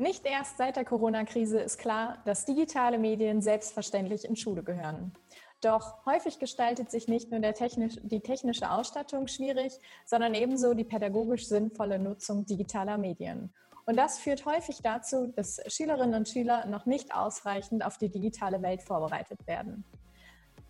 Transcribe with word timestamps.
Nicht 0.00 0.24
erst 0.24 0.56
seit 0.56 0.76
der 0.76 0.86
Corona-Krise 0.86 1.60
ist 1.60 1.76
klar, 1.76 2.22
dass 2.24 2.46
digitale 2.46 2.96
Medien 2.96 3.42
selbstverständlich 3.42 4.24
in 4.24 4.34
Schule 4.34 4.62
gehören. 4.62 5.12
Doch 5.60 6.06
häufig 6.06 6.38
gestaltet 6.38 6.90
sich 6.90 7.06
nicht 7.06 7.30
nur 7.30 7.42
technisch, 7.52 7.96
die 8.02 8.20
technische 8.20 8.70
Ausstattung 8.70 9.26
schwierig, 9.26 9.74
sondern 10.06 10.32
ebenso 10.32 10.72
die 10.72 10.84
pädagogisch 10.84 11.46
sinnvolle 11.46 11.98
Nutzung 11.98 12.46
digitaler 12.46 12.96
Medien. 12.96 13.52
Und 13.84 13.98
das 13.98 14.18
führt 14.18 14.46
häufig 14.46 14.80
dazu, 14.82 15.34
dass 15.36 15.60
Schülerinnen 15.66 16.14
und 16.14 16.28
Schüler 16.30 16.64
noch 16.64 16.86
nicht 16.86 17.14
ausreichend 17.14 17.84
auf 17.84 17.98
die 17.98 18.08
digitale 18.08 18.62
Welt 18.62 18.80
vorbereitet 18.80 19.46
werden. 19.46 19.84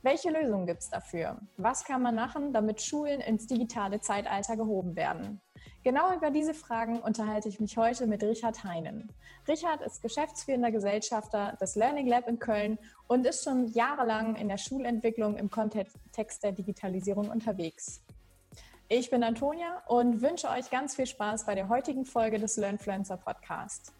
Welche 0.02 0.30
Lösungen 0.30 0.66
gibt 0.66 0.80
es 0.80 0.90
dafür? 0.90 1.38
Was 1.56 1.84
kann 1.84 2.02
man 2.02 2.16
machen, 2.16 2.52
damit 2.52 2.82
Schulen 2.82 3.20
ins 3.20 3.46
digitale 3.46 4.00
Zeitalter 4.00 4.56
gehoben 4.56 4.96
werden? 4.96 5.40
Genau 5.82 6.14
über 6.14 6.30
diese 6.30 6.52
Fragen 6.52 7.00
unterhalte 7.00 7.48
ich 7.48 7.58
mich 7.58 7.78
heute 7.78 8.06
mit 8.06 8.22
Richard 8.22 8.64
Heinen. 8.64 9.10
Richard 9.48 9.80
ist 9.80 10.02
geschäftsführender 10.02 10.70
Gesellschafter 10.70 11.56
des 11.58 11.74
Learning 11.74 12.06
Lab 12.06 12.28
in 12.28 12.38
Köln 12.38 12.78
und 13.08 13.26
ist 13.26 13.44
schon 13.44 13.66
jahrelang 13.68 14.36
in 14.36 14.48
der 14.48 14.58
Schulentwicklung 14.58 15.38
im 15.38 15.50
Kontext 15.50 16.44
der 16.44 16.52
Digitalisierung 16.52 17.30
unterwegs. 17.30 18.02
Ich 18.88 19.08
bin 19.08 19.22
Antonia 19.22 19.82
und 19.86 20.20
wünsche 20.20 20.50
euch 20.50 20.68
ganz 20.68 20.96
viel 20.96 21.06
Spaß 21.06 21.46
bei 21.46 21.54
der 21.54 21.70
heutigen 21.70 22.04
Folge 22.04 22.38
des 22.38 22.58
Learnfluencer 22.58 23.16
Podcast. 23.16 23.94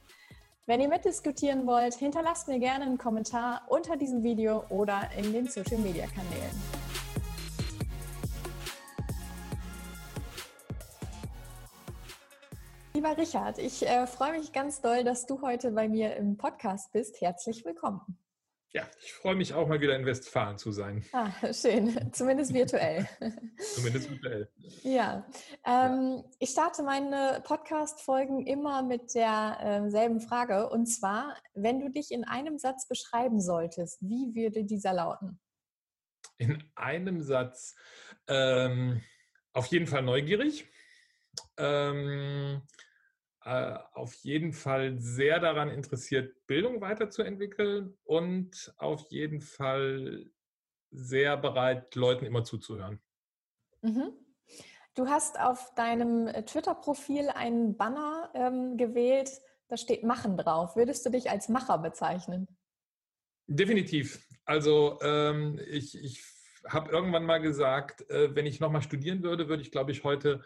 Wenn 0.67 0.83
ihr 0.83 0.89
mitdiskutieren 0.89 1.67
wollt, 1.67 1.95
hinterlasst 1.95 2.47
mir 2.49 2.59
gerne 2.59 2.85
einen 2.85 2.99
Kommentar 2.99 3.63
unter 3.69 3.97
diesem 3.97 4.23
Video 4.23 4.65
oder 4.69 5.09
in 5.17 5.33
den 5.33 5.49
Social 5.49 5.79
Media 5.79 6.07
Kanälen. 6.07 6.90
Lieber 13.01 13.17
Richard, 13.17 13.57
ich 13.57 13.87
äh, 13.87 14.07
freue 14.07 14.39
mich 14.39 14.53
ganz 14.53 14.83
doll, 14.83 15.05
dass 15.05 15.25
du 15.25 15.41
heute 15.41 15.71
bei 15.71 15.89
mir 15.89 16.17
im 16.17 16.37
Podcast 16.37 16.93
bist. 16.93 17.19
Herzlich 17.23 17.65
willkommen. 17.65 18.19
Ja, 18.73 18.87
ich 19.03 19.15
freue 19.15 19.35
mich 19.37 19.55
auch 19.55 19.67
mal 19.67 19.81
wieder 19.81 19.97
in 19.97 20.05
Westfalen 20.05 20.59
zu 20.59 20.71
sein. 20.71 21.03
Ah, 21.15 21.31
schön. 21.51 22.13
Zumindest 22.13 22.53
virtuell. 22.53 23.09
Zumindest 23.75 24.11
virtuell. 24.11 24.53
Ja. 24.83 25.27
Ähm, 25.65 26.25
ich 26.41 26.51
starte 26.51 26.83
meine 26.83 27.41
Podcast-Folgen 27.43 28.47
immer 28.47 28.83
mit 28.83 29.15
derselben 29.15 30.17
ähm, 30.17 30.21
Frage. 30.21 30.69
Und 30.69 30.85
zwar, 30.85 31.35
wenn 31.55 31.81
du 31.81 31.89
dich 31.89 32.11
in 32.11 32.25
einem 32.25 32.59
Satz 32.59 32.87
beschreiben 32.87 33.41
solltest, 33.41 34.03
wie 34.03 34.35
würde 34.35 34.65
dieser 34.65 34.93
lauten? 34.93 35.41
In 36.37 36.63
einem 36.75 37.23
Satz. 37.23 37.75
Ähm, 38.29 39.01
auf 39.55 39.65
jeden 39.69 39.87
Fall 39.87 40.03
neugierig. 40.03 40.67
Ähm, 41.57 42.61
äh, 43.45 43.79
auf 43.95 44.15
jeden 44.17 44.53
Fall 44.53 44.99
sehr 44.99 45.41
daran 45.41 45.71
interessiert, 45.71 46.35
Bildung 46.47 46.81
weiterzuentwickeln 46.81 47.97
und 48.05 48.75
auf 48.77 49.11
jeden 49.11 49.41
Fall 49.41 50.31
sehr 50.91 51.37
bereit, 51.37 51.95
Leuten 51.95 52.27
immer 52.27 52.45
zuzuhören. 52.45 53.01
Mhm. 53.83 54.13
Du 54.95 55.09
hast 55.09 55.41
auf 55.41 55.75
deinem 55.75 56.27
Twitter-Profil 56.47 57.31
einen 57.31 57.77
Banner 57.77 58.31
ähm, 58.35 58.77
gewählt, 58.77 59.31
da 59.69 59.77
steht 59.77 60.03
Machen 60.03 60.37
drauf. 60.37 60.75
Würdest 60.77 61.07
du 61.07 61.11
dich 61.11 61.31
als 61.31 61.49
Macher 61.49 61.79
bezeichnen? 61.79 62.49
Definitiv. 63.47 64.27
Also 64.45 64.99
ähm, 65.01 65.61
ich, 65.71 65.97
ich 65.97 66.23
habe 66.69 66.91
irgendwann 66.91 67.25
mal 67.25 67.41
gesagt, 67.41 68.09
äh, 68.11 68.35
wenn 68.35 68.47
ich 68.47 68.61
nochmal 68.61 68.83
studieren 68.83 69.23
würde, 69.23 69.49
würde 69.49 69.63
ich, 69.63 69.71
glaube 69.71 69.93
ich, 69.93 70.05
heute 70.05 70.45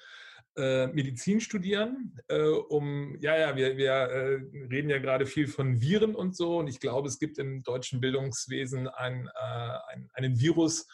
äh, 0.56 0.86
Medizin 0.88 1.41
studieren, 1.41 2.16
äh, 2.28 2.38
um, 2.38 3.19
ja, 3.20 3.36
ja, 3.36 3.56
wir, 3.56 3.77
wir 3.77 3.91
äh, 3.91 4.34
reden 4.70 4.88
ja 4.88 4.98
gerade 4.98 5.27
viel 5.27 5.48
von 5.48 5.80
Viren 5.80 6.14
und 6.14 6.36
so 6.36 6.58
und 6.58 6.69
ich 6.69 6.78
glaube, 6.78 7.08
es 7.08 7.19
gibt 7.19 7.38
im 7.38 7.62
deutschen 7.64 8.00
Bildungswesen 8.00 8.86
ein, 8.86 9.28
äh, 9.34 9.78
ein, 9.92 10.08
einen 10.12 10.38
Virus, 10.38 10.86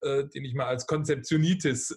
äh, 0.00 0.24
den 0.24 0.44
ich 0.44 0.54
mal 0.54 0.66
als 0.66 0.86
Konzeptionitis 0.86 1.96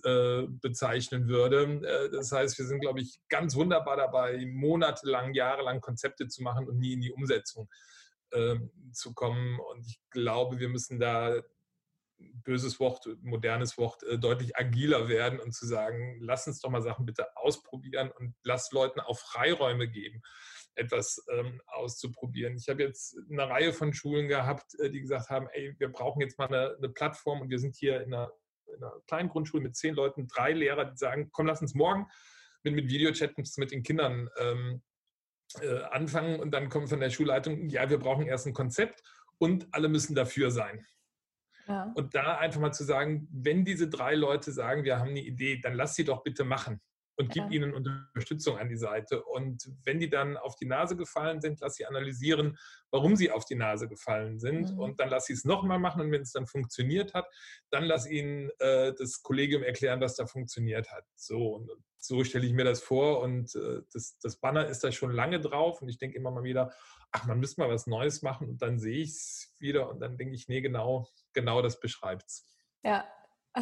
bezeichnen 0.62 1.28
würde. 1.28 2.10
Das 2.12 2.32
heißt, 2.32 2.58
wir 2.58 2.66
sind, 2.66 2.82
glaube 2.82 3.02
ich, 3.02 3.20
ganz 3.30 3.56
wunderbar 3.56 3.98
dabei, 3.98 4.46
monatelang, 4.46 5.34
jahrelang 5.34 5.82
Konzepte 5.82 6.28
zu 6.28 6.44
machen 6.44 6.68
und 6.68 6.78
nie 6.78 6.94
in 6.94 7.02
die 7.02 7.12
Umsetzung 7.12 7.68
zu 8.92 9.14
kommen. 9.14 9.60
Und 9.60 9.88
ich 9.88 10.00
glaube, 10.12 10.60
wir 10.60 10.70
müssen 10.70 11.00
da 11.00 11.42
böses 12.18 12.80
Wort, 12.80 13.08
modernes 13.22 13.78
Wort, 13.78 14.04
äh, 14.04 14.18
deutlich 14.18 14.58
agiler 14.58 15.08
werden 15.08 15.40
und 15.40 15.54
zu 15.54 15.66
sagen, 15.66 16.18
lass 16.22 16.48
uns 16.48 16.60
doch 16.60 16.70
mal 16.70 16.82
Sachen 16.82 17.06
bitte 17.06 17.36
ausprobieren 17.36 18.12
und 18.18 18.36
lass 18.44 18.72
Leuten 18.72 19.00
auch 19.00 19.18
Freiräume 19.18 19.88
geben, 19.88 20.22
etwas 20.76 21.24
ähm, 21.32 21.62
auszuprobieren. 21.68 22.56
Ich 22.58 22.70
habe 22.70 22.84
jetzt 22.84 23.18
eine 23.30 23.50
Reihe 23.50 23.74
von 23.74 23.94
Schulen 23.94 24.28
gehabt, 24.28 24.80
äh, 24.80 24.90
die 24.90 25.02
gesagt 25.02 25.30
haben, 25.30 25.48
ey, 25.52 25.76
wir 25.78 25.90
brauchen 25.90 26.22
jetzt 26.22 26.38
mal 26.38 26.48
eine, 26.48 26.76
eine 26.78 26.90
Plattform 26.90 27.42
und 27.42 27.50
wir 27.50 27.60
sind 27.60 27.76
hier 27.76 28.02
in 28.02 28.14
einer, 28.14 28.32
in 28.68 28.84
einer, 28.84 28.94
kleinen 29.08 29.30
Grundschule 29.30 29.64
mit 29.64 29.76
zehn 29.76 29.96
Leuten, 29.96 30.28
drei 30.28 30.54
Lehrer, 30.54 30.86
die 30.86 30.98
sagen, 30.98 31.30
komm, 31.32 31.48
lass 31.48 31.62
uns 31.62 31.76
morgen 31.76 32.08
mit, 32.64 32.76
mit 32.76 32.90
Videochats 32.90 33.58
mit 33.58 33.72
den 33.72 33.84
Kindern 33.84 34.30
ähm, 34.40 34.82
äh, 35.62 35.82
anfangen 35.92 36.40
und 36.40 36.52
dann 36.52 36.70
kommt 36.70 36.90
von 36.90 37.00
der 37.00 37.10
Schulleitung, 37.10 37.70
ja, 37.70 37.90
wir 37.90 38.00
brauchen 38.00 38.26
erst 38.26 38.48
ein 38.48 38.54
Konzept 38.54 39.02
und 39.38 39.68
alle 39.72 39.88
müssen 39.88 40.16
dafür 40.16 40.52
sein. 40.52 40.86
Ja. 41.68 41.92
Und 41.96 42.16
da 42.16 42.38
einfach 42.38 42.62
mal 42.62 42.72
zu 42.72 42.84
sagen, 42.84 43.28
wenn 43.32 43.66
diese 43.66 43.90
drei 43.90 44.16
Leute 44.16 44.52
sagen, 44.52 44.84
wir 44.84 45.00
haben 45.00 45.10
eine 45.10 45.22
Idee, 45.22 45.60
dann 45.60 45.74
lass 45.74 45.96
sie 45.96 46.06
doch 46.06 46.24
bitte 46.24 46.44
machen 46.46 46.82
und 47.18 47.32
gib 47.32 47.44
ja. 47.46 47.50
ihnen 47.50 47.74
Unterstützung 47.74 48.58
an 48.58 48.70
die 48.70 48.78
Seite. 48.78 49.24
Und 49.24 49.70
wenn 49.84 50.00
die 50.00 50.10
dann 50.10 50.38
auf 50.38 50.56
die 50.56 50.68
Nase 50.68 50.96
gefallen 50.96 51.42
sind, 51.42 51.60
lass 51.62 51.76
sie 51.76 51.86
analysieren, 51.86 52.58
warum 52.92 53.16
sie 53.16 53.32
auf 53.32 53.44
die 53.44 53.56
Nase 53.56 53.88
gefallen 53.88 54.40
sind. 54.40 54.72
Mhm. 54.72 54.80
Und 54.80 55.00
dann 55.00 55.10
lass 55.10 55.26
sie 55.26 55.34
es 55.34 55.44
nochmal 55.44 55.80
machen. 55.80 56.02
Und 56.02 56.12
wenn 56.12 56.22
es 56.22 56.32
dann 56.32 56.46
funktioniert 56.46 57.16
hat, 57.16 57.28
dann 57.72 57.86
lass 57.86 58.08
ihnen 58.08 58.52
äh, 58.60 58.94
das 58.94 59.24
Kollegium 59.24 59.64
erklären, 59.64 60.00
was 60.00 60.16
da 60.16 60.28
funktioniert 60.28 60.92
hat. 60.92 61.06
So, 61.16 61.56
und 61.56 61.72
so 61.98 62.24
stelle 62.24 62.46
ich 62.46 62.54
mir 62.54 62.66
das 62.66 62.82
vor. 62.82 63.22
Und 63.22 63.56
äh, 63.56 63.82
das, 63.92 64.20
das 64.20 64.38
Banner 64.38 64.68
ist 64.68 64.84
da 64.84 64.92
schon 64.92 65.12
lange 65.12 65.40
drauf. 65.40 65.82
Und 65.82 65.90
ich 65.90 65.98
denke 65.98 66.18
immer 66.18 66.30
mal 66.30 66.44
wieder, 66.44 66.72
ach, 67.12 67.26
man 67.26 67.40
müsste 67.40 67.62
mal 67.62 67.70
was 67.70 67.88
Neues 67.88 68.22
machen. 68.22 68.48
Und 68.48 68.62
dann 68.62 68.78
sehe 68.78 69.02
ich 69.02 69.10
es 69.10 69.56
wieder. 69.58 69.90
Und 69.90 70.02
dann 70.02 70.18
denke 70.18 70.36
ich, 70.36 70.48
nee, 70.48 70.62
genau, 70.62 71.10
genau 71.38 71.62
das 71.62 71.80
beschreibt's. 71.80 72.46
Ja, 72.84 73.06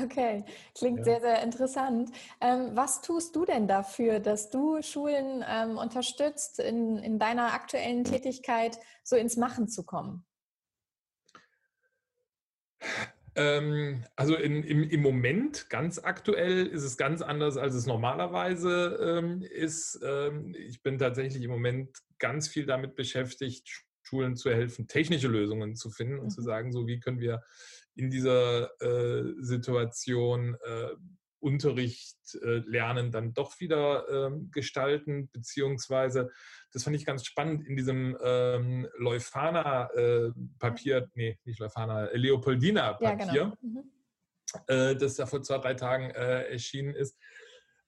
Okay, 0.04 0.44
klingt 0.78 1.00
ja. 1.00 1.04
sehr, 1.06 1.22
sehr 1.22 1.42
interessant. 1.42 2.10
Ähm, 2.42 2.72
was 2.74 3.02
tust 3.02 3.34
du 3.36 3.46
denn 3.46 3.66
dafür, 3.66 4.20
dass 4.20 4.50
du 4.50 4.82
Schulen 4.82 5.44
ähm, 5.48 5.78
unterstützt, 5.78 6.60
in, 6.60 6.98
in 6.98 7.18
deiner 7.18 7.54
aktuellen 7.54 8.04
Tätigkeit 8.04 8.78
so 9.04 9.16
ins 9.16 9.38
Machen 9.38 9.70
zu 9.70 9.86
kommen? 9.86 10.26
Ähm, 13.36 14.04
also 14.18 14.36
in, 14.36 14.64
im, 14.64 14.84
im 14.84 15.02
Moment, 15.02 15.70
ganz 15.70 16.00
aktuell, 16.00 16.68
ist 16.68 16.84
es 16.84 16.98
ganz 16.98 17.22
anders, 17.22 17.56
als 17.56 17.74
es 17.74 17.86
normalerweise 17.86 18.98
ähm, 19.02 19.42
ist. 19.44 20.02
Ähm, 20.04 20.54
ich 20.58 20.84
bin 20.84 20.98
tatsächlich 20.98 21.44
im 21.44 21.52
Moment 21.52 21.98
ganz 22.20 22.50
viel 22.50 22.66
damit 22.66 22.96
beschäftigt, 22.96 23.85
Schulen 24.06 24.36
zu 24.36 24.52
helfen, 24.52 24.88
technische 24.88 25.28
Lösungen 25.28 25.76
zu 25.76 25.90
finden 25.90 26.20
und 26.20 26.26
mhm. 26.26 26.30
zu 26.30 26.42
sagen, 26.42 26.72
so 26.72 26.88
wie 26.88 27.00
können 27.00 27.20
wir 27.20 27.44
in 27.96 28.10
dieser 28.10 28.70
äh, 28.82 29.34
Situation 29.40 30.58
äh, 30.64 30.90
Unterricht, 31.40 32.18
äh, 32.42 32.62
Lernen 32.66 33.12
dann 33.12 33.34
doch 33.34 33.60
wieder 33.60 34.08
ähm, 34.10 34.50
gestalten, 34.52 35.30
beziehungsweise, 35.32 36.32
das 36.72 36.84
fand 36.84 36.96
ich 36.96 37.06
ganz 37.06 37.26
spannend, 37.26 37.68
in 37.68 37.76
diesem 37.76 38.18
ähm, 38.24 38.88
Leuphana-Papier, 38.98 40.98
äh, 40.98 41.08
nee, 41.14 41.38
nicht 41.44 41.60
Leuphana, 41.60 42.10
Leopoldina-Papier, 42.14 43.34
ja, 43.34 43.44
genau. 43.44 43.54
mhm. 43.62 43.92
äh, 44.68 44.96
das 44.96 45.16
da 45.16 45.28
vor 45.28 45.44
zwei, 45.44 45.60
drei 45.60 45.76
Tagen 45.76 46.10
äh, 46.10 46.52
erschienen 46.52 46.96
ist, 46.96 47.20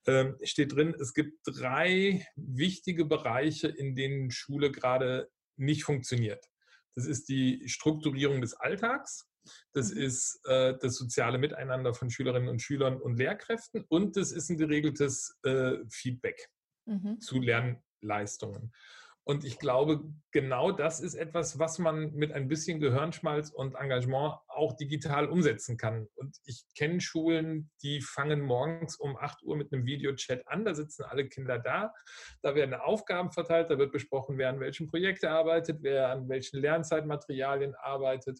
äh, 0.05 0.33
steht 0.43 0.75
drin, 0.75 0.93
es 0.99 1.13
gibt 1.13 1.39
drei 1.45 2.27
wichtige 2.35 3.05
Bereiche, 3.05 3.69
in 3.69 3.95
denen 3.95 4.29
Schule 4.29 4.71
gerade 4.71 5.29
nicht 5.57 5.83
funktioniert. 5.83 6.45
Das 6.95 7.05
ist 7.05 7.29
die 7.29 7.67
Strukturierung 7.67 8.41
des 8.41 8.53
Alltags, 8.53 9.29
das 9.73 9.93
mhm. 9.93 10.01
ist 10.01 10.39
äh, 10.45 10.75
das 10.79 10.95
soziale 10.95 11.37
Miteinander 11.37 11.93
von 11.93 12.09
Schülerinnen 12.09 12.49
und 12.49 12.61
Schülern 12.61 12.99
und 13.01 13.17
Lehrkräften 13.17 13.85
und 13.87 14.17
das 14.17 14.31
ist 14.31 14.49
ein 14.49 14.57
geregeltes 14.57 15.37
äh, 15.43 15.77
Feedback 15.89 16.49
mhm. 16.85 17.19
zu 17.19 17.39
Lernleistungen. 17.39 18.73
Und 19.27 19.43
ich 19.43 19.59
glaube, 19.59 20.05
genau 20.31 20.71
das 20.71 21.01
ist 21.01 21.13
etwas, 21.13 21.59
was 21.59 21.79
man 21.79 22.13
mit 22.13 22.31
ein 22.31 22.47
bisschen 22.47 22.79
Gehirnschmalz 22.79 23.49
und 23.49 23.75
Engagement 23.75 24.35
auch 24.47 24.77
digital 24.77 25.27
umsetzen 25.27 25.75
kann. 25.75 26.07
Und 26.15 26.37
ich 26.45 26.63
kenne 26.77 27.01
Schulen, 27.01 27.69
die 27.83 27.99
fangen 27.99 28.39
morgens 28.39 28.95
um 28.95 29.17
8 29.17 29.43
Uhr 29.43 29.57
mit 29.57 29.73
einem 29.73 29.85
Videochat 29.85 30.47
an. 30.47 30.63
Da 30.63 30.73
sitzen 30.73 31.03
alle 31.03 31.27
Kinder 31.27 31.59
da. 31.59 31.93
Da 32.41 32.55
werden 32.55 32.73
Aufgaben 32.73 33.33
verteilt. 33.33 33.69
Da 33.69 33.77
wird 33.77 33.91
besprochen, 33.91 34.37
wer 34.37 34.47
an 34.47 34.61
welchen 34.61 34.87
Projekten 34.87 35.25
arbeitet, 35.25 35.79
wer 35.81 36.09
an 36.09 36.29
welchen 36.29 36.61
Lernzeitmaterialien 36.61 37.75
arbeitet. 37.75 38.39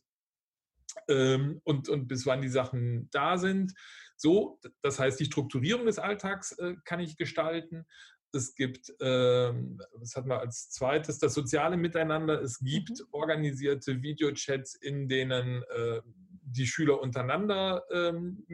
Ähm, 1.10 1.60
und, 1.66 1.90
und 1.90 2.08
bis 2.08 2.26
wann 2.26 2.42
die 2.42 2.48
Sachen 2.48 3.10
da 3.12 3.38
sind. 3.38 3.74
So, 4.16 4.58
das 4.82 5.00
heißt, 5.00 5.20
die 5.20 5.26
Strukturierung 5.26 5.86
des 5.86 6.00
Alltags 6.00 6.54
äh, 6.54 6.76
kann 6.86 7.02
ich 7.02 7.18
gestalten. 7.18 7.86
Es 8.34 8.56
gibt, 8.56 8.94
ähm, 9.00 9.82
was 9.94 10.16
hat 10.16 10.26
man 10.26 10.40
als 10.40 10.70
zweites, 10.70 11.18
das 11.20 11.34
soziale 11.34 11.78
Miteinander. 11.78 12.42
Es 12.42 12.60
gibt 12.60 13.00
mhm. 13.00 13.06
organisierte 13.12 14.02
Videochats, 14.02 14.76
in 14.76 15.08
denen 15.08 15.64
äh, 15.64 16.02
die 16.44 16.68
Schüler 16.68 17.02
untereinander 17.02 17.84
ähm, 17.92 18.46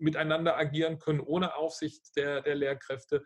miteinander 0.00 0.56
agieren 0.56 0.98
können, 0.98 1.20
ohne 1.20 1.54
Aufsicht 1.54 2.16
der, 2.16 2.40
der 2.42 2.54
Lehrkräfte. 2.54 3.22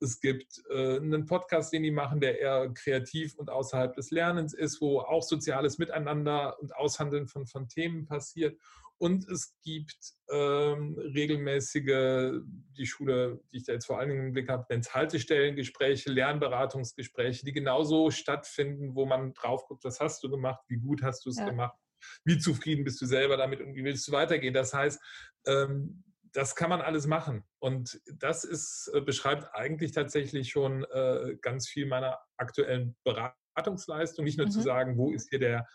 Es 0.00 0.20
gibt 0.20 0.62
äh, 0.70 0.96
einen 0.96 1.26
Podcast, 1.26 1.72
den 1.72 1.82
die 1.82 1.90
machen, 1.90 2.20
der 2.20 2.40
eher 2.40 2.72
kreativ 2.74 3.34
und 3.36 3.50
außerhalb 3.50 3.94
des 3.94 4.10
Lernens 4.10 4.52
ist, 4.52 4.80
wo 4.80 5.00
auch 5.00 5.22
soziales 5.22 5.78
Miteinander 5.78 6.58
und 6.60 6.74
Aushandeln 6.74 7.28
von, 7.28 7.46
von 7.46 7.68
Themen 7.68 8.06
passiert. 8.06 8.58
Und 8.98 9.28
es 9.28 9.54
gibt 9.62 10.14
ähm, 10.30 10.98
regelmäßige, 10.98 12.40
die 12.78 12.86
Schule, 12.86 13.40
die 13.52 13.58
ich 13.58 13.64
da 13.64 13.74
jetzt 13.74 13.86
vor 13.86 13.98
allen 13.98 14.08
Dingen 14.08 14.26
im 14.28 14.32
Blick 14.32 14.48
habe, 14.48 14.64
nennt 14.70 14.94
Haltestellengespräche, 14.94 16.10
Lernberatungsgespräche, 16.10 17.44
die 17.44 17.52
genauso 17.52 18.10
stattfinden, 18.10 18.94
wo 18.94 19.04
man 19.04 19.34
drauf 19.34 19.66
guckt, 19.66 19.84
was 19.84 20.00
hast 20.00 20.22
du 20.22 20.30
gemacht, 20.30 20.62
wie 20.68 20.78
gut 20.78 21.02
hast 21.02 21.26
du 21.26 21.30
es 21.30 21.38
ja. 21.38 21.44
gemacht, 21.44 21.76
wie 22.24 22.38
zufrieden 22.38 22.84
bist 22.84 23.00
du 23.02 23.06
selber 23.06 23.36
damit 23.36 23.60
und 23.60 23.74
wie 23.74 23.84
willst 23.84 24.08
du 24.08 24.12
weitergehen. 24.12 24.54
Das 24.54 24.72
heißt, 24.72 25.00
ähm, 25.46 26.02
das 26.32 26.54
kann 26.54 26.70
man 26.70 26.80
alles 26.80 27.06
machen. 27.06 27.44
Und 27.58 28.00
das 28.06 28.44
ist, 28.44 28.90
äh, 28.94 29.00
beschreibt 29.00 29.54
eigentlich 29.54 29.92
tatsächlich 29.92 30.50
schon 30.50 30.84
äh, 30.84 31.36
ganz 31.40 31.68
viel 31.68 31.86
meiner 31.86 32.18
aktuellen 32.36 32.96
Beratungsleistung. 33.04 34.24
Nicht 34.24 34.38
nur 34.38 34.46
mhm. 34.46 34.52
zu 34.52 34.60
sagen, 34.60 34.96
wo 34.96 35.12
ist 35.12 35.30
hier 35.30 35.38
der 35.38 35.66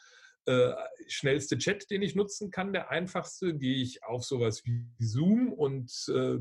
äh, 0.45 0.73
schnellste 1.07 1.57
Chat, 1.57 1.89
den 1.89 2.01
ich 2.01 2.15
nutzen 2.15 2.51
kann, 2.51 2.73
der 2.73 2.89
einfachste, 2.89 3.55
gehe 3.55 3.75
ich 3.75 4.03
auf 4.03 4.23
sowas 4.23 4.65
wie 4.65 4.88
Zoom 4.99 5.53
und 5.53 5.91
äh, 6.09 6.38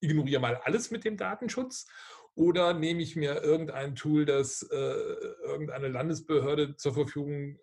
ignoriere 0.00 0.40
mal 0.40 0.56
alles 0.56 0.90
mit 0.90 1.04
dem 1.04 1.16
Datenschutz. 1.16 1.86
Oder 2.34 2.74
nehme 2.74 3.00
ich 3.00 3.16
mir 3.16 3.42
irgendein 3.42 3.94
Tool, 3.94 4.26
das 4.26 4.62
äh, 4.70 4.76
irgendeine 4.76 5.88
Landesbehörde 5.88 6.76
zur 6.76 6.92
Verfügung 6.92 7.58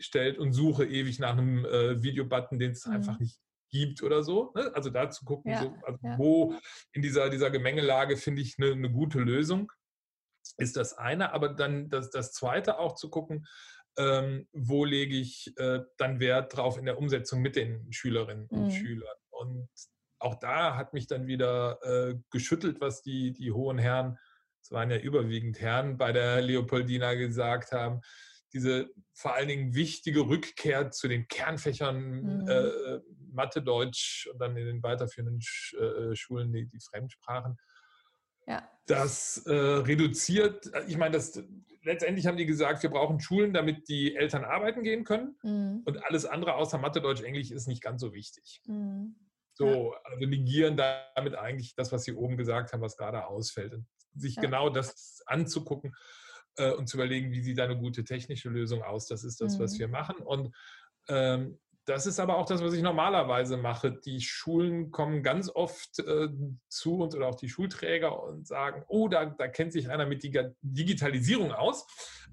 stellt 0.00 0.38
und 0.38 0.52
suche 0.52 0.84
ewig 0.84 1.20
nach 1.20 1.36
einem 1.36 1.64
äh, 1.64 2.02
Videobutton, 2.02 2.58
den 2.58 2.72
es 2.72 2.84
mhm. 2.84 2.94
einfach 2.94 3.18
nicht 3.20 3.38
gibt 3.70 4.02
oder 4.02 4.22
so. 4.22 4.52
Ne? 4.54 4.72
Also 4.74 4.90
da 4.90 5.10
zu 5.10 5.24
gucken, 5.24 5.52
ja, 5.52 5.62
so, 5.62 5.74
also 5.82 5.98
ja. 6.02 6.18
wo 6.18 6.54
in 6.92 7.02
dieser, 7.02 7.30
dieser 7.30 7.50
Gemengelage 7.50 8.16
finde 8.16 8.42
ich 8.42 8.56
eine, 8.58 8.72
eine, 8.72 8.90
gute 8.90 9.20
Lösung, 9.20 9.70
ist 10.56 10.76
das 10.76 10.96
eine. 10.96 11.32
Aber 11.32 11.50
dann 11.50 11.88
das, 11.88 12.10
das 12.10 12.32
zweite 12.32 12.78
auch 12.78 12.94
zu 12.94 13.10
gucken, 13.10 13.46
ähm, 13.98 14.48
wo 14.52 14.84
lege 14.84 15.16
ich 15.16 15.52
äh, 15.56 15.80
dann 15.96 16.20
Wert 16.20 16.56
drauf 16.56 16.78
in 16.78 16.86
der 16.86 16.98
Umsetzung 16.98 17.42
mit 17.42 17.56
den 17.56 17.92
Schülerinnen 17.92 18.46
und 18.46 18.66
mhm. 18.66 18.70
Schülern. 18.70 19.16
Und 19.30 19.68
auch 20.18 20.36
da 20.36 20.76
hat 20.76 20.94
mich 20.94 21.06
dann 21.06 21.26
wieder 21.26 21.78
äh, 21.82 22.14
geschüttelt, 22.30 22.80
was 22.80 23.02
die, 23.02 23.32
die 23.32 23.52
hohen 23.52 23.78
Herren, 23.78 24.18
es 24.62 24.70
waren 24.70 24.90
ja 24.90 24.98
überwiegend 24.98 25.60
Herren, 25.60 25.96
bei 25.96 26.12
der 26.12 26.40
Leopoldina 26.40 27.14
gesagt 27.14 27.72
haben 27.72 28.00
diese 28.52 28.88
vor 29.14 29.34
allen 29.34 29.48
Dingen 29.48 29.74
wichtige 29.74 30.20
Rückkehr 30.20 30.90
zu 30.90 31.08
den 31.08 31.28
Kernfächern 31.28 32.42
mhm. 32.42 32.48
äh, 32.48 33.00
Mathe, 33.32 33.62
Deutsch 33.62 34.28
und 34.32 34.38
dann 34.40 34.56
in 34.56 34.66
den 34.66 34.82
weiterführenden 34.82 35.40
Sch 35.40 35.74
äh, 35.74 36.14
Schulen 36.14 36.52
die, 36.52 36.66
die, 36.66 36.80
Fremdsprachen. 36.80 37.56
Ja. 38.48 38.68
Das 38.86 39.44
äh, 39.46 39.52
reduziert, 39.52 40.70
ich 40.86 40.96
meine, 40.96 41.12
das, 41.12 41.42
letztendlich 41.82 42.26
haben 42.26 42.38
die 42.38 42.46
gesagt, 42.46 42.82
wir 42.82 42.90
brauchen 42.90 43.20
Schulen, 43.20 43.52
damit 43.52 43.88
die 43.88 44.16
Eltern 44.16 44.44
arbeiten 44.44 44.82
gehen 44.82 45.04
können. 45.04 45.36
Mhm. 45.42 45.82
Und 45.84 46.04
alles 46.04 46.24
andere 46.24 46.54
außer 46.54 46.78
Mathe, 46.78 47.00
Deutsch, 47.00 47.22
Englisch 47.22 47.50
ist 47.50 47.68
nicht 47.68 47.82
ganz 47.82 48.00
so 48.00 48.14
wichtig. 48.14 48.62
Mhm. 48.66 49.16
So, 49.54 49.92
ja. 49.92 50.00
also 50.04 50.26
negieren 50.26 50.76
damit 50.76 51.34
eigentlich 51.34 51.74
das, 51.74 51.92
was 51.92 52.04
Sie 52.04 52.12
oben 52.12 52.36
gesagt 52.36 52.72
haben, 52.72 52.80
was 52.80 52.96
gerade 52.96 53.26
ausfällt. 53.26 53.74
Und 53.74 53.86
sich 54.14 54.36
ja. 54.36 54.42
genau 54.42 54.70
das 54.70 55.22
anzugucken 55.26 55.94
äh, 56.56 56.72
und 56.72 56.88
zu 56.88 56.96
überlegen, 56.96 57.30
wie 57.32 57.42
sieht 57.42 57.60
eine 57.60 57.76
gute 57.76 58.04
technische 58.04 58.48
Lösung 58.48 58.82
aus. 58.82 59.06
Das 59.06 59.24
ist 59.24 59.40
das, 59.40 59.58
mhm. 59.58 59.62
was 59.62 59.78
wir 59.78 59.88
machen. 59.88 60.16
Und 60.18 60.54
ähm, 61.08 61.58
das 61.88 62.04
ist 62.04 62.20
aber 62.20 62.36
auch 62.36 62.44
das, 62.44 62.62
was 62.62 62.74
ich 62.74 62.82
normalerweise 62.82 63.56
mache. 63.56 63.90
Die 63.90 64.20
Schulen 64.20 64.90
kommen 64.90 65.22
ganz 65.22 65.48
oft 65.48 65.98
äh, 66.00 66.28
zu 66.68 66.98
uns 66.98 67.14
oder 67.14 67.28
auch 67.28 67.36
die 67.36 67.48
Schulträger 67.48 68.22
und 68.22 68.46
sagen, 68.46 68.84
oh, 68.88 69.08
da, 69.08 69.24
da 69.24 69.48
kennt 69.48 69.72
sich 69.72 69.88
einer 69.88 70.04
mit 70.04 70.22
Digitalisierung 70.22 71.52
aus. 71.52 71.86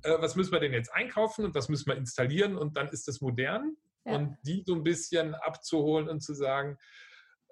Äh, 0.03 0.17
was 0.19 0.35
müssen 0.35 0.51
wir 0.51 0.59
denn 0.59 0.73
jetzt 0.73 0.93
einkaufen 0.93 1.45
und 1.45 1.55
was 1.55 1.69
müssen 1.69 1.87
wir 1.87 1.95
installieren? 1.95 2.57
Und 2.57 2.75
dann 2.75 2.89
ist 2.89 3.07
es 3.07 3.21
modern. 3.21 3.77
Ja. 4.05 4.15
Und 4.17 4.37
die 4.43 4.63
so 4.65 4.75
ein 4.75 4.83
bisschen 4.83 5.35
abzuholen 5.35 6.09
und 6.09 6.19
zu 6.19 6.33
sagen, 6.33 6.77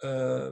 äh, 0.02 0.52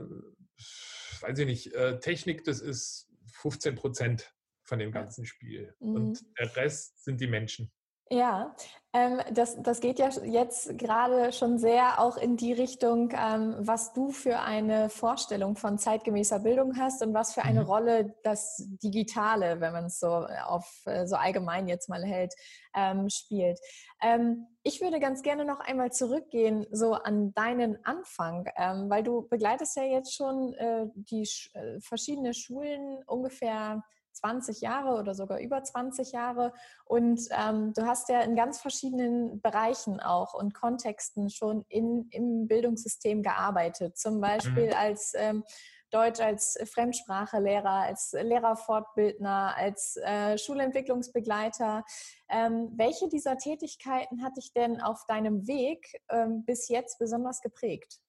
weiß 1.20 1.38
ich 1.38 1.46
nicht, 1.46 1.74
äh, 1.74 2.00
Technik, 2.00 2.44
das 2.44 2.60
ist 2.60 3.10
15 3.34 3.74
Prozent 3.74 4.34
von 4.62 4.78
dem 4.78 4.90
ganzen 4.90 5.26
Spiel. 5.26 5.74
Mhm. 5.80 5.94
Und 5.94 6.38
der 6.38 6.56
Rest 6.56 7.04
sind 7.04 7.20
die 7.20 7.26
Menschen. 7.26 7.70
Ja, 8.12 8.54
ähm, 8.92 9.22
das, 9.32 9.56
das 9.62 9.80
geht 9.80 9.98
ja 9.98 10.10
jetzt 10.24 10.76
gerade 10.76 11.32
schon 11.32 11.56
sehr 11.56 11.98
auch 11.98 12.18
in 12.18 12.36
die 12.36 12.52
Richtung, 12.52 13.10
ähm, 13.16 13.54
was 13.58 13.94
du 13.94 14.10
für 14.10 14.40
eine 14.40 14.90
Vorstellung 14.90 15.56
von 15.56 15.78
zeitgemäßer 15.78 16.40
Bildung 16.40 16.76
hast 16.78 17.02
und 17.02 17.14
was 17.14 17.32
für 17.32 17.42
eine 17.42 17.62
mhm. 17.62 17.66
Rolle 17.66 18.14
das 18.22 18.62
Digitale, 18.82 19.62
wenn 19.62 19.72
man 19.72 19.86
es 19.86 19.98
so 19.98 20.08
auf 20.08 20.82
äh, 20.84 21.06
so 21.06 21.16
allgemein 21.16 21.68
jetzt 21.68 21.88
mal 21.88 22.04
hält, 22.04 22.34
ähm, 22.74 23.08
spielt. 23.08 23.58
Ähm, 24.02 24.46
ich 24.62 24.82
würde 24.82 25.00
ganz 25.00 25.22
gerne 25.22 25.46
noch 25.46 25.60
einmal 25.60 25.90
zurückgehen 25.90 26.66
so 26.70 26.92
an 26.92 27.32
deinen 27.32 27.82
Anfang, 27.86 28.46
ähm, 28.58 28.90
weil 28.90 29.02
du 29.02 29.26
begleitest 29.26 29.74
ja 29.74 29.84
jetzt 29.84 30.14
schon 30.14 30.52
äh, 30.52 30.84
die 30.96 31.26
äh, 31.54 31.80
verschiedene 31.80 32.34
Schulen 32.34 33.02
ungefähr 33.06 33.82
20 34.12 34.60
Jahre 34.60 34.98
oder 34.98 35.14
sogar 35.14 35.38
über 35.40 35.62
20 35.62 36.12
Jahre. 36.12 36.52
Und 36.84 37.20
ähm, 37.30 37.72
du 37.74 37.86
hast 37.86 38.08
ja 38.08 38.20
in 38.20 38.36
ganz 38.36 38.60
verschiedenen 38.60 39.40
Bereichen 39.40 40.00
auch 40.00 40.34
und 40.34 40.54
Kontexten 40.54 41.30
schon 41.30 41.64
in, 41.68 42.08
im 42.10 42.46
Bildungssystem 42.46 43.22
gearbeitet. 43.22 43.96
Zum 43.96 44.20
Beispiel 44.20 44.68
mhm. 44.68 44.76
als 44.76 45.12
ähm, 45.16 45.44
Deutsch 45.92 46.20
als 46.20 46.58
Fremdsprachelehrer, 46.72 47.82
als 47.82 48.12
Lehrerfortbildner, 48.12 49.54
als 49.54 49.96
äh, 49.98 50.38
Schulentwicklungsbegleiter. 50.38 51.84
Ähm, 52.30 52.72
welche 52.76 53.08
dieser 53.10 53.36
Tätigkeiten 53.36 54.24
hat 54.24 54.36
dich 54.38 54.52
denn 54.54 54.80
auf 54.80 55.04
deinem 55.06 55.46
Weg 55.46 56.00
ähm, 56.08 56.44
bis 56.46 56.68
jetzt 56.68 56.98
besonders 56.98 57.42
geprägt? 57.42 58.00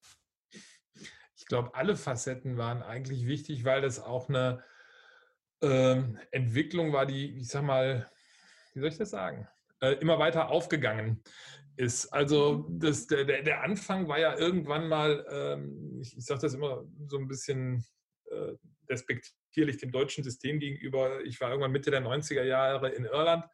Ich 1.36 1.46
glaube, 1.46 1.76
alle 1.76 1.98
Facetten 1.98 2.58
waren 2.58 2.82
eigentlich 2.82 3.28
wichtig, 3.28 3.66
weil 3.66 3.82
das 3.82 4.02
auch 4.02 4.30
eine 4.30 4.64
ähm, 5.63 6.19
Entwicklung 6.31 6.94
war, 6.94 7.06
die, 7.06 7.38
ich 7.38 7.48
sag 7.48 7.63
mal, 7.63 8.10
wie 8.74 8.80
soll 8.80 8.89
ich 8.89 8.98
das 8.98 9.10
sagen, 9.10 9.48
äh, 9.82 9.93
immer 9.93 10.20
weiter 10.20 10.50
aufgegangen 10.50 11.24
ist. 11.75 12.08
Also 12.08 12.65
mhm. 12.70 12.79
das, 12.79 13.08
der, 13.08 13.25
der 13.25 13.63
Anfang 13.63 14.08
war 14.08 14.20
ja 14.20 14.38
irgendwann 14.38 14.88
mal, 14.88 15.25
ähm, 15.29 16.00
ich, 16.01 16.17
ich 16.17 16.25
sage 16.25 16.41
das 16.41 16.53
immer 16.53 16.86
so 17.08 17.17
ein 17.17 17.27
bisschen 17.27 17.86
äh, 18.29 18.53
respektierlich 18.89 19.77
dem 19.77 19.91
deutschen 19.91 20.24
System 20.24 20.60
gegenüber. 20.60 21.24
Ich 21.24 21.39
war 21.41 21.50
irgendwann 21.50 21.72
Mitte 21.72 21.91
der 21.91 22.01
90er 22.01 22.43
Jahre 22.43 22.89
in 22.89 23.05
Irland 23.05 23.46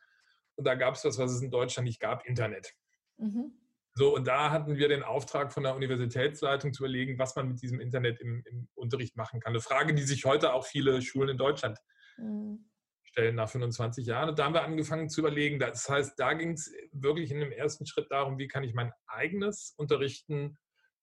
und 0.56 0.66
da 0.66 0.76
gab 0.76 0.96
es 0.96 1.06
was, 1.06 1.18
was 1.18 1.32
es 1.32 1.42
in 1.42 1.52
Deutschland 1.52 1.86
nicht 1.86 2.00
gab, 2.00 2.26
Internet. 2.26 2.74
Mhm. 3.18 3.54
So, 3.96 4.16
und 4.16 4.28
da 4.28 4.50
hatten 4.50 4.78
wir 4.78 4.88
den 4.88 5.04
Auftrag 5.04 5.52
von 5.52 5.64
der 5.64 5.76
Universitätsleitung 5.76 6.74
zu 6.74 6.84
überlegen, 6.84 7.20
was 7.20 7.36
man 7.36 7.50
mit 7.50 7.62
diesem 7.62 7.82
Internet 7.82 8.22
im, 8.22 8.44
im 8.46 8.68
Unterricht 8.76 9.18
machen 9.18 9.40
kann. 9.40 9.52
Eine 9.52 9.62
Frage, 9.62 9.94
die 9.94 10.04
sich 10.04 10.26
heute 10.26 10.54
auch 10.54 10.66
viele 10.66 11.02
Schulen 11.02 11.30
in 11.30 11.38
Deutschland 11.38 11.80
mhm. 12.20 12.66
stellen 13.04 13.36
nach 13.36 13.50
25 13.50 14.06
Jahren. 14.06 14.30
Und 14.30 14.40
da 14.40 14.46
haben 14.46 14.54
wir 14.54 14.64
angefangen 14.64 15.10
zu 15.10 15.22
überlegen. 15.22 15.60
Das 15.60 15.90
heißt, 15.90 16.20
da 16.20 16.34
ging 16.34 16.52
es 16.52 16.74
wirklich 16.92 17.32
in 17.32 17.40
dem 17.40 17.52
ersten 17.52 17.86
Schritt 17.86 18.12
darum, 18.12 18.38
wie 18.38 18.48
kann 18.48 18.64
ich 18.64 18.74
mein 18.74 18.92
eigenes 19.08 19.74
Unterrichten 19.78 20.58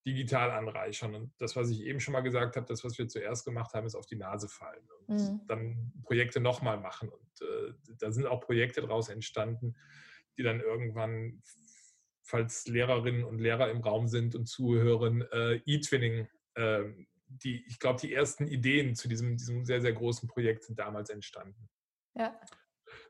digital 0.06 0.52
anreichern. 0.52 1.14
Und 1.14 1.32
das, 1.38 1.56
was 1.56 1.68
ich 1.68 1.80
eben 1.82 1.98
schon 1.98 2.12
mal 2.12 2.20
gesagt 2.20 2.56
habe, 2.56 2.66
das, 2.66 2.84
was 2.84 2.96
wir 2.96 3.08
zuerst 3.08 3.44
gemacht 3.44 3.74
haben, 3.74 3.86
ist 3.86 3.96
auf 3.96 4.06
die 4.06 4.16
Nase 4.16 4.48
fallen 4.48 4.88
und 5.06 5.16
mhm. 5.16 5.40
dann 5.48 5.92
Projekte 6.04 6.40
nochmal 6.40 6.78
machen. 6.78 7.08
Und 7.08 7.42
äh, 7.42 7.72
da 7.98 8.12
sind 8.12 8.26
auch 8.26 8.40
Projekte 8.40 8.80
daraus 8.80 9.08
entstanden, 9.08 9.74
die 10.38 10.44
dann 10.44 10.60
irgendwann, 10.60 11.42
falls 12.22 12.66
Lehrerinnen 12.68 13.24
und 13.24 13.40
Lehrer 13.40 13.70
im 13.70 13.80
Raum 13.80 14.06
sind 14.06 14.36
und 14.36 14.46
zuhören, 14.46 15.22
äh, 15.32 15.56
E-Twinning 15.66 16.28
äh, 16.54 16.84
die, 17.28 17.64
ich 17.66 17.78
glaube, 17.78 18.00
die 18.00 18.12
ersten 18.12 18.46
Ideen 18.46 18.94
zu 18.94 19.08
diesem, 19.08 19.36
diesem 19.36 19.64
sehr, 19.64 19.80
sehr 19.80 19.92
großen 19.92 20.28
Projekt 20.28 20.64
sind 20.64 20.78
damals 20.78 21.10
entstanden. 21.10 21.68
Ja. 22.14 22.38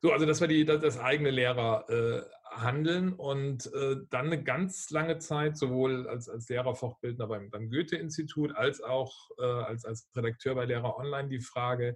So, 0.02 0.12
also 0.12 0.26
das 0.26 0.40
war 0.40 0.48
die, 0.48 0.64
das, 0.64 0.80
das 0.80 0.98
eigene 0.98 1.30
Lehrerhandeln 1.30 3.12
äh, 3.12 3.16
und 3.16 3.66
äh, 3.74 3.96
dann 4.10 4.26
eine 4.26 4.42
ganz 4.42 4.90
lange 4.90 5.18
Zeit, 5.18 5.56
sowohl 5.56 6.08
als, 6.08 6.28
als 6.28 6.48
Lehrerfortbildner 6.48 7.26
beim, 7.26 7.50
beim 7.50 7.70
Goethe-Institut 7.70 8.54
als 8.54 8.80
auch 8.80 9.30
äh, 9.38 9.42
als, 9.42 9.84
als 9.84 10.08
Redakteur 10.14 10.54
bei 10.54 10.64
Lehrer 10.64 10.96
Online 10.96 11.28
die 11.28 11.40
Frage, 11.40 11.94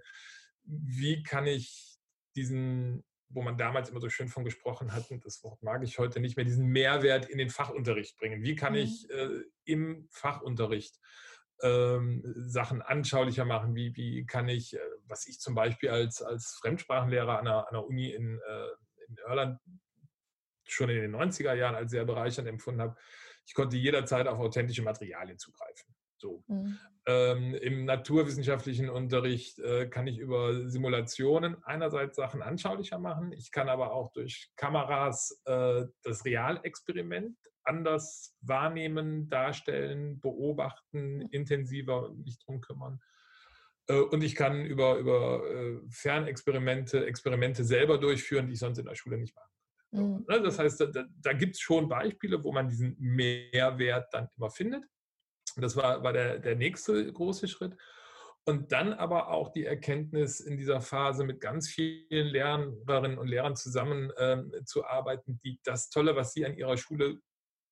wie 0.63 1.23
kann 1.23 1.47
ich 1.47 1.97
diesen, 2.35 3.03
wo 3.29 3.41
man 3.41 3.57
damals 3.57 3.89
immer 3.89 3.99
so 3.99 4.09
schön 4.09 4.29
von 4.29 4.43
gesprochen 4.43 4.93
hat, 4.93 5.09
und 5.11 5.25
das 5.25 5.43
Wort 5.43 5.61
mag 5.63 5.83
ich 5.83 5.99
heute 5.99 6.19
nicht 6.19 6.37
mehr, 6.37 6.45
diesen 6.45 6.67
Mehrwert 6.67 7.27
in 7.29 7.37
den 7.37 7.49
Fachunterricht 7.49 8.17
bringen. 8.17 8.43
Wie 8.43 8.55
kann 8.55 8.73
mhm. 8.73 8.79
ich 8.79 9.09
äh, 9.09 9.43
im 9.65 10.07
Fachunterricht 10.11 10.99
Sachen 12.47 12.81
anschaulicher 12.81 13.45
machen. 13.45 13.75
Wie, 13.75 13.95
wie 13.95 14.25
kann 14.25 14.49
ich, 14.49 14.75
äh, 14.75 14.79
was 15.07 15.27
ich 15.27 15.39
zum 15.39 15.55
Beispiel 15.55 15.89
als, 15.89 16.21
als 16.21 16.57
Fremdsprachenlehrer 16.61 17.39
an 17.39 17.47
einer, 17.47 17.67
an 17.67 17.75
einer 17.75 17.85
Uni 17.85 18.09
in, 18.11 18.39
äh, 18.39 18.67
in 19.07 19.17
Irland 19.27 19.59
schon 20.67 20.89
in 20.89 21.01
den 21.01 21.15
90er 21.15 21.53
Jahren 21.53 21.75
als 21.75 21.91
sehr 21.91 22.05
bereichernd 22.05 22.47
empfunden 22.47 22.81
habe, 22.81 22.95
ich 23.45 23.53
konnte 23.53 23.77
jederzeit 23.77 24.27
auf 24.27 24.39
authentische 24.39 24.83
Materialien 24.83 25.37
zugreifen. 25.37 25.93
So. 26.17 26.43
Mhm. 26.47 26.77
Ähm, 27.07 27.55
Im 27.55 27.85
naturwissenschaftlichen 27.85 28.89
Unterricht 28.89 29.57
äh, 29.59 29.87
kann 29.87 30.05
ich 30.05 30.19
über 30.19 30.69
Simulationen 30.69 31.61
einerseits 31.63 32.15
Sachen 32.15 32.43
anschaulicher 32.43 32.99
machen. 32.99 33.31
Ich 33.33 33.51
kann 33.51 33.69
aber 33.69 33.91
auch 33.91 34.13
durch 34.13 34.51
Kameras 34.55 35.41
äh, 35.45 35.85
das 36.03 36.23
Realexperiment 36.23 37.35
anders 37.63 38.35
wahrnehmen, 38.41 39.29
darstellen, 39.29 40.19
beobachten, 40.19 41.21
intensiver 41.31 42.11
mich 42.13 42.39
drum 42.39 42.61
kümmern. 42.61 42.99
Äh, 43.87 43.99
und 43.99 44.23
ich 44.23 44.35
kann 44.35 44.65
über, 44.65 44.97
über 44.97 45.43
äh, 45.49 45.79
Fernexperimente, 45.89 47.05
Experimente 47.05 47.63
selber 47.63 47.97
durchführen, 47.97 48.47
die 48.47 48.53
ich 48.53 48.59
sonst 48.59 48.77
in 48.77 48.85
der 48.85 48.95
Schule 48.95 49.17
nicht 49.17 49.35
mache. 49.35 49.49
Mhm. 49.91 50.25
Ne, 50.27 50.41
das 50.41 50.57
heißt, 50.57 50.81
da, 50.81 51.05
da 51.21 51.33
gibt 51.33 51.55
es 51.55 51.61
schon 51.61 51.89
Beispiele, 51.89 52.43
wo 52.43 52.51
man 52.51 52.69
diesen 52.69 52.95
Mehrwert 52.99 54.13
dann 54.13 54.29
immer 54.37 54.49
findet. 54.49 54.85
Das 55.57 55.75
war, 55.75 56.01
war 56.03 56.13
der, 56.13 56.39
der 56.39 56.55
nächste 56.55 57.11
große 57.11 57.47
Schritt. 57.47 57.75
Und 58.45 58.71
dann 58.71 58.93
aber 58.93 59.29
auch 59.29 59.49
die 59.49 59.65
Erkenntnis 59.65 60.39
in 60.39 60.57
dieser 60.57 60.81
Phase 60.81 61.23
mit 61.23 61.41
ganz 61.41 61.67
vielen 61.67 62.27
Lehrerinnen 62.27 63.19
und 63.19 63.27
Lehrern 63.27 63.55
zusammenzuarbeiten, 63.55 65.33
ähm, 65.33 65.39
die 65.43 65.59
das 65.63 65.89
Tolle, 65.89 66.15
was 66.15 66.33
sie 66.33 66.45
an 66.45 66.57
ihrer 66.57 66.77
Schule 66.77 67.19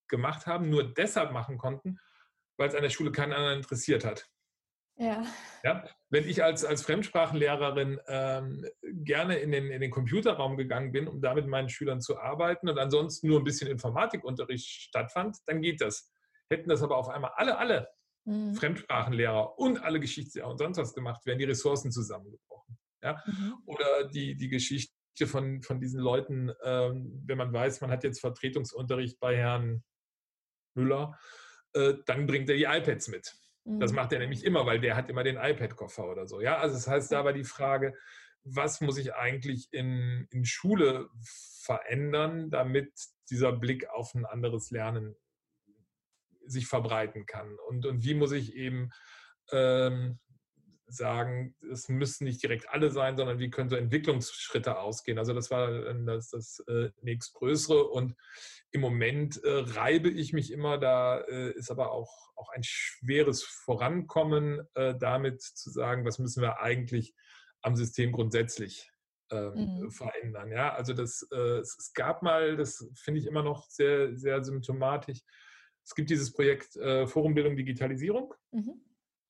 gemacht 0.10 0.46
haben, 0.48 0.70
nur 0.70 0.94
deshalb 0.94 1.32
machen 1.32 1.58
konnten, 1.58 2.00
weil 2.58 2.70
es 2.70 2.76
an 2.76 2.84
der 2.84 2.90
Schule 2.90 3.12
keinen 3.12 3.34
anderen 3.34 3.58
interessiert 3.58 4.04
hat. 4.04 4.28
Ja. 5.00 5.26
ja. 5.64 5.86
Wenn 6.10 6.28
ich 6.28 6.44
als, 6.44 6.66
als 6.66 6.84
Fremdsprachenlehrerin 6.84 8.00
ähm, 8.08 8.66
gerne 8.82 9.38
in 9.38 9.52
den, 9.52 9.72
in 9.72 9.80
den 9.80 9.92
Computerraum 9.92 10.58
gegangen 10.58 10.92
bin, 10.92 11.08
um 11.08 11.22
da 11.22 11.34
mit 11.34 11.48
meinen 11.48 11.70
Schülern 11.70 12.02
zu 12.02 12.20
arbeiten 12.20 12.68
und 12.68 12.78
ansonsten 12.78 13.28
nur 13.28 13.40
ein 13.40 13.46
bisschen 13.46 13.70
Informatikunterricht 13.70 14.68
stattfand, 14.68 15.38
dann 15.46 15.62
geht 15.62 15.80
das. 15.80 16.12
Hätten 16.50 16.70
das 16.70 16.84
aber 16.84 16.98
auf 16.98 17.08
einmal 17.08 17.32
alle, 17.36 17.58
alle 17.58 17.88
mhm. 18.26 18.56
Fremdsprachenlehrer 18.56 19.58
und 19.58 19.82
alle 19.82 20.02
Geschichtslehrer 20.02 20.50
und 20.50 20.58
sonst 20.58 20.78
was 20.78 20.94
gemacht, 20.94 21.26
wären 21.26 21.40
die 21.40 21.46
Ressourcen 21.46 21.92
zusammengebrochen. 21.92 22.78
Ja? 23.02 23.24
Mhm. 23.26 23.54
Oder 23.66 24.10
die, 24.10 24.36
die 24.36 24.50
Geschichte 24.50 24.92
von, 25.28 25.62
von 25.62 25.80
diesen 25.80 26.02
Leuten, 26.02 26.52
ähm, 26.64 27.24
wenn 27.26 27.38
man 27.38 27.54
weiß, 27.54 27.80
man 27.80 27.92
hat 27.92 28.04
jetzt 28.04 28.20
Vertretungsunterricht 28.20 29.18
bei 29.20 29.38
Herrn 29.38 29.84
Müller, 30.80 31.20
äh, 31.74 31.94
dann 32.06 32.26
bringt 32.26 32.50
er 32.50 32.56
die 32.56 32.64
iPads 32.64 33.10
mit. 33.10 33.36
Das 33.66 33.92
mhm. 33.92 33.98
macht 33.98 34.14
er 34.14 34.20
nämlich 34.20 34.44
immer, 34.44 34.66
weil 34.66 34.80
der 34.80 34.96
hat 34.96 35.10
immer 35.10 35.24
den 35.24 35.38
iPad-Koffer 35.38 36.10
oder 36.10 36.26
so. 36.26 36.42
Ja, 36.42 36.58
also 36.58 36.76
das 36.76 36.88
heißt, 36.88 37.12
da 37.12 37.24
war 37.24 37.34
die 37.34 37.44
Frage, 37.44 37.94
was 38.44 38.82
muss 38.82 38.98
ich 38.98 39.14
eigentlich 39.14 39.68
in, 39.72 40.28
in 40.32 40.46
Schule 40.46 41.10
verändern, 41.62 42.50
damit 42.50 42.92
dieser 43.30 43.52
Blick 43.52 43.88
auf 43.90 44.16
ein 44.16 44.26
anderes 44.26 44.72
Lernen 44.72 45.16
sich 46.46 46.68
verbreiten 46.68 47.26
kann? 47.26 47.58
Und, 47.68 47.86
und 47.86 48.04
wie 48.04 48.16
muss 48.16 48.32
ich 48.32 48.56
eben 48.56 48.90
ähm, 49.52 50.20
sagen, 50.90 51.56
es 51.72 51.90
müssen 51.90 52.26
nicht 52.26 52.42
direkt 52.42 52.70
alle 52.70 52.92
sein, 52.92 53.18
sondern 53.18 53.40
wie 53.40 53.50
können 53.50 53.70
so 53.70 53.76
Entwicklungsschritte 53.76 54.80
ausgehen? 54.80 55.18
Also 55.18 55.34
das 55.34 55.52
war 55.52 55.94
das, 55.94 56.30
das 56.30 56.60
äh, 56.68 56.90
nächstgrößere 57.02 57.86
und 57.86 58.16
im 58.72 58.82
Moment 58.82 59.44
äh, 59.44 59.50
reibe 59.50 60.10
ich 60.10 60.34
mich 60.34 60.52
immer, 60.52 60.78
da 60.78 61.20
äh, 61.22 61.52
ist 61.52 61.72
aber 61.72 61.92
auch, 61.92 62.32
auch 62.36 62.50
ein 62.50 62.64
schweres 62.64 63.44
Vorankommen 63.44 64.62
äh, 64.76 64.96
damit 64.98 65.42
zu 65.42 65.70
sagen, 65.70 66.06
was 66.06 66.20
müssen 66.20 66.42
wir 66.42 66.60
eigentlich 66.60 67.16
am 67.62 67.76
System 67.76 68.12
grundsätzlich 68.12 68.92
ähm, 69.32 69.82
mhm. 69.82 69.92
verändern. 69.92 70.52
Ja, 70.52 70.74
also 70.74 70.94
das, 70.94 71.28
äh, 71.32 71.60
es 71.60 71.92
gab 71.94 72.24
mal, 72.24 72.58
das 72.58 72.88
finde 72.96 73.20
ich 73.20 73.28
immer 73.28 73.44
noch 73.44 73.70
sehr, 73.70 74.16
sehr 74.16 74.44
symptomatisch. 74.44 75.20
Es 75.84 75.96
gibt 75.96 76.10
dieses 76.10 76.32
Projekt 76.32 76.76
äh, 76.78 77.08
Forumbildung 77.08 77.56
Digitalisierung. 77.56 78.34
Mhm. 78.52 78.82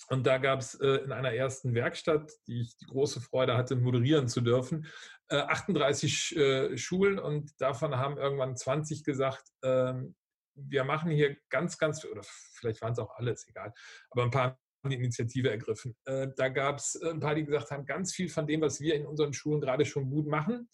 Und 0.08 0.26
da 0.26 0.38
gab 0.38 0.60
es 0.60 0.76
äh, 0.76 1.04
in 1.04 1.12
einer 1.12 1.34
ersten 1.34 1.76
Werkstatt, 1.76 2.32
die 2.48 2.62
ich 2.62 2.78
die 2.78 2.86
große 2.86 3.22
Freude 3.22 3.58
hatte, 3.58 3.76
moderieren 3.76 4.28
zu 4.28 4.42
dürfen, 4.42 4.88
äh, 5.30 5.38
38 5.38 6.36
äh, 6.36 6.78
Schulen 6.78 7.20
und 7.20 7.52
davon 7.60 7.96
haben 7.96 8.18
irgendwann 8.18 8.56
20 8.56 9.04
gesagt, 9.04 9.44
ähm, 9.64 10.16
wir 10.56 10.84
machen 10.84 11.12
hier 11.12 11.38
ganz, 11.50 11.78
ganz, 11.78 12.04
oder 12.06 12.22
vielleicht 12.54 12.82
waren 12.82 12.94
es 12.94 13.00
auch 13.00 13.16
alles, 13.16 13.48
egal, 13.48 13.74
aber 14.10 14.24
ein 14.24 14.32
paar 14.32 14.60
haben 14.84 14.92
die 14.92 14.98
Initiative 14.98 15.50
ergriffen. 15.50 15.96
Äh, 16.06 16.30
da 16.36 16.50
gab 16.50 16.78
es 16.78 16.96
äh, 16.96 17.10
ein 17.10 17.20
paar, 17.20 17.36
die 17.36 17.46
gesagt 17.46 17.72
haben, 17.72 17.86
ganz 17.86 18.14
viel 18.14 18.30
von 18.30 18.48
dem, 18.48 18.62
was 18.62 18.80
wir 18.80 18.96
in 18.96 19.06
unseren 19.06 19.34
Schulen 19.34 19.62
gerade 19.62 19.86
schon 19.86 20.10
gut 20.10 20.28
machen, 20.28 20.70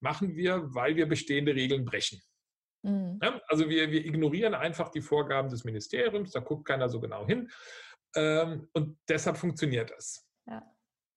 machen 0.00 0.36
wir, 0.36 0.62
weil 0.74 0.96
wir 0.96 1.08
bestehende 1.08 1.54
Regeln 1.54 1.84
brechen. 1.84 2.20
Mhm. 2.82 3.18
Ja, 3.22 3.40
also 3.48 3.68
wir, 3.68 3.90
wir 3.90 4.04
ignorieren 4.04 4.54
einfach 4.54 4.90
die 4.90 5.00
Vorgaben 5.00 5.48
des 5.48 5.64
Ministeriums, 5.64 6.30
da 6.30 6.40
guckt 6.40 6.66
keiner 6.66 6.88
so 6.88 7.00
genau 7.00 7.26
hin. 7.26 7.50
Ähm, 8.14 8.68
und 8.72 8.98
deshalb 9.08 9.36
funktioniert 9.36 9.90
das. 9.90 10.26
Ja. 10.46 10.62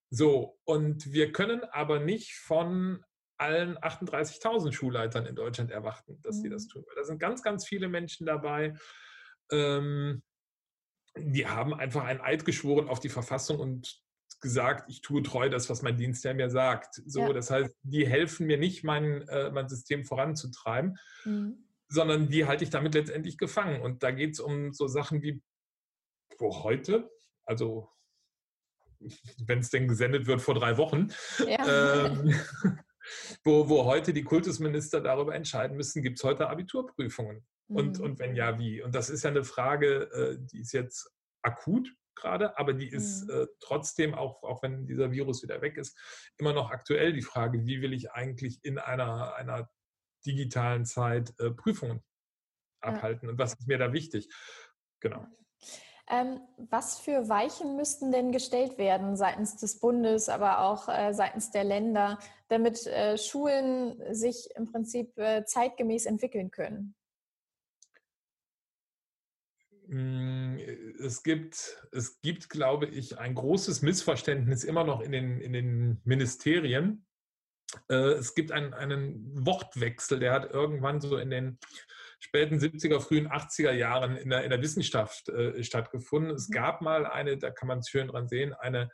So, 0.09 0.59
und 0.65 1.11
wir 1.11 1.31
können 1.31 1.63
aber 1.71 1.99
nicht 1.99 2.33
von 2.35 3.03
allen 3.37 3.77
38.000 3.77 4.71
Schulleitern 4.71 5.25
in 5.25 5.35
Deutschland 5.35 5.71
erwarten, 5.71 6.19
dass 6.21 6.37
mhm. 6.37 6.41
sie 6.41 6.49
das 6.49 6.67
tun. 6.67 6.85
Da 6.95 7.03
sind 7.03 7.19
ganz, 7.19 7.41
ganz 7.41 7.65
viele 7.65 7.87
Menschen 7.87 8.25
dabei, 8.25 8.75
ähm, 9.51 10.21
die 11.17 11.47
haben 11.47 11.73
einfach 11.73 12.05
ein 12.05 12.21
Eid 12.21 12.45
geschworen 12.45 12.87
auf 12.87 12.99
die 12.99 13.09
Verfassung 13.09 13.59
und 13.59 14.01
gesagt, 14.39 14.89
ich 14.89 15.01
tue 15.01 15.21
treu 15.23 15.49
das, 15.49 15.69
was 15.69 15.81
mein 15.81 15.97
Dienstherr 15.97 16.33
mir 16.33 16.49
sagt. 16.49 17.01
So, 17.05 17.27
ja. 17.27 17.33
das 17.33 17.51
heißt, 17.51 17.75
die 17.83 18.07
helfen 18.07 18.47
mir 18.47 18.57
nicht, 18.57 18.83
mein, 18.83 19.27
äh, 19.27 19.51
mein 19.51 19.67
System 19.67 20.05
voranzutreiben, 20.05 20.97
mhm. 21.25 21.67
sondern 21.89 22.29
die 22.29 22.45
halte 22.45 22.63
ich 22.63 22.69
damit 22.69 22.93
letztendlich 22.93 23.37
gefangen. 23.37 23.81
Und 23.81 24.03
da 24.03 24.11
geht 24.11 24.33
es 24.33 24.39
um 24.39 24.73
so 24.73 24.87
Sachen 24.87 25.21
wie 25.21 25.41
wo 26.39 26.63
heute, 26.63 27.09
also 27.45 27.89
wenn 29.45 29.59
es 29.59 29.69
denn 29.69 29.87
gesendet 29.87 30.27
wird 30.27 30.41
vor 30.41 30.55
drei 30.55 30.77
Wochen, 30.77 31.09
ja. 31.47 32.05
ähm, 32.05 32.35
wo, 33.43 33.69
wo 33.69 33.85
heute 33.85 34.13
die 34.13 34.23
Kultusminister 34.23 35.01
darüber 35.01 35.35
entscheiden 35.35 35.77
müssen, 35.77 36.03
gibt 36.03 36.19
es 36.19 36.23
heute 36.23 36.49
Abiturprüfungen? 36.49 37.45
Mhm. 37.67 37.75
Und, 37.75 37.99
und 37.99 38.19
wenn 38.19 38.35
ja, 38.35 38.59
wie? 38.59 38.81
Und 38.81 38.95
das 38.95 39.09
ist 39.09 39.23
ja 39.23 39.29
eine 39.29 39.43
Frage, 39.43 40.11
äh, 40.11 40.37
die 40.39 40.59
ist 40.59 40.73
jetzt 40.73 41.11
akut 41.41 41.89
gerade, 42.15 42.57
aber 42.57 42.73
die 42.73 42.89
ist 42.89 43.27
mhm. 43.27 43.31
äh, 43.31 43.47
trotzdem, 43.59 44.13
auch, 44.13 44.43
auch 44.43 44.61
wenn 44.61 44.85
dieser 44.85 45.11
Virus 45.11 45.41
wieder 45.43 45.61
weg 45.61 45.77
ist, 45.77 45.97
immer 46.37 46.53
noch 46.53 46.69
aktuell 46.69 47.13
die 47.13 47.21
Frage, 47.21 47.65
wie 47.65 47.81
will 47.81 47.93
ich 47.93 48.11
eigentlich 48.11 48.59
in 48.63 48.77
einer, 48.77 49.35
einer 49.35 49.69
digitalen 50.25 50.85
Zeit 50.85 51.33
äh, 51.39 51.51
Prüfungen 51.51 52.03
abhalten 52.81 53.27
ja. 53.27 53.31
und 53.31 53.39
was 53.39 53.53
ist 53.53 53.67
mir 53.67 53.77
da 53.77 53.93
wichtig? 53.93 54.29
Genau. 54.99 55.25
Ähm, 56.09 56.41
was 56.57 56.99
für 56.99 57.29
Weichen 57.29 57.77
müssten 57.77 58.11
denn 58.11 58.31
gestellt 58.31 58.77
werden 58.77 59.15
seitens 59.15 59.55
des 59.57 59.79
Bundes, 59.79 60.29
aber 60.29 60.61
auch 60.61 60.89
äh, 60.89 61.13
seitens 61.13 61.51
der 61.51 61.63
Länder, 61.63 62.19
damit 62.49 62.85
äh, 62.87 63.17
Schulen 63.17 64.01
sich 64.13 64.49
im 64.55 64.65
Prinzip 64.65 65.17
äh, 65.17 65.45
zeitgemäß 65.45 66.05
entwickeln 66.05 66.51
können? 66.51 66.95
Hm, 69.87 70.57
es 71.03 71.21
gibt, 71.21 71.85
es 71.91 72.21
gibt, 72.21 72.49
glaube 72.49 72.87
ich, 72.87 73.19
ein 73.19 73.35
großes 73.35 73.81
Missverständnis 73.81 74.63
immer 74.63 74.83
noch 74.83 75.01
in 75.01 75.11
den, 75.11 75.41
in 75.41 75.53
den 75.53 76.01
Ministerien. 76.05 77.05
Äh, 77.89 78.13
es 78.13 78.33
gibt 78.33 78.51
einen, 78.51 78.73
einen 78.73 79.45
Wortwechsel, 79.45 80.19
der 80.19 80.33
hat 80.33 80.51
irgendwann 80.51 81.01
so 81.01 81.17
in 81.17 81.29
den 81.29 81.59
späten 82.21 82.59
70er, 82.59 82.99
frühen 83.01 83.27
80er 83.27 83.71
Jahren 83.71 84.15
in 84.15 84.29
der, 84.29 84.43
in 84.43 84.51
der 84.51 84.61
Wissenschaft 84.61 85.27
äh, 85.29 85.63
stattgefunden. 85.63 86.33
Es 86.33 86.49
mhm. 86.49 86.53
gab 86.53 86.81
mal 86.81 87.05
eine, 87.05 87.37
da 87.37 87.49
kann 87.49 87.67
man 87.67 87.79
es 87.79 87.89
schön 87.89 88.07
dran 88.07 88.27
sehen, 88.27 88.53
eine 88.53 88.89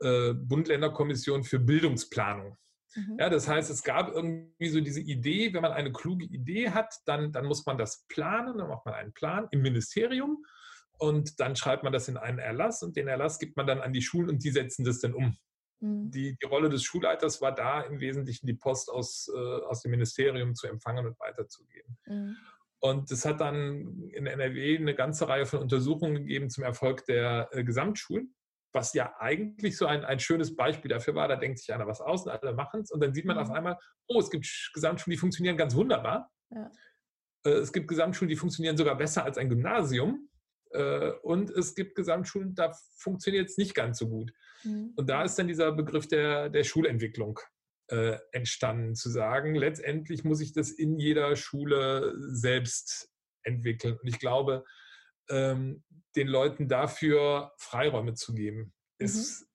äh, 0.00 0.32
Bund-Länder-Kommission 0.32 1.44
für 1.44 1.58
Bildungsplanung. 1.58 2.56
Mhm. 2.94 3.16
Ja, 3.18 3.28
das 3.28 3.48
heißt, 3.48 3.70
es 3.70 3.82
gab 3.82 4.12
irgendwie 4.12 4.68
so 4.68 4.80
diese 4.80 5.00
Idee, 5.00 5.52
wenn 5.52 5.62
man 5.62 5.72
eine 5.72 5.92
kluge 5.92 6.24
Idee 6.24 6.70
hat, 6.70 6.94
dann, 7.06 7.32
dann 7.32 7.46
muss 7.46 7.66
man 7.66 7.76
das 7.76 8.06
planen, 8.08 8.58
dann 8.58 8.68
macht 8.68 8.86
man 8.86 8.94
einen 8.94 9.12
Plan 9.12 9.48
im 9.50 9.62
Ministerium 9.62 10.44
und 10.98 11.40
dann 11.40 11.56
schreibt 11.56 11.82
man 11.82 11.92
das 11.92 12.08
in 12.08 12.16
einen 12.16 12.38
Erlass 12.38 12.82
und 12.82 12.96
den 12.96 13.08
Erlass 13.08 13.38
gibt 13.38 13.56
man 13.56 13.66
dann 13.66 13.80
an 13.80 13.92
die 13.92 14.02
Schulen 14.02 14.28
und 14.28 14.44
die 14.44 14.50
setzen 14.50 14.84
das 14.84 15.00
dann 15.00 15.14
um. 15.14 15.36
Mhm. 15.80 16.10
Die, 16.10 16.36
die 16.36 16.46
Rolle 16.46 16.68
des 16.68 16.82
Schulleiters 16.84 17.40
war 17.40 17.54
da 17.54 17.80
im 17.80 18.00
Wesentlichen 18.00 18.46
die 18.46 18.54
Post 18.54 18.90
aus, 18.90 19.30
äh, 19.34 19.38
aus 19.38 19.82
dem 19.82 19.92
Ministerium 19.92 20.54
zu 20.54 20.66
empfangen 20.66 21.06
und 21.06 21.18
weiterzugeben. 21.18 21.98
Mhm. 22.06 22.36
Und 22.80 23.10
es 23.10 23.24
hat 23.26 23.40
dann 23.40 24.08
in 24.08 24.26
NRW 24.26 24.78
eine 24.78 24.94
ganze 24.94 25.28
Reihe 25.28 25.44
von 25.44 25.60
Untersuchungen 25.60 26.14
gegeben 26.14 26.48
zum 26.48 26.64
Erfolg 26.64 27.04
der 27.04 27.48
äh, 27.52 27.62
Gesamtschulen, 27.62 28.34
was 28.72 28.94
ja 28.94 29.14
eigentlich 29.18 29.76
so 29.76 29.86
ein, 29.86 30.04
ein 30.04 30.18
schönes 30.18 30.56
Beispiel 30.56 30.88
dafür 30.88 31.14
war. 31.14 31.28
Da 31.28 31.36
denkt 31.36 31.58
sich 31.58 31.72
einer 31.74 31.86
was 31.86 32.00
aus 32.00 32.24
und 32.24 32.32
alle 32.32 32.54
machen 32.54 32.80
es. 32.80 32.90
Und 32.90 33.02
dann 33.02 33.12
sieht 33.12 33.26
man 33.26 33.36
mhm. 33.36 33.42
auf 33.42 33.50
einmal, 33.50 33.78
oh, 34.08 34.18
es 34.18 34.30
gibt 34.30 34.46
Gesamtschulen, 34.72 35.14
die 35.14 35.20
funktionieren 35.20 35.58
ganz 35.58 35.74
wunderbar. 35.74 36.30
Ja. 36.50 36.70
Äh, 37.44 37.50
es 37.50 37.72
gibt 37.72 37.88
Gesamtschulen, 37.88 38.30
die 38.30 38.36
funktionieren 38.36 38.78
sogar 38.78 38.96
besser 38.96 39.24
als 39.24 39.36
ein 39.36 39.50
Gymnasium. 39.50 40.30
Äh, 40.70 41.10
und 41.22 41.50
es 41.50 41.74
gibt 41.74 41.96
Gesamtschulen, 41.96 42.54
da 42.54 42.72
funktioniert 42.96 43.50
es 43.50 43.58
nicht 43.58 43.74
ganz 43.74 43.98
so 43.98 44.08
gut. 44.08 44.32
Mhm. 44.64 44.94
Und 44.96 45.10
da 45.10 45.22
ist 45.22 45.38
dann 45.38 45.48
dieser 45.48 45.72
Begriff 45.72 46.08
der, 46.08 46.48
der 46.48 46.64
Schulentwicklung 46.64 47.38
äh, 47.90 48.18
entstanden, 48.32 48.94
zu 48.94 49.10
sagen, 49.10 49.54
letztendlich 49.54 50.24
muss 50.24 50.40
ich 50.40 50.52
das 50.52 50.70
in 50.70 50.98
jeder 50.98 51.36
Schule 51.36 52.14
selbst 52.16 53.10
entwickeln. 53.42 53.98
Und 54.00 54.08
ich 54.08 54.18
glaube, 54.18 54.64
ähm, 55.28 55.84
den 56.16 56.28
Leuten 56.28 56.68
dafür 56.68 57.52
Freiräume 57.58 58.14
zu 58.14 58.34
geben, 58.34 58.72
mhm. 58.98 59.04
ist 59.04 59.46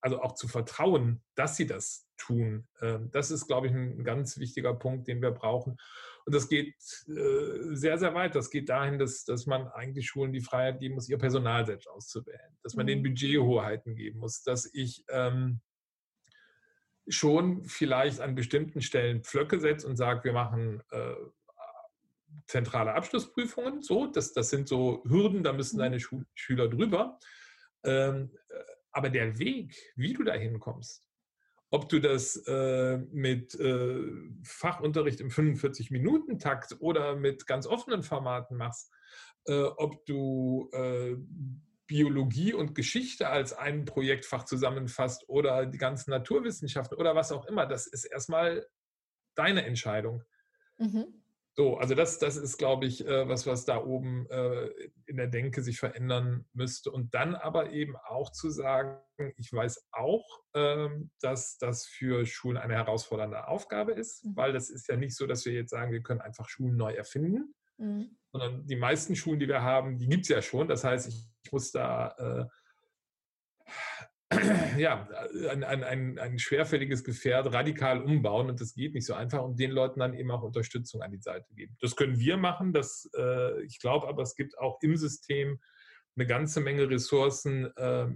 also 0.00 0.20
auch 0.20 0.34
zu 0.34 0.48
vertrauen, 0.48 1.22
dass 1.34 1.56
sie 1.56 1.66
das 1.66 2.08
tun. 2.16 2.66
Ähm, 2.80 3.10
das 3.12 3.30
ist, 3.30 3.46
glaube 3.46 3.68
ich, 3.68 3.72
ein 3.72 4.04
ganz 4.04 4.38
wichtiger 4.38 4.74
Punkt, 4.74 5.08
den 5.08 5.22
wir 5.22 5.30
brauchen. 5.30 5.76
Und 6.24 6.34
das 6.34 6.48
geht 6.48 6.74
äh, 7.08 7.74
sehr, 7.74 7.98
sehr 7.98 8.14
weit. 8.14 8.34
Das 8.34 8.50
geht 8.50 8.68
dahin, 8.68 8.98
dass, 8.98 9.24
dass 9.24 9.46
man 9.46 9.68
eigentlich 9.68 10.08
Schulen 10.08 10.32
die 10.32 10.40
Freiheit 10.40 10.80
geben 10.80 10.94
muss, 10.94 11.08
ihr 11.08 11.18
Personal 11.18 11.66
selbst 11.66 11.88
auszuwählen, 11.88 12.56
dass 12.62 12.74
man 12.74 12.86
mhm. 12.86 12.88
den 12.88 13.02
Budgethoheiten 13.02 13.96
geben 13.96 14.18
muss, 14.20 14.42
dass 14.42 14.68
ich 14.72 15.04
ähm, 15.08 15.60
schon 17.08 17.64
vielleicht 17.64 18.20
an 18.20 18.34
bestimmten 18.34 18.80
Stellen 18.80 19.22
Pflöcke 19.22 19.60
setze 19.60 19.86
und 19.86 19.96
sage, 19.96 20.24
wir 20.24 20.32
machen 20.32 20.82
äh, 20.90 21.14
zentrale 22.46 22.94
Abschlussprüfungen. 22.94 23.82
So, 23.82 24.06
das, 24.06 24.32
das 24.32 24.50
sind 24.50 24.68
so 24.68 25.02
Hürden, 25.04 25.42
da 25.42 25.52
müssen 25.52 25.76
mhm. 25.76 25.80
deine 25.80 26.00
Schu 26.00 26.22
Schüler 26.34 26.68
drüber. 26.68 27.18
Ähm, 27.84 28.30
äh, 28.48 28.54
aber 28.92 29.10
der 29.10 29.38
Weg, 29.38 29.74
wie 29.96 30.12
du 30.12 30.22
da 30.22 30.34
hinkommst, 30.34 31.08
ob 31.70 31.88
du 31.88 32.00
das 32.00 32.36
äh, 32.46 32.98
mit 33.10 33.54
äh, 33.54 34.02
Fachunterricht 34.44 35.20
im 35.20 35.30
45-Minuten-Takt 35.30 36.76
oder 36.80 37.16
mit 37.16 37.46
ganz 37.46 37.66
offenen 37.66 38.02
Formaten 38.02 38.58
machst, 38.58 38.92
äh, 39.46 39.62
ob 39.62 40.04
du 40.04 40.68
äh, 40.72 41.16
Biologie 41.86 42.54
und 42.54 42.74
Geschichte 42.74 43.28
als 43.28 43.52
ein 43.52 43.84
Projektfach 43.84 44.44
zusammenfasst 44.44 45.28
oder 45.28 45.66
die 45.66 45.78
ganzen 45.78 46.10
Naturwissenschaften 46.10 46.96
oder 46.96 47.14
was 47.14 47.32
auch 47.32 47.46
immer, 47.46 47.66
das 47.66 47.86
ist 47.86 48.04
erstmal 48.04 48.66
deine 49.34 49.64
Entscheidung. 49.64 50.22
Mhm. 50.78 51.22
So, 51.54 51.76
also 51.76 51.94
das, 51.94 52.18
das 52.18 52.36
ist, 52.36 52.56
glaube 52.56 52.86
ich, 52.86 53.06
äh, 53.06 53.28
was, 53.28 53.46
was 53.46 53.66
da 53.66 53.84
oben 53.84 54.26
äh, 54.30 54.70
in 55.04 55.18
der 55.18 55.26
Denke 55.26 55.62
sich 55.62 55.78
verändern 55.78 56.46
müsste. 56.54 56.90
Und 56.90 57.12
dann 57.14 57.34
aber 57.34 57.72
eben 57.72 57.94
auch 57.94 58.32
zu 58.32 58.48
sagen, 58.48 58.98
ich 59.36 59.52
weiß 59.52 59.86
auch, 59.92 60.24
ähm, 60.54 61.10
dass 61.20 61.58
das 61.58 61.84
für 61.84 62.24
Schulen 62.24 62.56
eine 62.56 62.74
herausfordernde 62.74 63.48
Aufgabe 63.48 63.92
ist, 63.92 64.24
mhm. 64.24 64.36
weil 64.36 64.52
das 64.54 64.70
ist 64.70 64.88
ja 64.88 64.96
nicht 64.96 65.14
so, 65.14 65.26
dass 65.26 65.44
wir 65.44 65.52
jetzt 65.52 65.70
sagen, 65.70 65.92
wir 65.92 66.02
können 66.02 66.22
einfach 66.22 66.48
Schulen 66.48 66.76
neu 66.76 66.94
erfinden, 66.94 67.54
mhm. 67.82 68.16
sondern 68.32 68.66
die 68.66 68.76
meisten 68.76 69.16
Schulen, 69.16 69.40
die 69.40 69.48
wir 69.48 69.62
haben, 69.62 69.98
die 69.98 70.08
gibt 70.08 70.22
es 70.22 70.28
ja 70.28 70.40
schon. 70.40 70.68
Das 70.68 70.84
heißt, 70.84 71.08
ich, 71.08 71.26
ich 71.44 71.52
muss 71.52 71.70
da 71.72 72.48
ja, 74.78 75.08
ein, 75.50 75.64
ein, 75.64 75.84
ein, 75.84 76.18
ein 76.18 76.38
schwerfälliges 76.38 77.04
Gefährt 77.04 77.52
radikal 77.52 78.02
umbauen 78.02 78.50
und 78.50 78.60
das 78.60 78.74
geht 78.74 78.94
nicht 78.94 79.06
so 79.06 79.14
einfach 79.14 79.42
und 79.42 79.58
den 79.58 79.70
Leuten 79.70 80.00
dann 80.00 80.14
eben 80.14 80.30
auch 80.30 80.42
Unterstützung 80.42 81.02
an 81.02 81.10
die 81.10 81.20
Seite 81.20 81.52
geben. 81.54 81.76
Das 81.80 81.96
können 81.96 82.18
wir 82.18 82.36
machen, 82.36 82.72
das, 82.72 83.10
äh, 83.16 83.62
ich 83.64 83.78
glaube 83.80 84.08
aber, 84.08 84.22
es 84.22 84.34
gibt 84.34 84.58
auch 84.58 84.78
im 84.82 84.96
System 84.96 85.60
eine 86.16 86.26
ganze 86.26 86.60
Menge 86.60 86.88
Ressourcen, 86.88 87.70
äh, 87.76 88.06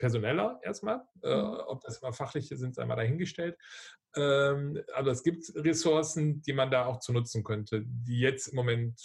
personeller 0.00 0.58
erstmal, 0.64 1.02
äh, 1.22 1.36
mhm. 1.36 1.60
ob 1.68 1.80
das 1.82 1.98
immer 1.98 2.12
fachliche 2.12 2.56
sind, 2.56 2.74
sei 2.74 2.84
mal 2.86 2.96
dahingestellt. 2.96 3.56
Ähm, 4.16 4.82
aber 4.94 5.12
es 5.12 5.22
gibt 5.22 5.44
Ressourcen, 5.54 6.42
die 6.42 6.52
man 6.52 6.70
da 6.70 6.86
auch 6.86 6.98
zu 6.98 7.12
nutzen 7.12 7.44
könnte, 7.44 7.84
die 7.86 8.18
jetzt 8.18 8.48
im 8.48 8.56
Moment 8.56 9.00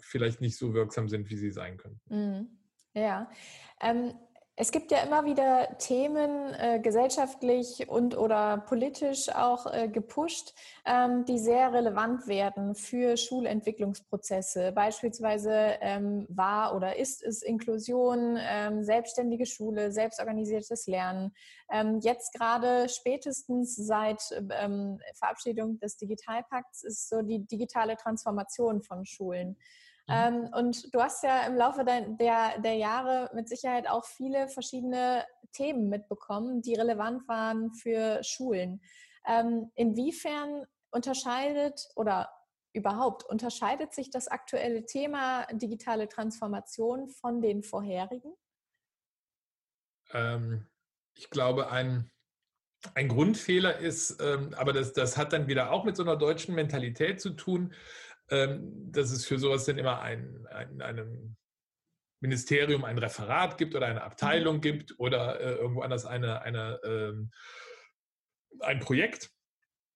vielleicht 0.00 0.40
nicht 0.40 0.56
so 0.56 0.72
wirksam 0.72 1.08
sind, 1.08 1.28
wie 1.28 1.36
sie 1.36 1.50
sein 1.50 1.76
könnten. 1.76 2.00
Mhm. 2.08 2.58
Ja. 2.94 3.30
Ähm, 3.80 4.14
es 4.56 4.70
gibt 4.70 4.92
ja 4.92 4.98
immer 4.98 5.24
wieder 5.24 5.78
Themen, 5.78 6.54
äh, 6.54 6.78
gesellschaftlich 6.78 7.88
und 7.88 8.16
oder 8.16 8.58
politisch 8.58 9.28
auch 9.28 9.66
äh, 9.66 9.88
gepusht, 9.88 10.54
ähm, 10.84 11.24
die 11.24 11.40
sehr 11.40 11.72
relevant 11.72 12.28
werden 12.28 12.76
für 12.76 13.16
Schulentwicklungsprozesse. 13.16 14.70
Beispielsweise 14.70 15.76
ähm, 15.80 16.24
war 16.28 16.76
oder 16.76 16.96
ist 16.96 17.24
es 17.24 17.42
Inklusion, 17.42 18.38
ähm, 18.40 18.84
selbstständige 18.84 19.46
Schule, 19.46 19.90
selbstorganisiertes 19.90 20.86
Lernen. 20.86 21.34
Ähm, 21.68 21.98
jetzt 22.00 22.32
gerade 22.32 22.88
spätestens 22.88 23.74
seit 23.74 24.22
ähm, 24.60 25.00
Verabschiedung 25.14 25.80
des 25.80 25.96
Digitalpakts 25.96 26.84
ist 26.84 27.08
so 27.08 27.22
die 27.22 27.44
digitale 27.44 27.96
Transformation 27.96 28.82
von 28.82 29.04
Schulen. 29.04 29.56
Mhm. 30.06 30.14
Ähm, 30.14 30.50
und 30.54 30.94
du 30.94 31.00
hast 31.00 31.22
ja 31.24 31.46
im 31.46 31.56
Laufe 31.56 31.84
der, 31.84 32.02
der, 32.02 32.60
der, 32.60 32.74
Jahre 32.74 33.30
mit 33.34 33.48
Sicherheit 33.48 33.88
auch 33.88 34.04
viele 34.04 34.48
verschiedene 34.48 35.24
Themen 35.52 35.88
mitbekommen, 35.88 36.60
die 36.60 36.74
relevant 36.74 37.26
waren 37.26 37.72
für 37.72 38.22
Schulen. 38.22 38.82
Ähm, 39.26 39.70
inwiefern 39.74 40.66
unterscheidet 40.90 41.88
oder 41.96 42.30
überhaupt 42.74 43.24
unterscheidet 43.24 43.94
sich 43.94 44.10
das 44.10 44.28
aktuelle 44.28 44.84
Thema 44.84 45.46
digitale 45.52 46.08
Transformation 46.08 47.08
von 47.08 47.40
den 47.40 47.62
vorherigen? 47.62 48.34
Ähm, 50.12 50.66
ich 51.14 51.30
glaube, 51.30 51.70
ein, 51.70 52.10
ein 52.94 53.08
Grundfehler 53.08 53.78
ist, 53.78 54.20
ähm, 54.20 54.52
aber 54.54 54.72
das, 54.72 54.92
das 54.92 55.16
hat 55.16 55.32
dann 55.32 55.46
wieder 55.46 55.70
auch 55.70 55.84
mit 55.84 55.96
so 55.96 56.02
einer 56.02 56.16
deutschen 56.16 56.54
Mentalität 56.54 57.20
zu 57.20 57.30
tun, 57.30 57.72
ähm, 58.30 58.92
dass 58.92 59.10
es 59.10 59.26
für 59.26 59.38
sowas 59.38 59.64
dann 59.64 59.78
immer 59.78 60.00
ein, 60.00 60.46
ein, 60.50 60.80
einem 60.80 61.36
Ministerium 62.20 62.84
ein 62.84 62.98
Referat 62.98 63.58
gibt 63.58 63.74
oder 63.74 63.86
eine 63.86 64.02
Abteilung 64.02 64.56
mhm. 64.56 64.60
gibt 64.62 64.98
oder 64.98 65.40
äh, 65.40 65.54
irgendwo 65.54 65.82
anders 65.82 66.06
eine, 66.06 66.42
eine, 66.42 66.80
ähm, 66.84 67.30
ein 68.60 68.80
Projekt. 68.80 69.30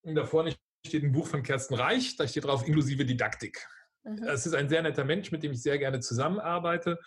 Und 0.01 0.15
da 0.15 0.25
vorne 0.25 0.55
steht 0.85 1.03
ein 1.03 1.11
Buch 1.11 1.27
von 1.27 1.43
Kersten 1.43 1.73
Reich, 1.73 2.15
da 2.15 2.27
steht 2.27 2.45
drauf 2.45 2.65
inklusive 2.65 3.05
Didaktik. 3.05 3.67
Mhm. 4.03 4.25
Das 4.25 4.45
ist 4.45 4.53
ein 4.53 4.69
sehr 4.69 4.81
netter 4.81 5.05
Mensch, 5.05 5.31
mit 5.31 5.43
dem 5.43 5.51
ich 5.51 5.61
sehr 5.61 5.77
gerne 5.77 5.99
zusammenarbeite. 5.99 6.99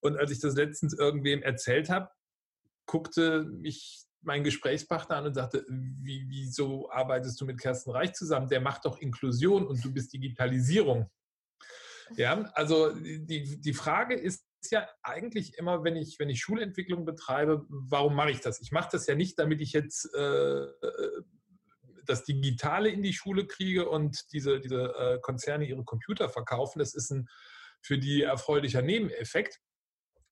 Und 0.00 0.18
als 0.18 0.30
ich 0.30 0.40
das 0.40 0.54
letztens 0.54 0.92
irgendwem 0.92 1.42
erzählt 1.42 1.88
habe, 1.88 2.10
guckte 2.86 3.44
mich 3.44 4.05
meinen 4.22 4.44
Gesprächspartner 4.44 5.16
an 5.16 5.26
und 5.26 5.34
sagte, 5.34 5.64
wie, 5.68 6.24
wieso 6.28 6.90
arbeitest 6.90 7.40
du 7.40 7.46
mit 7.46 7.60
Kersten 7.60 7.90
Reich 7.90 8.12
zusammen? 8.14 8.48
Der 8.48 8.60
macht 8.60 8.84
doch 8.84 8.98
Inklusion 8.98 9.66
und 9.66 9.84
du 9.84 9.92
bist 9.92 10.12
Digitalisierung. 10.12 11.10
Ja, 12.16 12.42
also 12.54 12.92
die, 12.94 13.60
die 13.60 13.74
Frage 13.74 14.14
ist 14.14 14.44
ja 14.70 14.88
eigentlich 15.02 15.58
immer, 15.58 15.84
wenn 15.84 15.96
ich, 15.96 16.18
wenn 16.18 16.30
ich 16.30 16.40
Schulentwicklung 16.40 17.04
betreibe, 17.04 17.64
warum 17.68 18.14
mache 18.14 18.30
ich 18.30 18.40
das? 18.40 18.60
Ich 18.60 18.72
mache 18.72 18.88
das 18.92 19.06
ja 19.06 19.14
nicht, 19.14 19.38
damit 19.38 19.60
ich 19.60 19.72
jetzt 19.72 20.12
äh, 20.14 20.66
das 22.04 22.24
Digitale 22.24 22.88
in 22.88 23.02
die 23.02 23.12
Schule 23.12 23.46
kriege 23.46 23.88
und 23.88 24.32
diese, 24.32 24.60
diese 24.60 24.94
äh, 24.94 25.18
Konzerne 25.20 25.66
ihre 25.66 25.84
Computer 25.84 26.28
verkaufen. 26.28 26.78
Das 26.78 26.94
ist 26.94 27.10
ein 27.10 27.28
für 27.80 27.98
die 27.98 28.22
erfreulicher 28.22 28.82
Nebeneffekt. 28.82 29.60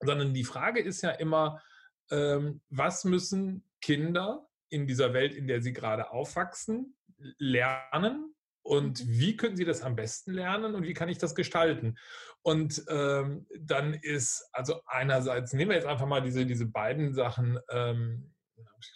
Sondern 0.01 0.35
die 0.35 0.45
Frage 0.45 0.81
ist 0.81 1.03
ja 1.03 1.11
immer, 1.11 1.63
ähm, 2.11 2.61
was 2.69 3.05
müssen 3.05 3.65
Kinder 3.85 4.49
in 4.71 4.87
dieser 4.87 5.13
Welt, 5.13 5.35
in 5.35 5.47
der 5.47 5.61
sie 5.61 5.75
gerade 5.75 6.11
aufwachsen, 6.11 6.97
lernen 7.37 8.35
und 8.63 9.05
mhm. 9.05 9.11
wie 9.11 9.37
können 9.37 9.57
sie 9.57 9.67
das 9.67 9.83
am 9.83 9.95
besten 9.95 10.33
lernen 10.33 10.75
und 10.75 10.85
wie 10.85 10.95
kann 10.95 11.11
ich 11.11 11.19
das 11.19 11.35
gestalten? 11.35 11.97
Und 12.41 12.83
ähm, 12.89 13.47
dann 13.61 13.93
ist, 13.93 14.49
also 14.53 14.81
einerseits, 14.87 15.53
nehmen 15.53 15.71
wir 15.71 15.77
jetzt 15.77 15.87
einfach 15.87 16.07
mal 16.07 16.23
diese, 16.23 16.47
diese 16.47 16.65
beiden 16.65 17.13
Sachen, 17.13 17.59
ähm, 17.71 18.34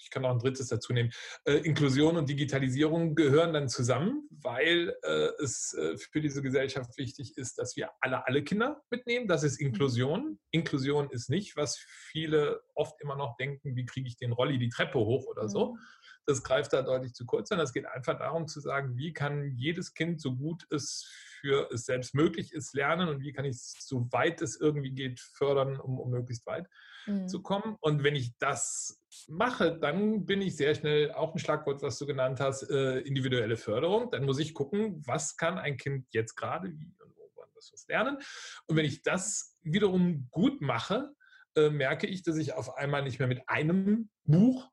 ich 0.00 0.10
kann 0.10 0.22
noch 0.22 0.30
ein 0.30 0.38
drittes 0.38 0.68
dazu 0.68 0.92
nehmen. 0.92 1.10
Äh, 1.44 1.58
Inklusion 1.58 2.16
und 2.16 2.28
Digitalisierung 2.28 3.14
gehören 3.14 3.52
dann 3.52 3.68
zusammen, 3.68 4.28
weil 4.30 4.94
äh, 5.02 5.28
es 5.42 5.74
äh, 5.74 5.96
für 5.96 6.20
diese 6.20 6.42
Gesellschaft 6.42 6.96
wichtig 6.98 7.36
ist, 7.36 7.58
dass 7.58 7.76
wir 7.76 7.90
alle, 8.00 8.26
alle 8.26 8.42
Kinder 8.42 8.82
mitnehmen. 8.90 9.28
Das 9.28 9.42
ist 9.42 9.60
Inklusion. 9.60 10.38
Inklusion 10.50 11.10
ist 11.10 11.30
nicht, 11.30 11.56
was 11.56 11.78
viele 11.78 12.60
oft 12.74 13.00
immer 13.00 13.16
noch 13.16 13.36
denken, 13.36 13.76
wie 13.76 13.86
kriege 13.86 14.08
ich 14.08 14.16
den 14.16 14.32
Rolli 14.32 14.58
die 14.58 14.68
Treppe 14.68 14.98
hoch 14.98 15.26
oder 15.26 15.48
so. 15.48 15.74
Mhm. 15.74 15.78
Das 16.26 16.42
greift 16.42 16.74
da 16.74 16.82
deutlich 16.82 17.14
zu 17.14 17.24
kurz, 17.24 17.48
sondern 17.48 17.64
es 17.64 17.72
geht 17.72 17.86
einfach 17.86 18.18
darum 18.18 18.48
zu 18.48 18.60
sagen, 18.60 18.98
wie 18.98 19.14
kann 19.14 19.50
jedes 19.56 19.94
Kind 19.94 20.20
so 20.20 20.36
gut 20.36 20.66
es 20.70 21.10
für 21.40 21.70
es 21.72 21.86
selbst 21.86 22.14
möglich 22.14 22.52
ist 22.52 22.74
lernen 22.74 23.08
und 23.08 23.22
wie 23.22 23.32
kann 23.32 23.44
ich 23.44 23.56
es, 23.56 23.76
so 23.80 24.12
weit 24.12 24.42
es 24.42 24.60
irgendwie 24.60 24.90
geht, 24.90 25.20
fördern, 25.20 25.80
um, 25.80 25.98
um 25.98 26.10
möglichst 26.10 26.46
weit 26.46 26.68
mhm. 27.08 27.28
zu 27.28 27.42
kommen. 27.42 27.76
Und 27.80 28.04
wenn 28.04 28.16
ich 28.16 28.36
das 28.38 29.00
mache, 29.28 29.78
dann 29.78 30.26
bin 30.26 30.40
ich 30.42 30.56
sehr 30.56 30.74
schnell, 30.74 31.12
auch 31.12 31.34
ein 31.34 31.38
Schlagwort, 31.38 31.82
was 31.82 31.98
du 31.98 32.06
genannt 32.06 32.40
hast, 32.40 32.62
äh, 32.70 33.00
individuelle 33.00 33.56
Förderung. 33.56 34.10
Dann 34.10 34.24
muss 34.24 34.38
ich 34.38 34.54
gucken, 34.54 35.02
was 35.06 35.36
kann 35.36 35.58
ein 35.58 35.76
Kind 35.76 36.06
jetzt 36.10 36.36
gerade, 36.36 36.68
wie 36.68 36.94
und 37.00 37.16
wo, 37.16 37.30
wann 37.36 37.48
was, 37.54 37.72
was 37.72 37.86
lernen. 37.88 38.18
Und 38.66 38.76
wenn 38.76 38.84
ich 38.84 39.02
das 39.02 39.56
wiederum 39.62 40.28
gut 40.30 40.60
mache, 40.60 41.14
äh, 41.56 41.70
merke 41.70 42.06
ich, 42.06 42.22
dass 42.22 42.36
ich 42.36 42.52
auf 42.52 42.76
einmal 42.76 43.02
nicht 43.02 43.18
mehr 43.18 43.28
mit 43.28 43.48
einem 43.48 44.10
Buch 44.24 44.68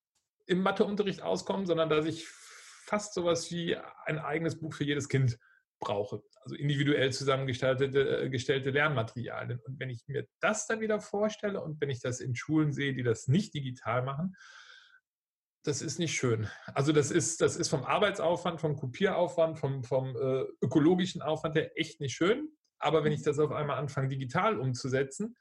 im 0.46 0.62
Matheunterricht 0.62 1.22
auskomme, 1.22 1.66
sondern 1.66 1.90
dass 1.90 2.06
ich 2.06 2.28
fast 2.28 3.14
sowas 3.14 3.50
wie 3.50 3.76
ein 4.06 4.20
eigenes 4.20 4.60
Buch 4.60 4.74
für 4.74 4.84
jedes 4.84 5.10
Kind 5.10 5.40
brauche. 5.80 6.22
Also 6.42 6.56
individuell 6.56 7.12
zusammengestellte 7.12 7.86
äh, 7.86 8.30
gestellte 8.30 8.72
Lernmaterialien. 8.72 9.60
Und 9.60 9.80
wenn 9.80 9.90
ich 9.90 10.04
mir 10.08 10.28
das 10.40 10.68
dann 10.68 10.80
wieder 10.80 11.00
vorstelle 11.00 11.62
und 11.62 11.80
wenn 11.82 11.90
ich 11.90 12.02
das 12.02 12.20
in 12.20 12.36
Schulen 12.36 12.72
sehe, 12.72 12.94
die 12.94 13.04
das 13.04 13.28
nicht 13.28 13.54
digital 13.54 14.04
machen, 14.04 14.36
das 15.64 15.82
ist 15.82 15.98
nicht 15.98 16.16
schön. 16.16 16.48
Also 16.68 16.92
das 16.92 17.10
ist, 17.10 17.42
das 17.42 17.56
ist 17.56 17.70
vom 17.70 17.84
Arbeitsaufwand, 17.84 18.62
vom 18.62 18.76
Kopieraufwand, 18.76 19.58
vom, 19.58 19.84
vom 19.84 20.16
äh, 20.16 20.44
ökologischen 20.62 21.22
Aufwand 21.22 21.56
her 21.56 21.72
echt 21.76 22.00
nicht 22.00 22.16
schön. 22.16 22.50
Aber 22.78 23.04
wenn 23.04 23.12
ich 23.12 23.24
das 23.24 23.40
auf 23.40 23.52
einmal 23.52 23.78
anfange, 23.78 24.10
digital 24.10 24.60
umzusetzen, 24.60 25.36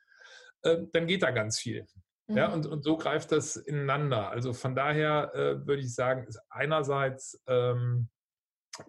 äh, 0.62 0.79
dann 0.92 1.07
geht 1.07 1.23
da 1.23 1.31
ganz 1.31 1.59
viel. 1.59 1.87
Mhm. 2.27 2.37
Ja, 2.37 2.53
und, 2.53 2.66
und 2.66 2.83
so 2.85 2.97
greift 2.97 3.33
das 3.33 3.57
ineinander. 3.57 4.31
Also 4.31 4.55
von 4.55 4.75
daher 4.75 5.35
äh, 5.35 5.66
würde 5.66 5.83
ich 5.83 5.94
sagen, 5.94 6.27
ist 6.27 6.40
einerseits 6.49 7.42
ähm, 7.47 8.09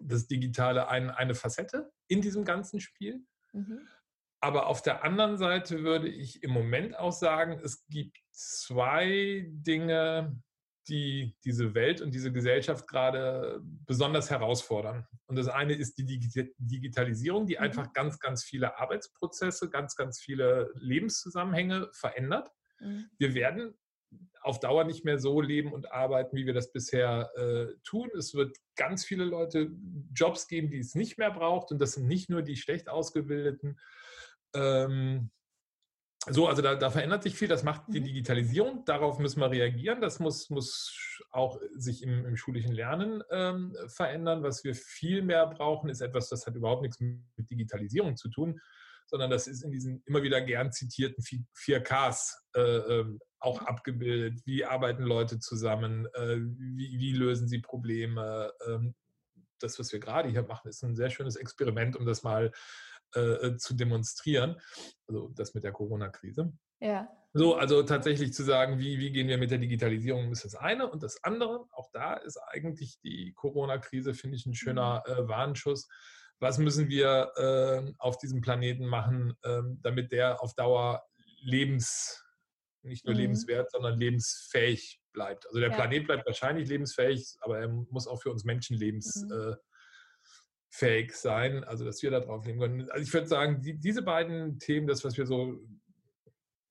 das 0.00 0.26
Digitale 0.26 0.88
ein, 0.88 1.10
eine 1.10 1.34
Facette 1.34 1.90
in 2.08 2.20
diesem 2.20 2.44
ganzen 2.44 2.80
Spiel. 2.80 3.24
Mhm. 3.52 3.80
Aber 4.40 4.66
auf 4.66 4.82
der 4.82 5.02
anderen 5.02 5.38
Seite 5.38 5.82
würde 5.82 6.08
ich 6.08 6.42
im 6.42 6.50
Moment 6.50 6.98
auch 6.98 7.12
sagen, 7.12 7.58
es 7.64 7.86
gibt 7.88 8.18
zwei 8.32 9.46
Dinge, 9.48 10.40
die 10.88 11.36
diese 11.44 11.74
Welt 11.74 12.00
und 12.00 12.14
diese 12.14 12.32
Gesellschaft 12.32 12.86
gerade 12.86 13.60
besonders 13.86 14.30
herausfordern. 14.30 15.06
Und 15.26 15.36
das 15.36 15.48
eine 15.48 15.72
ist 15.72 15.98
die 15.98 16.04
Digitalisierung, 16.58 17.46
die 17.46 17.56
mhm. 17.56 17.62
einfach 17.62 17.92
ganz, 17.92 18.18
ganz 18.18 18.44
viele 18.44 18.78
Arbeitsprozesse, 18.78 19.68
ganz, 19.70 19.96
ganz 19.96 20.20
viele 20.20 20.70
Lebenszusammenhänge 20.74 21.88
verändert. 21.92 22.50
Mhm. 22.80 23.06
Wir 23.18 23.34
werden 23.34 23.74
auf 24.46 24.60
Dauer 24.60 24.84
nicht 24.84 25.04
mehr 25.04 25.18
so 25.18 25.40
leben 25.40 25.72
und 25.72 25.90
arbeiten, 25.90 26.36
wie 26.36 26.46
wir 26.46 26.54
das 26.54 26.70
bisher 26.70 27.30
äh, 27.36 27.74
tun. 27.82 28.10
Es 28.16 28.32
wird 28.32 28.56
ganz 28.76 29.04
viele 29.04 29.24
Leute 29.24 29.72
Jobs 30.14 30.46
geben, 30.46 30.70
die 30.70 30.78
es 30.78 30.94
nicht 30.94 31.18
mehr 31.18 31.32
braucht. 31.32 31.72
Und 31.72 31.80
das 31.80 31.92
sind 31.92 32.06
nicht 32.06 32.30
nur 32.30 32.42
die 32.42 32.56
schlecht 32.56 32.88
ausgebildeten. 32.88 33.80
Ähm, 34.54 35.30
so, 36.28 36.46
also 36.46 36.62
da, 36.62 36.76
da, 36.76 36.90
verändert 36.90 37.24
sich 37.24 37.34
viel. 37.34 37.48
Das 37.48 37.64
macht 37.64 37.82
die 37.88 38.00
mhm. 38.00 38.04
Digitalisierung. 38.04 38.84
Darauf 38.84 39.18
müssen 39.18 39.40
wir 39.40 39.50
reagieren. 39.50 40.00
Das 40.00 40.20
muss, 40.20 40.48
muss 40.48 40.96
auch 41.32 41.60
sich 41.74 42.04
im, 42.04 42.24
im 42.24 42.36
schulischen 42.36 42.72
Lernen 42.72 43.24
ähm, 43.30 43.76
verändern. 43.88 44.44
Was 44.44 44.62
wir 44.62 44.76
viel 44.76 45.22
mehr 45.22 45.46
brauchen, 45.48 45.90
ist 45.90 46.00
etwas, 46.00 46.28
das 46.28 46.46
hat 46.46 46.54
überhaupt 46.54 46.82
nichts 46.82 47.00
mit 47.00 47.50
Digitalisierung 47.50 48.16
zu 48.16 48.28
tun, 48.28 48.60
sondern 49.06 49.30
das 49.30 49.48
ist 49.48 49.62
in 49.62 49.72
diesen 49.72 50.02
immer 50.06 50.22
wieder 50.22 50.40
gern 50.40 50.70
zitierten 50.70 51.24
4Ks 51.24 52.34
äh, 52.54 52.60
ähm, 52.60 53.18
auch 53.38 53.62
abgebildet. 53.62 54.40
Wie 54.44 54.64
arbeiten 54.64 55.02
Leute 55.02 55.38
zusammen? 55.38 56.06
Äh, 56.14 56.38
wie, 56.38 56.98
wie, 56.98 57.12
lösen 57.12 57.48
sie 57.48 57.60
Probleme? 57.60 58.52
Ähm, 58.66 58.94
das, 59.60 59.78
was 59.78 59.92
wir 59.92 60.00
gerade 60.00 60.28
hier 60.28 60.42
machen, 60.42 60.68
ist 60.68 60.82
ein 60.82 60.96
sehr 60.96 61.10
schönes 61.10 61.36
Experiment, 61.36 61.96
um 61.96 62.06
das 62.06 62.22
mal 62.22 62.52
äh, 63.14 63.20
äh 63.20 63.56
zu 63.56 63.74
demonstrieren. 63.74 64.60
Also 65.06 65.28
das 65.34 65.54
mit 65.54 65.64
der 65.64 65.72
Corona-Krise. 65.72 66.52
Ja. 66.80 67.08
So, 67.32 67.54
also 67.54 67.82
tatsächlich 67.82 68.32
zu 68.32 68.42
sagen, 68.42 68.78
wie, 68.78 68.98
wie 68.98 69.12
gehen 69.12 69.28
wir 69.28 69.38
mit 69.38 69.50
der 69.50 69.58
Digitalisierung, 69.58 70.32
ist 70.32 70.44
das 70.44 70.54
eine. 70.54 70.90
Und 70.90 71.02
das 71.02 71.22
andere, 71.22 71.66
auch 71.72 71.90
da 71.92 72.14
ist 72.14 72.38
eigentlich 72.38 72.98
die 73.00 73.32
Corona-Krise, 73.34 74.14
finde 74.14 74.36
ich, 74.36 74.46
ein 74.46 74.54
schöner 74.54 75.02
mhm. 75.06 75.12
äh, 75.12 75.28
Warnschuss 75.28 75.88
was 76.40 76.58
müssen 76.58 76.88
wir 76.88 77.32
äh, 77.36 77.92
auf 77.98 78.18
diesem 78.18 78.40
Planeten 78.40 78.86
machen, 78.86 79.34
äh, 79.42 79.62
damit 79.80 80.12
der 80.12 80.42
auf 80.42 80.54
Dauer 80.54 81.02
lebens, 81.40 82.24
nicht 82.86 83.04
nur 83.04 83.14
mhm. 83.14 83.20
lebenswert, 83.20 83.70
sondern 83.70 83.98
lebensfähig 83.98 85.00
bleibt. 85.12 85.46
Also 85.46 85.60
der 85.60 85.70
ja. 85.70 85.74
Planet 85.74 86.06
bleibt 86.06 86.26
wahrscheinlich 86.26 86.68
lebensfähig, 86.68 87.36
aber 87.40 87.58
er 87.58 87.68
muss 87.68 88.06
auch 88.06 88.22
für 88.22 88.30
uns 88.30 88.44
Menschen 88.44 88.76
lebensfähig 88.76 89.28
mhm. 89.30 91.10
äh, 91.10 91.12
sein, 91.12 91.64
also 91.64 91.84
dass 91.84 92.02
wir 92.02 92.10
da 92.10 92.20
drauf 92.20 92.46
leben 92.46 92.60
können. 92.60 92.90
Also 92.90 93.02
ich 93.02 93.12
würde 93.12 93.26
sagen, 93.26 93.60
die, 93.62 93.78
diese 93.78 94.02
beiden 94.02 94.58
Themen, 94.58 94.86
das, 94.86 95.04
was 95.04 95.16
wir 95.16 95.26
so 95.26 95.60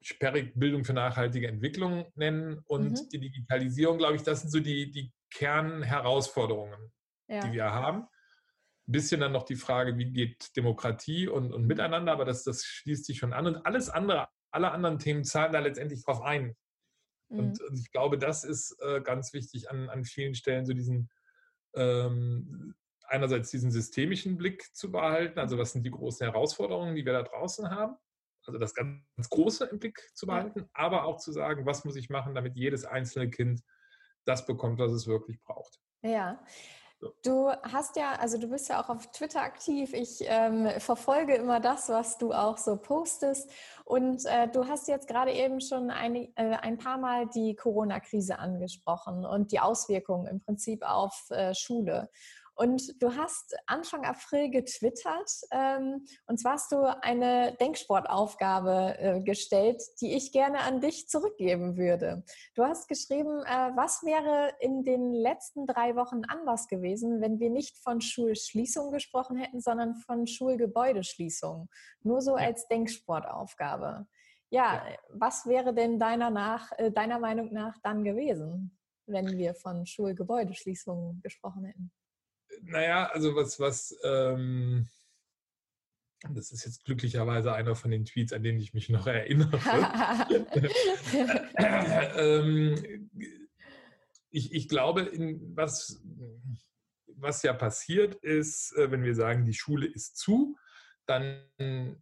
sperrig 0.02 0.54
Bildung 0.56 0.86
für 0.86 0.94
nachhaltige 0.94 1.48
Entwicklung 1.48 2.06
nennen 2.16 2.60
und 2.68 2.92
mhm. 2.92 3.10
die 3.12 3.20
Digitalisierung, 3.20 3.98
glaube 3.98 4.16
ich, 4.16 4.22
das 4.22 4.42
sind 4.42 4.52
so 4.52 4.60
die, 4.60 4.92
die 4.92 5.12
Kernherausforderungen, 5.32 6.92
ja. 7.28 7.40
die 7.42 7.54
wir 7.54 7.66
haben. 7.66 8.04
Ein 8.88 8.92
bisschen 8.92 9.20
dann 9.20 9.32
noch 9.32 9.46
die 9.46 9.56
Frage, 9.56 9.98
wie 9.98 10.14
geht 10.14 10.56
Demokratie 10.56 11.28
und, 11.28 11.52
und 11.52 11.66
Miteinander, 11.66 12.12
aber 12.12 12.24
das, 12.24 12.44
das 12.44 12.64
schließt 12.64 13.06
sich 13.06 13.18
schon 13.18 13.34
an. 13.34 13.48
Und 13.48 13.66
alles 13.66 13.90
andere, 13.90 14.28
alle 14.56 14.72
anderen 14.72 14.98
Themen 14.98 15.24
zahlen 15.24 15.54
da 15.54 15.60
letztendlich 15.60 16.04
drauf 16.04 16.22
ein. 16.22 16.56
Mhm. 17.30 17.40
Und, 17.40 17.62
und, 17.62 17.80
ich 17.80 17.92
glaube, 17.92 18.18
das 18.18 18.44
ist 18.44 18.76
äh, 18.82 19.02
ganz 19.02 19.34
wichtig 19.34 19.70
an, 19.70 19.90
an 19.90 20.06
vielen 20.06 20.34
Stellen, 20.34 20.66
so 20.66 20.74
diesen 20.74 21.10
ähm, 21.76 22.74
einerseits 23.08 23.52
diesen 23.52 23.72
systemischen 23.72 24.38
Blick 24.38 24.76
zu 24.76 24.92
behalten, 24.92 25.40
also 25.40 25.58
was 25.58 25.74
sind 25.74 25.84
die 25.84 25.92
großen 25.92 26.26
Herausforderungen, 26.26 26.96
die 26.96 27.06
wir 27.06 27.14
da 27.14 27.24
draußen 27.24 27.70
haben, 27.70 27.96
also 28.46 28.60
das 28.60 28.74
ganz, 28.74 29.04
ganz 29.16 29.30
Große 29.30 29.66
im 29.66 29.80
Blick 29.80 30.02
zu 30.14 30.26
behalten, 30.26 30.62
ja. 30.62 30.66
aber 30.74 31.06
auch 31.06 31.18
zu 31.18 31.32
sagen, 31.32 31.66
was 31.66 31.86
muss 31.86 31.96
ich 31.96 32.10
machen, 32.10 32.34
damit 32.34 32.56
jedes 32.56 32.86
einzelne 32.86 33.30
Kind 33.30 33.62
das 34.26 34.46
bekommt, 34.46 34.80
was 34.80 34.92
es 34.92 35.06
wirklich 35.06 35.40
braucht. 35.42 35.80
Ja, 36.02 36.44
Du 37.24 37.50
hast 37.50 37.98
ja, 37.98 38.14
also 38.14 38.38
du 38.38 38.48
bist 38.48 38.70
ja 38.70 38.82
auch 38.82 38.90
auf 38.90 39.12
Twitter 39.12 39.42
aktiv. 39.42 39.94
Ich 39.94 40.20
ähm, 40.22 40.70
verfolge 40.80 41.36
immer 41.36 41.60
das, 41.60 41.90
was 41.90 42.18
du 42.18 42.34
auch 42.34 42.58
so 42.58 42.78
postest. 42.78 43.50
Und 43.84 44.26
äh, 44.26 44.48
du 44.48 44.68
hast 44.68 44.88
jetzt 44.88 45.08
gerade 45.08 45.32
eben 45.32 45.60
schon 45.60 45.92
ein, 45.92 46.16
äh, 46.36 46.58
ein 46.62 46.78
paar 46.78 46.98
Mal 46.98 47.28
die 47.28 47.56
Corona-Krise 47.56 48.40
angesprochen 48.40 49.26
und 49.26 49.52
die 49.52 49.60
Auswirkungen 49.60 50.28
im 50.28 50.40
Prinzip 50.40 50.84
auf 50.84 51.30
äh, 51.30 51.54
Schule. 51.54 52.10
Und 52.56 53.02
du 53.02 53.16
hast 53.16 53.56
Anfang 53.66 54.06
April 54.06 54.50
getwittert, 54.50 55.30
ähm, 55.52 56.06
und 56.26 56.40
zwar 56.40 56.54
hast 56.54 56.72
du 56.72 56.84
eine 57.04 57.54
Denksportaufgabe 57.60 58.96
äh, 58.98 59.22
gestellt, 59.22 59.84
die 60.00 60.14
ich 60.14 60.32
gerne 60.32 60.60
an 60.60 60.80
dich 60.80 61.10
zurückgeben 61.10 61.76
würde. 61.76 62.24
Du 62.56 62.64
hast 62.64 62.88
geschrieben, 62.88 63.44
äh, 63.44 63.72
was 63.76 64.04
wäre 64.04 64.54
in 64.62 64.86
den 64.86 65.14
letzten 65.14 65.66
drei 65.66 65.98
Wochen 65.98 66.24
anders 66.26 66.70
gewesen, 66.70 67.20
wenn 67.20 67.40
wir 67.40 67.50
nicht 67.50 67.78
von 67.78 68.00
Schulschließung 68.00 68.92
gesprochen 68.92 69.36
hätten, 69.36 69.60
sondern 69.60 69.96
von 69.96 70.26
Schulgebäudeschließung. 70.26 71.68
Nur 72.04 72.22
so 72.22 72.36
als 72.36 72.70
Denksportaufgabe. 72.70 74.08
Ja, 74.50 74.76
ja. 74.76 74.98
was 75.10 75.46
wäre 75.46 75.74
denn 75.74 76.00
deiner, 76.00 76.30
nach, 76.30 76.72
äh, 76.78 76.90
deiner 76.90 77.20
Meinung 77.20 77.52
nach 77.52 77.78
dann 77.84 78.06
gewesen, 78.06 78.78
wenn 79.08 79.38
wir 79.38 79.56
von 79.56 79.86
Schulgebäudeschließungen 79.86 81.22
gesprochen 81.22 81.66
hätten? 81.66 81.92
Naja, 82.64 83.08
also 83.08 83.36
was, 83.36 83.60
was, 83.60 83.98
ähm, 84.04 84.88
das 86.30 86.52
ist 86.52 86.66
jetzt 86.66 86.86
glücklicherweise 86.86 87.54
einer 87.54 87.76
von 87.76 87.92
den 87.92 88.06
Tweets, 88.06 88.34
an 88.34 88.44
den 88.44 88.60
ich 88.60 88.74
mich 88.74 88.90
noch 88.90 89.08
erinnere. 89.08 89.60
ähm, 91.58 93.10
ich, 94.32 94.54
ich 94.54 94.68
glaube, 94.68 95.02
in 95.02 95.56
was, 95.56 96.02
was 97.08 97.44
ja 97.44 97.54
passiert 97.54 98.16
ist, 98.16 98.76
äh, 98.76 98.92
wenn 98.92 99.04
wir 99.04 99.16
sagen, 99.16 99.46
die 99.46 99.54
Schule 99.54 99.88
ist 99.88 100.18
zu, 100.18 100.58
dann 101.06 101.40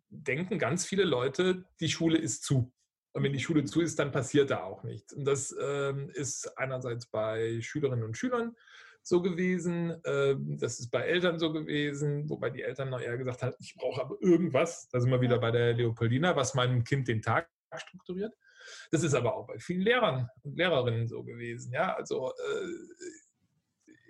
denken 0.09 0.59
ganz 0.59 0.85
viele 0.85 1.03
Leute, 1.03 1.65
die 1.79 1.89
Schule 1.89 2.17
ist 2.17 2.43
zu. 2.43 2.71
Und 3.11 3.23
wenn 3.23 3.33
die 3.33 3.39
Schule 3.39 3.63
zu 3.65 3.81
ist, 3.81 3.99
dann 3.99 4.11
passiert 4.11 4.49
da 4.49 4.63
auch 4.63 4.83
nichts. 4.83 5.13
Und 5.13 5.25
das 5.25 5.55
ähm, 5.61 6.09
ist 6.09 6.57
einerseits 6.57 7.05
bei 7.05 7.61
Schülerinnen 7.61 8.03
und 8.03 8.17
Schülern 8.17 8.55
so 9.03 9.21
gewesen. 9.21 10.01
Ähm, 10.05 10.57
das 10.59 10.79
ist 10.79 10.89
bei 10.89 11.01
Eltern 11.01 11.37
so 11.37 11.51
gewesen, 11.51 12.29
wobei 12.29 12.49
die 12.49 12.63
Eltern 12.63 12.89
noch 12.89 13.01
eher 13.01 13.17
gesagt 13.17 13.43
haben, 13.43 13.55
ich 13.59 13.75
brauche 13.75 14.01
aber 14.01 14.15
irgendwas. 14.21 14.87
Da 14.89 14.99
sind 14.99 15.11
wir 15.11 15.21
wieder 15.21 15.37
bei 15.39 15.51
der 15.51 15.73
Leopoldina, 15.73 16.35
was 16.35 16.55
meinem 16.55 16.83
Kind 16.83 17.07
den 17.07 17.21
Tag 17.21 17.49
strukturiert. 17.75 18.33
Das 18.91 19.03
ist 19.03 19.13
aber 19.13 19.35
auch 19.35 19.47
bei 19.47 19.59
vielen 19.59 19.81
Lehrern 19.81 20.29
und 20.43 20.57
Lehrerinnen 20.57 21.07
so 21.07 21.23
gewesen. 21.23 21.73
Ja, 21.73 21.95
also 21.95 22.31
äh, 22.31 22.67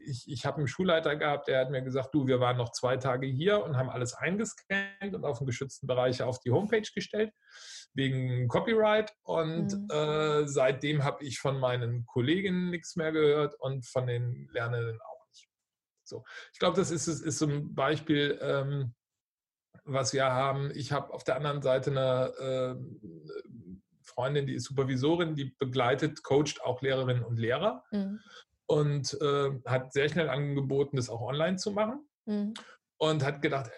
ich, 0.05 0.27
ich 0.27 0.45
habe 0.45 0.57
einen 0.57 0.67
Schulleiter 0.67 1.15
gehabt, 1.15 1.47
der 1.47 1.59
hat 1.59 1.71
mir 1.71 1.81
gesagt, 1.81 2.13
du, 2.13 2.27
wir 2.27 2.39
waren 2.39 2.57
noch 2.57 2.71
zwei 2.71 2.97
Tage 2.97 3.27
hier 3.27 3.63
und 3.63 3.77
haben 3.77 3.89
alles 3.89 4.13
eingescannt 4.13 5.13
und 5.13 5.25
auf 5.25 5.39
den 5.39 5.47
geschützten 5.47 5.87
Bereich 5.87 6.21
auf 6.21 6.39
die 6.39 6.51
Homepage 6.51 6.87
gestellt 6.93 7.31
wegen 7.93 8.47
Copyright. 8.47 9.13
Und 9.23 9.73
mhm. 9.73 9.87
äh, 9.91 10.47
seitdem 10.47 11.03
habe 11.03 11.23
ich 11.23 11.39
von 11.39 11.59
meinen 11.59 12.05
Kolleginnen 12.05 12.69
nichts 12.69 12.95
mehr 12.95 13.11
gehört 13.11 13.55
und 13.59 13.85
von 13.85 14.07
den 14.07 14.49
Lernenden 14.51 14.99
auch 15.01 15.27
nicht. 15.29 15.49
So, 16.03 16.23
ich 16.53 16.59
glaube, 16.59 16.77
das 16.77 16.91
ist, 16.91 17.07
ist 17.07 17.39
so 17.39 17.47
ein 17.47 17.73
Beispiel, 17.73 18.39
ähm, 18.41 18.93
was 19.85 20.13
wir 20.13 20.25
haben. 20.25 20.71
Ich 20.75 20.91
habe 20.91 21.13
auf 21.13 21.23
der 21.23 21.35
anderen 21.35 21.61
Seite 21.61 21.91
eine 21.91 22.33
äh, 22.39 23.23
Freundin, 24.01 24.47
die 24.47 24.55
ist 24.55 24.65
Supervisorin, 24.65 25.35
die 25.35 25.55
begleitet, 25.57 26.23
coacht 26.23 26.61
auch 26.63 26.81
Lehrerinnen 26.81 27.23
und 27.23 27.37
Lehrer 27.37 27.83
mhm. 27.91 28.19
Und 28.67 29.17
äh, 29.21 29.51
hat 29.65 29.93
sehr 29.93 30.09
schnell 30.09 30.29
angeboten, 30.29 30.97
das 30.97 31.09
auch 31.09 31.21
online 31.21 31.57
zu 31.57 31.71
machen. 31.71 32.07
Mhm. 32.25 32.53
Und 32.97 33.23
hat 33.23 33.41
gedacht, 33.41 33.69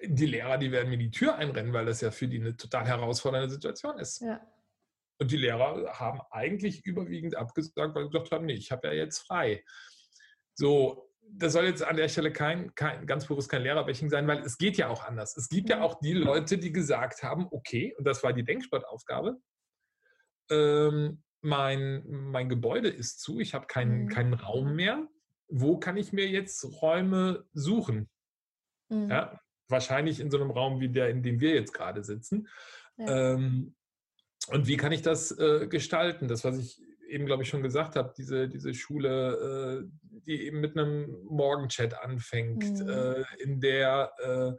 die 0.00 0.26
Lehrer, 0.26 0.58
die 0.58 0.70
werden 0.70 0.90
mir 0.90 0.98
die 0.98 1.10
Tür 1.10 1.36
einrennen, 1.36 1.72
weil 1.72 1.86
das 1.86 2.00
ja 2.00 2.10
für 2.10 2.28
die 2.28 2.38
eine 2.38 2.56
total 2.56 2.86
herausfordernde 2.86 3.50
Situation 3.50 3.98
ist. 3.98 4.20
Ja. 4.20 4.40
Und 5.18 5.30
die 5.30 5.38
Lehrer 5.38 5.98
haben 5.98 6.20
eigentlich 6.30 6.84
überwiegend 6.84 7.36
abgesagt, 7.36 7.94
weil 7.94 8.04
sie 8.04 8.10
gesagt 8.10 8.32
haben, 8.32 8.46
nee, 8.46 8.54
ich 8.54 8.70
habe 8.70 8.88
ja 8.88 8.94
jetzt 8.94 9.20
frei. 9.20 9.64
So, 10.54 11.10
das 11.22 11.54
soll 11.54 11.64
jetzt 11.64 11.82
an 11.82 11.96
der 11.96 12.08
Stelle 12.08 12.32
kein, 12.32 12.74
kein 12.74 13.06
ganz 13.06 13.26
bewusst 13.26 13.48
kein 13.48 13.62
Lehrerbashing 13.62 14.10
sein, 14.10 14.26
weil 14.26 14.40
es 14.40 14.58
geht 14.58 14.76
ja 14.76 14.88
auch 14.88 15.04
anders. 15.04 15.36
Es 15.36 15.48
gibt 15.48 15.70
ja 15.70 15.76
mhm. 15.76 15.82
auch 15.82 16.00
die 16.00 16.12
Leute, 16.12 16.58
die 16.58 16.72
gesagt 16.72 17.22
haben, 17.22 17.48
okay, 17.50 17.94
und 17.96 18.06
das 18.06 18.22
war 18.22 18.32
die 18.32 18.44
Denksportaufgabe, 18.44 19.38
ähm, 20.50 21.22
mein, 21.46 22.02
mein 22.06 22.48
Gebäude 22.48 22.88
ist 22.88 23.20
zu, 23.20 23.38
ich 23.38 23.54
habe 23.54 23.66
keinen, 23.66 24.04
mhm. 24.04 24.08
keinen 24.08 24.34
Raum 24.34 24.74
mehr. 24.74 25.06
Wo 25.48 25.78
kann 25.78 25.96
ich 25.96 26.12
mir 26.12 26.28
jetzt 26.28 26.82
Räume 26.82 27.44
suchen? 27.52 28.08
Mhm. 28.88 29.08
Ja, 29.08 29.40
wahrscheinlich 29.68 30.20
in 30.20 30.30
so 30.30 30.38
einem 30.38 30.50
Raum 30.50 30.80
wie 30.80 30.88
der, 30.88 31.08
in 31.08 31.22
dem 31.22 31.40
wir 31.40 31.54
jetzt 31.54 31.72
gerade 31.72 32.02
sitzen. 32.02 32.48
Ja. 32.98 33.34
Ähm, 33.34 33.74
und 34.48 34.66
wie 34.66 34.76
kann 34.76 34.92
ich 34.92 35.02
das 35.02 35.30
äh, 35.38 35.66
gestalten? 35.68 36.28
Das, 36.28 36.44
was 36.44 36.58
ich 36.58 36.82
eben, 37.08 37.26
glaube 37.26 37.44
ich, 37.44 37.48
schon 37.48 37.62
gesagt 37.62 37.94
habe, 37.94 38.12
diese, 38.16 38.48
diese 38.48 38.74
Schule, 38.74 39.84
äh, 39.84 40.20
die 40.26 40.46
eben 40.46 40.60
mit 40.60 40.76
einem 40.76 41.24
Morgenchat 41.24 42.02
anfängt, 42.02 42.80
mhm. 42.80 42.88
äh, 42.88 43.24
in 43.38 43.60
der 43.60 44.12
äh, 44.18 44.52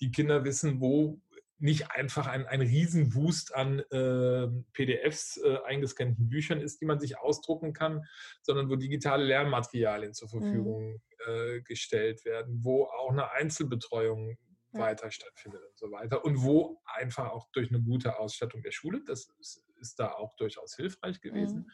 die 0.00 0.12
Kinder 0.12 0.44
wissen, 0.44 0.80
wo 0.80 1.20
nicht 1.58 1.90
einfach 1.90 2.26
ein, 2.26 2.46
ein 2.46 2.60
Riesenwust 2.60 3.54
an 3.54 3.82
ähm, 3.90 4.64
PDFs, 4.72 5.38
äh, 5.38 5.58
eingescannten 5.64 6.28
Büchern 6.28 6.60
ist, 6.60 6.80
die 6.80 6.86
man 6.86 7.00
sich 7.00 7.18
ausdrucken 7.18 7.72
kann, 7.72 8.04
sondern 8.42 8.70
wo 8.70 8.76
digitale 8.76 9.24
Lernmaterialien 9.24 10.14
zur 10.14 10.28
mhm. 10.28 10.42
Verfügung 10.42 11.00
mhm. 11.26 11.64
gestellt 11.64 12.24
werden, 12.24 12.60
wo 12.62 12.84
auch 12.84 13.10
eine 13.10 13.32
Einzelbetreuung 13.32 14.38
ja. 14.72 14.80
weiter 14.80 15.10
stattfindet 15.10 15.62
und 15.62 15.78
so 15.78 15.90
weiter. 15.90 16.24
Und 16.24 16.42
wo 16.42 16.80
einfach 16.84 17.30
auch 17.30 17.48
durch 17.52 17.70
eine 17.70 17.80
gute 17.80 18.18
Ausstattung 18.18 18.62
der 18.62 18.72
Schule, 18.72 19.02
das 19.04 19.28
ist, 19.38 19.64
ist 19.80 19.98
da 19.98 20.12
auch 20.12 20.36
durchaus 20.36 20.76
hilfreich 20.76 21.20
gewesen, 21.20 21.60
mhm. 21.60 21.70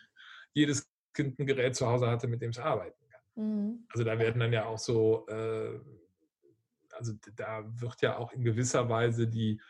jedes 0.53 0.91
Kind 1.13 1.39
ein 1.39 1.47
Gerät 1.47 1.77
zu 1.77 1.87
Hause 1.87 2.09
hatte, 2.09 2.27
mit 2.27 2.43
dem 2.43 2.51
es 2.51 2.59
arbeiten 2.59 3.09
kann. 3.09 3.21
Mhm. 3.35 3.87
Also 3.93 4.05
da 4.05 4.19
werden 4.19 4.41
dann 4.41 4.53
ja 4.53 4.65
auch 4.65 4.79
so, 4.79 5.27
äh, 5.29 5.79
also 6.97 7.13
da 7.37 7.65
wird 7.81 8.03
ja 8.03 8.17
auch 8.17 8.33
in 8.33 8.45
gewisser 8.45 8.89
Weise 8.89 9.29
die 9.29 9.61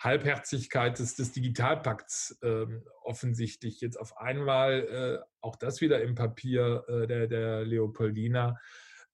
Halbherzigkeit 0.00 0.98
des, 0.98 1.14
des 1.14 1.32
Digitalpakts 1.32 2.38
äh, 2.42 2.66
offensichtlich 3.02 3.80
jetzt 3.80 3.96
auf 3.98 4.16
einmal, 4.18 5.22
äh, 5.22 5.24
auch 5.40 5.56
das 5.56 5.80
wieder 5.80 6.02
im 6.02 6.14
Papier 6.14 6.84
äh, 6.88 7.06
der, 7.06 7.26
der 7.26 7.64
Leopoldina, 7.64 8.58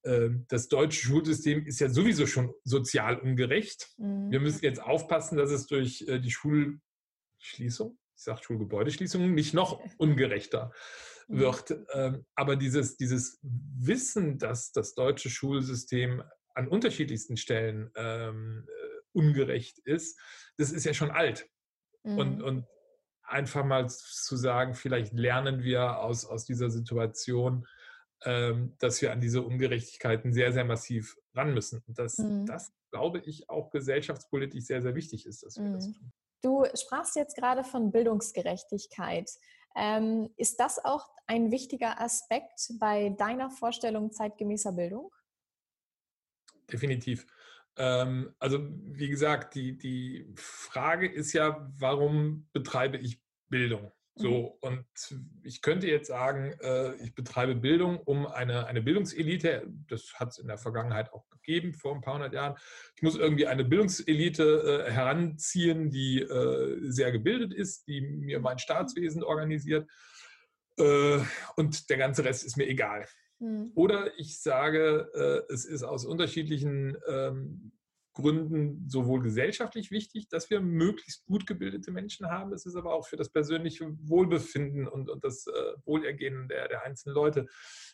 ähm, 0.04 0.46
das 0.48 0.68
deutsche 0.68 1.06
Schulsystem 1.06 1.66
ist 1.66 1.80
ja 1.80 1.88
sowieso 1.88 2.26
schon 2.26 2.54
sozial 2.64 3.18
ungerecht. 3.18 3.90
Mhm. 3.98 4.30
Wir 4.30 4.40
müssen 4.40 4.64
jetzt 4.64 4.82
aufpassen, 4.82 5.36
dass 5.36 5.50
es 5.50 5.66
durch 5.66 6.02
äh, 6.08 6.18
die 6.20 6.30
Schulschließung, 6.30 7.98
ich 8.16 8.22
sage 8.22 8.42
Schulgebäudeschließung, 8.42 9.34
nicht 9.34 9.54
noch 9.54 9.80
ungerechter 9.98 10.72
mhm. 11.28 11.38
wird. 11.38 11.74
Ähm, 11.92 12.24
aber 12.34 12.56
dieses, 12.56 12.96
dieses 12.96 13.38
Wissen, 13.42 14.38
dass 14.38 14.72
das 14.72 14.94
deutsche 14.94 15.28
Schulsystem 15.28 16.22
an 16.54 16.68
unterschiedlichsten 16.68 17.36
Stellen 17.36 17.90
ähm, 17.96 18.66
äh, 18.68 19.00
ungerecht 19.12 19.78
ist, 19.80 20.18
das 20.56 20.72
ist 20.72 20.84
ja 20.84 20.94
schon 20.94 21.10
alt. 21.10 21.48
Mhm. 22.02 22.18
Und, 22.18 22.42
und 22.42 22.66
einfach 23.22 23.64
mal 23.64 23.88
zu 23.88 24.36
sagen, 24.36 24.74
vielleicht 24.74 25.12
lernen 25.12 25.62
wir 25.62 26.00
aus, 26.00 26.24
aus 26.24 26.44
dieser 26.44 26.70
Situation, 26.70 27.66
ähm, 28.24 28.76
dass 28.78 29.00
wir 29.00 29.12
an 29.12 29.20
diese 29.20 29.42
Ungerechtigkeiten 29.42 30.32
sehr, 30.32 30.52
sehr 30.52 30.64
massiv 30.64 31.16
ran 31.34 31.54
müssen. 31.54 31.82
Und 31.86 31.98
dass 31.98 32.18
mhm. 32.18 32.46
das, 32.46 32.72
glaube 32.90 33.20
ich, 33.20 33.48
auch 33.48 33.70
gesellschaftspolitisch 33.70 34.64
sehr, 34.64 34.82
sehr 34.82 34.94
wichtig 34.94 35.26
ist, 35.26 35.42
dass 35.42 35.56
wir 35.56 35.64
mhm. 35.64 35.74
das 35.74 35.92
tun. 35.92 36.12
Du 36.42 36.64
sprachst 36.74 37.16
jetzt 37.16 37.36
gerade 37.36 37.64
von 37.64 37.92
Bildungsgerechtigkeit. 37.92 39.30
Ähm, 39.76 40.30
ist 40.36 40.58
das 40.58 40.84
auch 40.84 41.06
ein 41.26 41.50
wichtiger 41.50 42.00
Aspekt 42.00 42.72
bei 42.80 43.10
deiner 43.10 43.50
Vorstellung 43.50 44.10
zeitgemäßer 44.10 44.72
Bildung? 44.72 45.10
Definitiv. 46.72 47.26
Ähm, 47.76 48.34
also 48.38 48.68
wie 48.70 49.08
gesagt, 49.08 49.54
die, 49.54 49.76
die 49.76 50.32
Frage 50.36 51.08
ist 51.10 51.32
ja, 51.32 51.70
warum 51.78 52.48
betreibe 52.52 52.96
ich 52.96 53.20
Bildung? 53.48 53.92
So, 54.16 54.58
mhm. 54.62 54.68
und 54.68 54.86
ich 55.44 55.62
könnte 55.62 55.86
jetzt 55.86 56.08
sagen, 56.08 56.52
äh, 56.60 56.94
ich 56.96 57.14
betreibe 57.14 57.54
Bildung 57.54 57.98
um 57.98 58.26
eine, 58.26 58.66
eine 58.66 58.82
Bildungselite, 58.82 59.66
das 59.88 60.12
hat 60.14 60.28
es 60.28 60.38
in 60.38 60.48
der 60.48 60.58
Vergangenheit 60.58 61.12
auch 61.12 61.28
gegeben, 61.30 61.72
vor 61.72 61.94
ein 61.94 62.02
paar 62.02 62.14
hundert 62.14 62.34
Jahren. 62.34 62.56
Ich 62.96 63.02
muss 63.02 63.16
irgendwie 63.16 63.46
eine 63.46 63.64
Bildungselite 63.64 64.86
äh, 64.88 64.90
heranziehen, 64.90 65.90
die 65.90 66.20
äh, 66.20 66.90
sehr 66.90 67.12
gebildet 67.12 67.54
ist, 67.54 67.86
die 67.86 68.02
mir 68.02 68.40
mein 68.40 68.58
Staatswesen 68.58 69.22
organisiert. 69.22 69.88
Äh, 70.78 71.20
und 71.56 71.88
der 71.88 71.96
ganze 71.96 72.24
Rest 72.24 72.44
ist 72.44 72.56
mir 72.56 72.68
egal. 72.68 73.06
Mhm. 73.40 73.72
Oder 73.74 74.18
ich 74.18 74.40
sage, 74.40 75.10
äh, 75.14 75.52
es 75.52 75.64
ist 75.64 75.82
aus 75.82 76.04
unterschiedlichen 76.04 76.96
ähm, 77.08 77.72
Gründen 78.12 78.88
sowohl 78.88 79.22
gesellschaftlich 79.22 79.90
wichtig, 79.90 80.28
dass 80.28 80.50
wir 80.50 80.60
möglichst 80.60 81.24
gut 81.26 81.46
gebildete 81.46 81.90
Menschen 81.90 82.26
haben. 82.26 82.52
Es 82.52 82.66
ist 82.66 82.76
aber 82.76 82.92
auch 82.92 83.06
für 83.06 83.16
das 83.16 83.30
persönliche 83.30 83.86
Wohlbefinden 84.08 84.88
und, 84.88 85.08
und 85.08 85.24
das 85.24 85.46
äh, 85.46 85.72
Wohlergehen 85.84 86.48
der, 86.48 86.68
der 86.68 86.84
einzelnen 86.84 87.14
Leute 87.14 87.46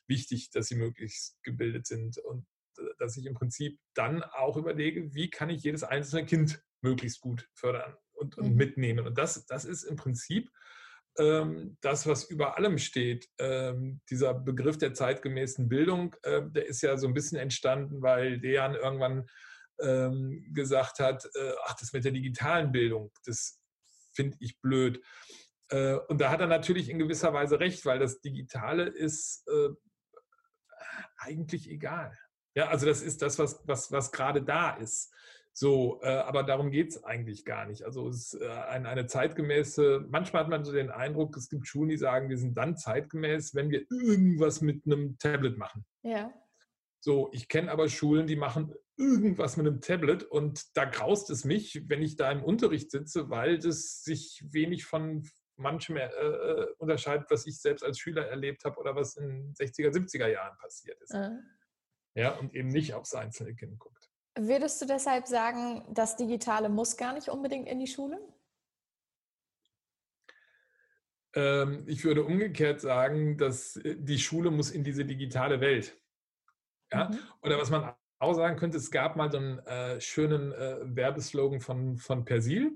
wichtig, 0.06 0.50
dass 0.50 0.68
sie 0.68 0.76
möglichst 0.76 1.42
gebildet 1.42 1.86
sind 1.86 2.18
und 2.18 2.46
äh, 2.78 2.82
dass 2.98 3.16
ich 3.16 3.26
im 3.26 3.34
Prinzip 3.34 3.78
dann 3.94 4.22
auch 4.22 4.56
überlege, 4.56 5.14
wie 5.14 5.30
kann 5.30 5.50
ich 5.50 5.62
jedes 5.62 5.84
einzelne 5.84 6.24
Kind 6.24 6.62
möglichst 6.80 7.20
gut 7.20 7.48
fördern 7.54 7.94
und, 8.12 8.36
und 8.38 8.50
mhm. 8.50 8.56
mitnehmen. 8.56 9.06
Und 9.06 9.18
das, 9.18 9.44
das 9.46 9.64
ist 9.64 9.84
im 9.84 9.96
Prinzip 9.96 10.50
ähm, 11.18 11.76
das, 11.80 12.06
was 12.06 12.24
über 12.24 12.56
allem 12.56 12.78
steht. 12.78 13.28
Ähm, 13.38 14.00
dieser 14.10 14.34
Begriff 14.34 14.78
der 14.78 14.94
zeitgemäßen 14.94 15.68
Bildung, 15.68 16.14
äh, 16.22 16.42
der 16.46 16.66
ist 16.66 16.82
ja 16.82 16.96
so 16.96 17.06
ein 17.06 17.14
bisschen 17.14 17.38
entstanden, 17.38 18.02
weil 18.02 18.40
Dejan 18.40 18.74
irgendwann 18.74 19.28
ähm, 19.80 20.46
gesagt 20.52 20.98
hat, 20.98 21.24
äh, 21.34 21.52
ach, 21.64 21.74
das 21.78 21.92
mit 21.92 22.04
der 22.04 22.12
digitalen 22.12 22.72
Bildung, 22.72 23.12
das 23.24 23.60
finde 24.14 24.36
ich 24.40 24.60
blöd. 24.60 25.02
Äh, 25.68 25.94
und 26.08 26.20
da 26.20 26.30
hat 26.30 26.40
er 26.40 26.46
natürlich 26.46 26.88
in 26.88 26.98
gewisser 26.98 27.32
Weise 27.32 27.60
recht, 27.60 27.84
weil 27.84 27.98
das 27.98 28.20
Digitale 28.20 28.84
ist 28.84 29.46
äh, 29.48 29.70
eigentlich 31.18 31.68
egal. 31.70 32.16
Ja, 32.54 32.68
also 32.68 32.86
das 32.86 33.02
ist 33.02 33.20
das, 33.20 33.38
was, 33.38 33.60
was, 33.66 33.92
was 33.92 34.12
gerade 34.12 34.42
da 34.42 34.76
ist. 34.76 35.12
So, 35.58 36.00
äh, 36.02 36.08
aber 36.08 36.42
darum 36.42 36.70
geht 36.70 36.90
es 36.90 37.02
eigentlich 37.02 37.46
gar 37.46 37.64
nicht. 37.64 37.82
Also 37.82 38.08
es 38.08 38.34
ist 38.34 38.42
äh, 38.42 38.46
eine, 38.46 38.90
eine 38.90 39.06
zeitgemäße, 39.06 40.04
manchmal 40.10 40.42
hat 40.42 40.50
man 40.50 40.64
so 40.66 40.72
den 40.72 40.90
Eindruck, 40.90 41.34
es 41.34 41.48
gibt 41.48 41.66
Schulen, 41.66 41.88
die 41.88 41.96
sagen, 41.96 42.28
wir 42.28 42.36
sind 42.36 42.58
dann 42.58 42.76
zeitgemäß, 42.76 43.54
wenn 43.54 43.70
wir 43.70 43.86
irgendwas 43.90 44.60
mit 44.60 44.84
einem 44.84 45.16
Tablet 45.16 45.56
machen. 45.56 45.86
Ja. 46.02 46.30
So, 47.00 47.30
ich 47.32 47.48
kenne 47.48 47.70
aber 47.70 47.88
Schulen, 47.88 48.26
die 48.26 48.36
machen 48.36 48.74
irgendwas 48.98 49.56
mit 49.56 49.66
einem 49.66 49.80
Tablet 49.80 50.24
und 50.24 50.76
da 50.76 50.84
graust 50.84 51.30
es 51.30 51.46
mich, 51.46 51.88
wenn 51.88 52.02
ich 52.02 52.16
da 52.16 52.30
im 52.30 52.44
Unterricht 52.44 52.90
sitze, 52.90 53.30
weil 53.30 53.58
das 53.58 54.04
sich 54.04 54.44
wenig 54.50 54.84
von 54.84 55.26
manchem 55.56 55.96
äh, 55.96 56.04
äh 56.04 56.66
unterscheidet, 56.76 57.30
was 57.30 57.46
ich 57.46 57.62
selbst 57.62 57.82
als 57.82 57.98
Schüler 57.98 58.26
erlebt 58.26 58.66
habe 58.66 58.78
oder 58.78 58.94
was 58.94 59.16
in 59.16 59.54
60er, 59.54 59.88
70er 59.88 60.28
Jahren 60.28 60.58
passiert 60.58 61.00
ist. 61.00 61.14
Mhm. 61.14 61.40
Ja, 62.14 62.36
und 62.36 62.54
eben 62.54 62.68
nicht 62.68 62.92
aufs 62.92 63.14
einzelne 63.14 63.54
Kind 63.54 63.78
guckt. 63.78 64.05
Würdest 64.36 64.80
du 64.82 64.86
deshalb 64.86 65.26
sagen, 65.26 65.82
das 65.90 66.16
Digitale 66.16 66.68
muss 66.68 66.96
gar 66.96 67.14
nicht 67.14 67.28
unbedingt 67.28 67.68
in 67.68 67.78
die 67.78 67.86
Schule? 67.86 68.20
Ähm, 71.34 71.84
ich 71.86 72.04
würde 72.04 72.24
umgekehrt 72.24 72.80
sagen, 72.80 73.38
dass 73.38 73.76
äh, 73.76 73.96
die 73.98 74.18
Schule 74.18 74.50
muss 74.50 74.70
in 74.70 74.84
diese 74.84 75.04
digitale 75.04 75.60
Welt. 75.60 75.98
Ja? 76.92 77.08
Mhm. 77.08 77.18
Oder 77.42 77.58
was 77.58 77.70
man 77.70 77.94
auch 78.18 78.34
sagen 78.34 78.56
könnte, 78.56 78.78
es 78.78 78.90
gab 78.90 79.16
mal 79.16 79.30
so 79.30 79.38
einen 79.38 79.58
äh, 79.60 80.00
schönen 80.00 80.52
äh, 80.52 80.78
Werbeslogan 80.82 81.60
von, 81.60 81.96
von 81.96 82.24
Persil. 82.24 82.72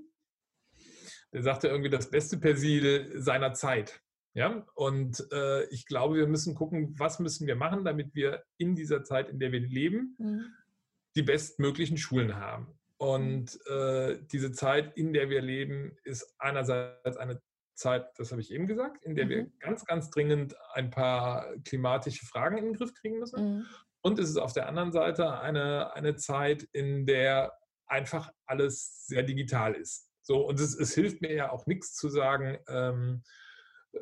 Der 1.33 1.43
sagte 1.43 1.67
irgendwie 1.67 1.89
das 1.89 2.09
beste 2.09 2.37
Persil 2.37 3.19
seiner 3.21 3.53
Zeit. 3.53 4.01
Ja, 4.33 4.65
und 4.75 5.27
äh, 5.33 5.65
ich 5.65 5.85
glaube, 5.85 6.15
wir 6.15 6.27
müssen 6.27 6.55
gucken, 6.55 6.97
was 6.97 7.19
müssen 7.19 7.47
wir 7.47 7.55
machen, 7.57 7.83
damit 7.83 8.15
wir 8.15 8.43
in 8.57 8.75
dieser 8.75 9.03
Zeit, 9.03 9.27
in 9.27 9.39
der 9.39 9.51
wir 9.51 9.59
leben, 9.59 10.15
mhm. 10.19 10.45
Die 11.15 11.23
bestmöglichen 11.23 11.97
Schulen 11.97 12.35
haben. 12.35 12.79
Und 12.97 13.59
äh, 13.67 14.19
diese 14.31 14.51
Zeit, 14.51 14.95
in 14.95 15.11
der 15.13 15.29
wir 15.29 15.41
leben, 15.41 15.97
ist 16.03 16.35
einerseits 16.37 17.17
eine 17.17 17.41
Zeit, 17.73 18.07
das 18.17 18.31
habe 18.31 18.41
ich 18.41 18.51
eben 18.51 18.67
gesagt, 18.67 19.03
in 19.03 19.15
der 19.15 19.25
mhm. 19.25 19.29
wir 19.29 19.51
ganz, 19.59 19.85
ganz 19.85 20.09
dringend 20.11 20.55
ein 20.73 20.91
paar 20.91 21.47
klimatische 21.65 22.25
Fragen 22.25 22.57
in 22.57 22.65
den 22.65 22.73
Griff 22.75 22.93
kriegen 22.93 23.19
müssen. 23.19 23.57
Mhm. 23.57 23.65
Und 24.01 24.19
es 24.19 24.29
ist 24.29 24.37
auf 24.37 24.53
der 24.53 24.67
anderen 24.67 24.91
Seite 24.91 25.39
eine, 25.39 25.93
eine 25.93 26.15
Zeit, 26.15 26.63
in 26.73 27.05
der 27.05 27.53
einfach 27.87 28.31
alles 28.45 29.05
sehr 29.07 29.23
digital 29.23 29.73
ist. 29.73 30.09
So, 30.21 30.47
und 30.47 30.59
es, 30.59 30.75
es 30.75 30.93
hilft 30.93 31.21
mir 31.21 31.33
ja 31.33 31.51
auch 31.51 31.65
nichts 31.65 31.95
zu 31.95 32.09
sagen, 32.09 32.57
ähm, 32.67 33.23
äh, 33.93 33.99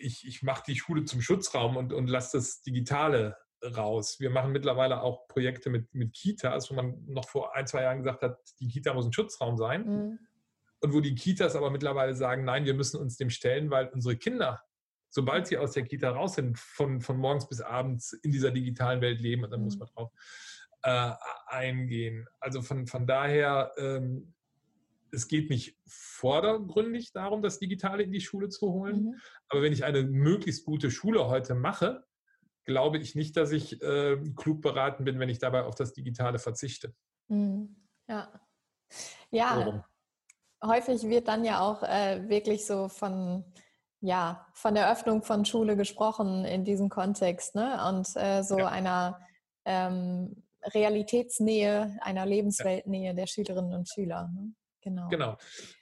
ich, 0.00 0.26
ich 0.26 0.42
mache 0.42 0.64
die 0.66 0.76
Schule 0.76 1.04
zum 1.04 1.20
Schutzraum 1.22 1.76
und, 1.76 1.92
und 1.92 2.08
lasse 2.08 2.38
das 2.38 2.62
Digitale 2.62 3.36
raus. 3.64 4.20
Wir 4.20 4.30
machen 4.30 4.52
mittlerweile 4.52 5.02
auch 5.02 5.26
Projekte 5.28 5.70
mit, 5.70 5.92
mit 5.94 6.12
Kitas, 6.12 6.70
wo 6.70 6.74
man 6.74 7.04
noch 7.06 7.28
vor 7.28 7.54
ein, 7.54 7.66
zwei 7.66 7.82
Jahren 7.82 7.98
gesagt 7.98 8.22
hat, 8.22 8.38
die 8.60 8.68
Kita 8.68 8.94
muss 8.94 9.06
ein 9.06 9.12
Schutzraum 9.12 9.56
sein. 9.56 9.86
Mhm. 9.86 10.18
Und 10.80 10.92
wo 10.92 11.00
die 11.00 11.14
Kitas 11.14 11.56
aber 11.56 11.70
mittlerweile 11.70 12.14
sagen, 12.14 12.44
nein, 12.44 12.66
wir 12.66 12.74
müssen 12.74 13.00
uns 13.00 13.16
dem 13.16 13.30
stellen, 13.30 13.70
weil 13.70 13.88
unsere 13.88 14.16
Kinder 14.16 14.62
sobald 15.14 15.46
sie 15.46 15.56
aus 15.56 15.72
der 15.72 15.84
Kita 15.84 16.10
raus 16.10 16.34
sind, 16.34 16.58
von, 16.58 17.00
von 17.00 17.16
morgens 17.16 17.48
bis 17.48 17.60
abends 17.60 18.12
in 18.12 18.32
dieser 18.32 18.50
digitalen 18.50 19.00
Welt 19.00 19.20
leben. 19.20 19.44
Und 19.44 19.52
dann 19.52 19.60
mhm. 19.60 19.66
muss 19.66 19.78
man 19.78 19.88
drauf 19.94 20.10
äh, 20.82 21.12
eingehen. 21.46 22.26
Also 22.40 22.62
von, 22.62 22.86
von 22.88 23.06
daher, 23.06 23.72
ähm, 23.78 24.34
es 25.12 25.28
geht 25.28 25.50
nicht 25.50 25.78
vordergründig 25.86 27.12
darum, 27.12 27.42
das 27.42 27.60
Digitale 27.60 28.02
in 28.02 28.10
die 28.10 28.20
Schule 28.20 28.48
zu 28.48 28.72
holen. 28.72 29.04
Mhm. 29.04 29.14
Aber 29.48 29.62
wenn 29.62 29.72
ich 29.72 29.84
eine 29.84 30.02
möglichst 30.02 30.64
gute 30.64 30.90
Schule 30.90 31.28
heute 31.28 31.54
mache, 31.54 32.04
glaube 32.64 32.98
ich 32.98 33.14
nicht, 33.14 33.36
dass 33.36 33.52
ich 33.52 33.82
äh, 33.82 34.16
klug 34.36 34.62
beraten 34.62 35.04
bin, 35.04 35.18
wenn 35.18 35.28
ich 35.28 35.38
dabei 35.38 35.64
auf 35.64 35.74
das 35.74 35.92
Digitale 35.92 36.38
verzichte. 36.38 36.94
Mhm. 37.28 37.76
Ja. 38.08 38.28
Ja, 39.30 39.56
Warum? 39.56 39.84
häufig 40.64 41.02
wird 41.04 41.28
dann 41.28 41.44
ja 41.44 41.60
auch 41.60 41.82
äh, 41.82 42.28
wirklich 42.28 42.66
so 42.66 42.88
von, 42.88 43.44
ja, 44.00 44.46
von 44.52 44.74
der 44.74 44.90
Öffnung 44.90 45.22
von 45.22 45.44
Schule 45.44 45.76
gesprochen 45.76 46.44
in 46.44 46.64
diesem 46.64 46.88
Kontext, 46.88 47.54
ne? 47.54 47.86
Und 47.88 48.08
äh, 48.16 48.42
so 48.42 48.58
ja. 48.58 48.68
einer 48.68 49.20
ähm, 49.64 50.42
Realitätsnähe, 50.62 51.98
einer 52.00 52.26
Lebensweltnähe 52.26 53.08
ja. 53.08 53.12
der 53.12 53.26
Schülerinnen 53.26 53.74
und 53.74 53.88
Schüler. 53.88 54.30
Ne? 54.32 54.54
Genau. 54.80 55.08
Genau. 55.08 55.36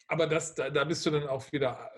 Aber 0.09 0.27
das, 0.27 0.55
da, 0.55 0.71
da 0.71 0.85
bist 0.85 1.05
du 1.07 1.11
dann 1.11 1.29
auch 1.29 1.51
wieder. 1.53 1.90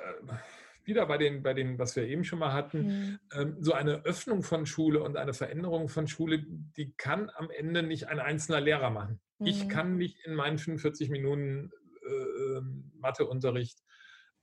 Äh, 0.85 0.87
wieder 0.87 1.07
bei 1.07 1.19
den, 1.19 1.43
bei 1.43 1.55
den, 1.55 1.79
was 1.79 1.97
wir 1.97 2.07
eben 2.07 2.25
schon 2.25 2.39
mal 2.39 2.53
hatten, 2.53 3.19
mhm. 3.33 3.57
so 3.61 3.73
eine 3.73 4.05
Öffnung 4.05 4.43
von 4.43 4.67
Schule 4.67 5.03
und 5.03 5.17
eine 5.17 5.35
Veränderung 5.35 5.89
von 5.89 6.07
Schule, 6.07 6.45
die 6.47 6.95
kann 6.97 7.31
am 7.37 7.51
Ende 7.51 7.83
nicht 7.83 8.09
ein 8.09 8.19
einzelner 8.19 8.61
Lehrer 8.61 8.91
machen. 8.91 9.21
Mhm. 9.39 9.47
Ich 9.47 9.69
kann 9.69 9.97
nicht 9.97 10.25
in 10.25 10.35
meinen 10.35 10.59
45 10.59 11.11
Minuten 11.11 11.71
äh, 12.07 12.13
ähm, 12.59 12.93
Matheunterricht 12.99 13.81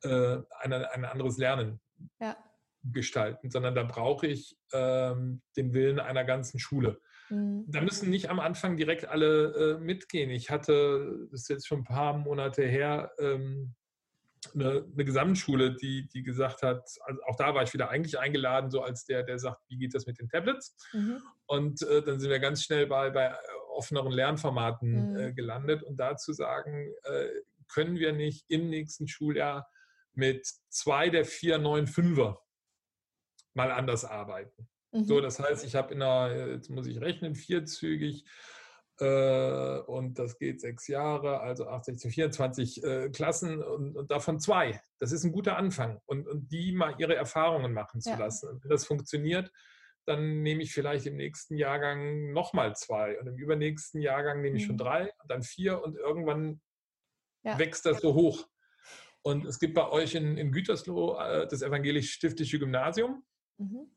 äh, 0.04 0.38
eine, 0.60 0.92
ein 0.92 1.06
anderes 1.06 1.38
Lernen 1.38 1.80
ja. 2.20 2.36
gestalten, 2.84 3.52
sondern 3.52 3.76
da 3.76 3.84
brauche 3.84 4.28
ich 4.28 4.58
ähm, 4.74 5.42
den 5.56 5.74
Willen 5.74 6.00
einer 6.00 6.24
ganzen 6.24 6.60
Schule. 6.60 7.00
Mhm. 7.30 7.66
Da 7.68 7.82
müssen 7.82 8.10
nicht 8.10 8.30
am 8.30 8.40
Anfang 8.40 8.78
direkt 8.78 9.06
alle 9.06 9.78
äh, 9.78 9.80
mitgehen. 9.80 10.30
Ich 10.30 10.50
hatte, 10.50 11.28
das 11.32 11.42
ist 11.42 11.50
jetzt 11.50 11.68
schon 11.68 11.80
ein 11.80 11.86
paar 11.86 12.18
Monate 12.18 12.64
her, 12.64 13.12
ähm, 13.20 13.76
eine, 14.54 14.86
eine, 14.92 15.06
Gesamtschule, 15.06 15.76
die, 15.76 16.08
die 16.08 16.24
gesagt 16.24 16.64
hat, 16.64 16.84
also 17.02 17.22
auch 17.28 17.36
da 17.36 17.54
war 17.54 17.64
ich 17.64 17.74
wieder 17.74 17.90
eigentlich 17.90 18.20
eingeladen, 18.20 18.72
so 18.72 18.82
als 18.82 19.06
der, 19.06 19.24
der 19.24 19.40
sagt, 19.40 19.62
wie 19.70 19.78
geht 19.78 19.94
das 19.94 20.06
mit 20.06 20.20
den 20.20 20.30
Tablets? 20.30 20.76
Mhm. 20.94 21.22
Und 21.46 21.82
äh, 21.84 22.02
dann 22.02 22.20
sind 22.20 22.30
wir 22.30 22.40
ganz 22.40 22.64
schnell 22.64 22.88
bei, 22.88 23.10
bei 23.10 23.36
offeneren 23.76 24.12
Lernformaten 24.12 25.16
äh, 25.16 25.30
mhm. 25.30 25.36
gelandet 25.36 25.84
und 25.84 25.98
dazu 25.98 26.34
sagen, 26.34 26.92
äh, 27.04 27.28
können 27.68 27.98
wir 27.98 28.14
nicht 28.14 28.46
im 28.50 28.70
nächsten 28.70 29.08
Schuljahr 29.08 29.68
mit 30.14 30.48
zwei 30.70 31.10
der 31.10 31.26
vier 31.26 31.58
neuen 31.58 31.88
Fünfer 31.88 32.42
mal 33.54 33.72
anders 33.72 34.06
arbeiten. 34.06 34.70
Mhm. 34.92 35.06
So, 35.06 35.22
das 35.22 35.40
heißt, 35.40 35.66
ich 35.66 35.76
habe 35.76 35.94
in 35.94 36.02
einer, 36.02 36.52
jetzt 36.54 36.70
muss 36.70 36.88
ich 36.88 37.00
rechnen, 37.00 37.36
vierzügig 37.36 38.26
äh, 39.02 39.80
und 39.88 40.20
das 40.20 40.38
geht 40.38 40.62
sechs 40.62 40.88
Jahre, 40.88 41.40
also 41.42 41.68
80 41.68 41.98
zu 41.98 42.10
24 42.10 42.84
äh, 42.84 43.10
Klassen 43.10 43.64
und, 43.64 43.98
und, 43.98 44.12
davon 44.12 44.40
zwei. 44.40 44.82
Das 45.00 45.12
ist 45.12 45.24
ein 45.24 45.32
guter 45.32 45.58
Anfang 45.58 46.00
und, 46.06 46.28
und 46.28 46.52
die 46.52 46.72
mal 46.72 46.96
ihre 47.00 47.16
Erfahrungen 47.16 47.74
machen 47.74 48.00
zu 48.00 48.12
ja. 48.12 48.18
lassen. 48.18 48.50
Und 48.50 48.64
wenn 48.64 48.70
das 48.70 48.86
funktioniert, 48.86 49.52
dann 50.06 50.42
nehme 50.42 50.64
ich 50.64 50.74
vielleicht 50.74 51.06
im 51.08 51.16
nächsten 51.16 51.58
Jahrgang 51.58 52.32
nochmal 52.32 52.76
zwei 52.76 53.20
und 53.20 53.28
im 53.28 53.38
übernächsten 53.38 54.02
Jahrgang 54.02 54.42
nehme 54.42 54.58
ich 54.58 54.66
schon 54.66 54.76
mhm. 54.76 54.80
drei 54.80 55.12
und 55.22 55.30
dann 55.30 55.42
vier 55.44 55.82
und 55.84 55.96
irgendwann 55.96 56.62
ja. 57.44 57.58
wächst 57.58 57.86
das 57.86 58.02
so 58.02 58.14
hoch. 58.14 58.48
Und 59.24 59.46
es 59.46 59.60
gibt 59.60 59.74
bei 59.74 59.88
euch 59.90 60.16
in, 60.16 60.38
in 60.38 60.52
Gütersloh 60.52 61.20
äh, 61.20 61.48
das 61.48 61.62
evangelisch-stiftische 61.62 62.60
Gymnasium, 62.60 63.24
mhm. 63.58 63.92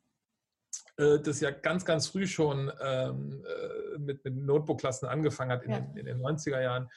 Äh, 0.96 1.18
das 1.20 1.40
ja 1.40 1.50
ganz, 1.50 1.84
ganz 1.84 2.08
früh 2.08 2.26
schon 2.26 2.70
ähm, 2.80 3.44
äh, 3.44 3.98
mit, 3.98 4.24
mit 4.24 4.36
Notebook-Klassen 4.36 5.08
angefangen 5.08 5.50
hat 5.50 5.64
in, 5.64 5.70
ja. 5.70 5.80
den, 5.80 5.96
in, 5.96 6.06
den, 6.06 6.20
90er 6.20 6.62
Jahren. 6.62 6.88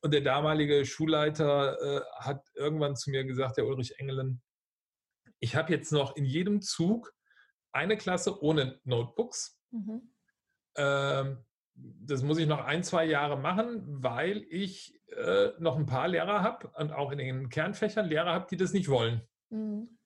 Und 0.00 0.12
der 0.12 0.20
damalige 0.20 0.84
Schulleiter 0.84 1.80
äh, 1.80 2.00
hat 2.18 2.46
irgendwann 2.54 2.96
zu 2.96 3.10
mir 3.10 3.24
gesagt, 3.24 3.56
der 3.56 3.66
Ulrich 3.66 3.98
Engelen, 3.98 4.42
ich 5.40 5.56
habe 5.56 5.72
jetzt 5.72 5.92
noch 5.92 6.16
in 6.16 6.24
jedem 6.24 6.60
Zug 6.60 7.14
eine 7.72 7.96
Klasse 7.96 8.42
ohne 8.42 8.80
Notebooks. 8.84 9.58
Mhm. 9.70 10.12
Ähm, 10.76 11.44
das 11.74 12.22
muss 12.22 12.38
ich 12.38 12.46
noch 12.46 12.64
ein, 12.64 12.82
zwei 12.82 13.04
Jahre 13.04 13.38
machen, 13.38 14.02
weil 14.02 14.44
ich 14.50 15.00
äh, 15.16 15.50
noch 15.58 15.76
ein 15.76 15.86
paar 15.86 16.08
Lehrer 16.08 16.42
habe 16.42 16.70
und 16.74 16.92
auch 16.92 17.12
in 17.12 17.18
den 17.18 17.48
Kernfächern 17.48 18.06
Lehrer 18.06 18.32
habe, 18.32 18.46
die 18.50 18.56
das 18.56 18.72
nicht 18.72 18.88
wollen. 18.88 19.22
Mhm. 19.50 19.98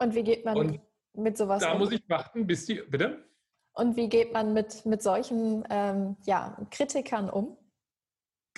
Und 0.00 0.14
wie 0.14 0.22
geht 0.22 0.44
man 0.44 0.56
und 0.56 0.70
mit 0.72 0.87
sowas 1.36 1.62
da 1.62 1.72
um? 1.72 1.78
Muss 1.78 1.92
ich 1.92 2.08
warten, 2.08 2.46
bis 2.46 2.66
die, 2.66 2.82
bitte? 2.88 3.24
Und 3.72 3.96
wie 3.96 4.08
geht 4.08 4.32
man 4.32 4.54
mit, 4.54 4.84
mit 4.86 5.02
solchen 5.02 5.64
ähm, 5.70 6.16
ja, 6.24 6.56
Kritikern 6.70 7.30
um? 7.30 7.56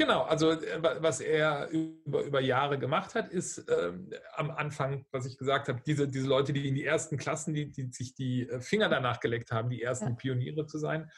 Genau, 0.00 0.22
also 0.22 0.52
äh, 0.52 0.82
was 1.00 1.20
er 1.20 1.68
über, 1.68 2.22
über 2.22 2.40
Jahre 2.40 2.78
gemacht 2.78 3.14
hat, 3.14 3.30
ist 3.30 3.66
ähm, 3.68 4.08
am 4.34 4.50
Anfang, 4.50 5.04
was 5.10 5.26
ich 5.26 5.36
gesagt 5.36 5.68
habe, 5.68 5.82
diese, 5.84 6.08
diese 6.08 6.26
Leute, 6.26 6.54
die 6.54 6.66
in 6.66 6.74
die 6.74 6.86
ersten 6.86 7.18
Klassen, 7.18 7.52
die, 7.52 7.70
die 7.70 7.90
sich 7.92 8.14
die 8.14 8.48
äh, 8.48 8.62
Finger 8.62 8.88
danach 8.88 9.20
geleckt 9.20 9.52
haben, 9.52 9.68
die 9.68 9.82
ersten 9.82 10.08
ja. 10.08 10.14
Pioniere 10.14 10.66
zu 10.66 10.78
sein, 10.78 11.10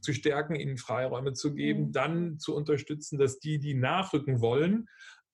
zu 0.00 0.12
stärken, 0.12 0.56
ihnen 0.56 0.78
Freiräume 0.78 1.34
zu 1.34 1.54
geben, 1.54 1.84
mhm. 1.84 1.92
dann 1.92 2.38
zu 2.40 2.56
unterstützen, 2.56 3.20
dass 3.20 3.38
die, 3.38 3.60
die 3.60 3.74
nachrücken 3.74 4.40
wollen, 4.40 4.88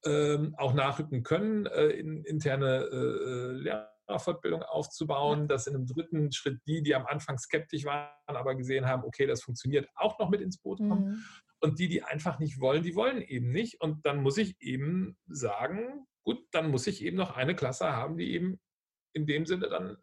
ähm, 0.04 0.54
auch 0.58 0.74
nachrücken 0.74 1.22
können, 1.22 1.64
äh, 1.64 1.86
in, 1.86 2.22
interne 2.24 2.84
äh, 2.92 3.68
äh 3.68 3.80
Lehrerfortbildung 4.10 4.62
aufzubauen, 4.62 5.48
dass 5.48 5.66
in 5.66 5.74
einem 5.74 5.86
dritten 5.86 6.32
Schritt 6.32 6.60
die, 6.66 6.82
die 6.82 6.94
am 6.94 7.06
Anfang 7.06 7.38
skeptisch 7.38 7.84
waren, 7.84 8.10
aber 8.26 8.56
gesehen 8.56 8.86
haben, 8.86 9.04
okay, 9.04 9.26
das 9.26 9.42
funktioniert, 9.42 9.88
auch 9.94 10.18
noch 10.18 10.30
mit 10.30 10.40
ins 10.40 10.58
Boot 10.58 10.78
kommen. 10.78 11.08
Mhm. 11.08 11.24
Und 11.60 11.78
die, 11.78 11.88
die 11.88 12.02
einfach 12.02 12.38
nicht 12.38 12.60
wollen, 12.60 12.82
die 12.82 12.94
wollen 12.94 13.22
eben 13.22 13.50
nicht. 13.50 13.80
Und 13.80 14.04
dann 14.06 14.22
muss 14.22 14.38
ich 14.38 14.60
eben 14.60 15.16
sagen, 15.26 16.06
gut, 16.24 16.38
dann 16.52 16.70
muss 16.70 16.86
ich 16.86 17.04
eben 17.04 17.16
noch 17.16 17.36
eine 17.36 17.54
Klasse 17.54 17.92
haben, 17.92 18.16
die 18.16 18.32
eben 18.32 18.58
in 19.12 19.26
dem 19.26 19.46
Sinne 19.46 19.68
dann 19.68 19.96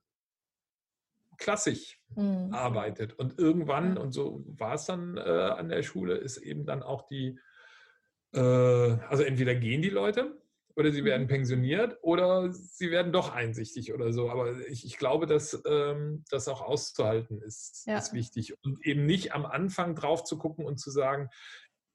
klassisch 1.38 2.00
mhm. 2.16 2.54
arbeitet. 2.54 3.14
Und 3.14 3.38
irgendwann, 3.40 3.98
und 3.98 4.12
so 4.12 4.44
war 4.48 4.76
es 4.76 4.86
dann 4.86 5.18
äh, 5.18 5.22
an 5.22 5.70
der 5.70 5.84
Schule, 5.84 6.16
ist 6.16 6.38
eben 6.38 6.66
dann 6.66 6.84
auch 6.84 7.08
die, 7.08 7.40
äh, 8.34 8.40
also 8.40 9.24
entweder 9.24 9.56
gehen 9.56 9.82
die 9.82 9.90
Leute 9.90 10.40
oder 10.78 10.92
sie 10.92 11.04
werden 11.04 11.24
mhm. 11.24 11.30
pensioniert 11.30 11.98
oder 12.04 12.54
sie 12.54 12.92
werden 12.92 13.12
doch 13.12 13.34
einsichtig 13.34 13.94
oder 13.94 14.14
so. 14.14 14.30
Aber 14.30 14.56
ich, 14.68 14.86
ich 14.86 14.98
glaube, 14.98 15.26
dass 15.26 15.60
ähm, 15.66 16.24
das 16.30 16.48
auch 16.48 16.62
auszuhalten 16.62 17.42
ist, 17.42 17.86
ja. 17.88 17.98
ist 17.98 18.14
wichtig. 18.14 18.54
Und 18.64 18.86
eben 18.86 19.08
nicht 19.08 19.34
am 19.34 19.48
Anfang 19.48 19.96
drauf 19.96 20.24
zu 20.24 20.38
gucken 20.38 20.66
und 20.66 20.78
zu 20.78 20.92
sagen, 20.92 21.30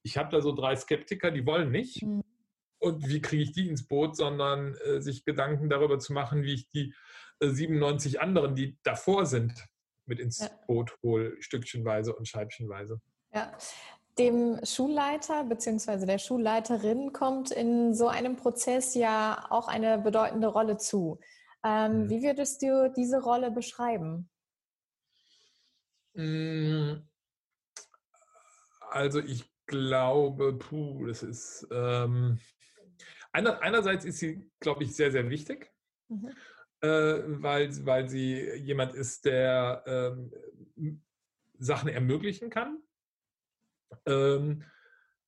ich 0.03 0.18
habe 0.18 0.31
da 0.31 0.40
so 0.40 0.53
drei 0.53 0.75
Skeptiker, 0.75 1.31
die 1.31 1.47
wollen 1.47 1.71
nicht. 1.71 2.03
Mhm. 2.03 2.25
Und 2.81 3.09
wie 3.09 3.21
kriege 3.21 3.45
ich 3.45 3.53
die 3.53 3.68
ins 3.68 3.87
Boot, 3.87 4.16
sondern 4.16 4.75
äh, 4.75 5.01
sich 5.01 5.25
Gedanken 5.25 5.71
darüber 5.71 6.01
zu 6.01 6.12
machen, 6.12 6.42
wie 6.42 6.55
ich 6.55 6.68
die 6.71 6.92
97 7.40 8.21
anderen, 8.21 8.57
die 8.57 8.79
davor 8.83 9.27
sind, 9.27 9.64
mit 10.07 10.18
ins 10.18 10.40
ja. 10.40 10.51
Boot 10.66 10.97
hole, 11.05 11.40
stückchenweise 11.40 12.16
und 12.16 12.27
scheibchenweise. 12.27 13.01
Ja, 13.33 13.57
dem 14.18 14.59
Schulleiter 14.64 15.44
bzw. 15.44 16.07
der 16.07 16.18
Schulleiterin 16.18 17.12
kommt 17.12 17.51
in 17.51 17.94
so 17.94 18.09
einem 18.09 18.37
Prozess 18.37 18.94
ja 18.94 19.46
auch 19.51 19.68
eine 19.68 19.98
bedeutende 19.98 20.48
Rolle 20.48 20.77
zu. 20.77 21.18
Ähm, 21.64 22.05
mhm. 22.05 22.11
Wie 22.11 22.22
würdest 22.22 22.62
du 22.62 22.92
diese 22.96 23.22
Rolle 23.22 23.51
beschreiben? 23.51 24.29
Hm, 26.14 27.09
also 28.90 29.20
ich 29.20 29.51
glaube, 29.66 30.59
puh, 30.59 31.07
das 31.07 31.22
ist 31.22 31.66
ähm, 31.70 32.38
einerseits 33.33 34.05
ist 34.05 34.18
sie, 34.18 34.51
glaube 34.61 34.85
ich, 34.85 34.94
sehr, 34.94 35.11
sehr 35.11 35.31
wichtig. 35.31 35.72
Mhm 36.09 36.31
äh, 36.83 37.22
weil, 37.25 37.87
weil 37.87 38.09
sie 38.09 38.51
jemand 38.57 38.94
ist, 38.94 39.25
der 39.25 39.83
ähm, 39.87 40.33
Sachen 41.59 41.88
ermöglichen 41.88 42.51
kann. 42.51 42.83
Ähm, 44.07 44.64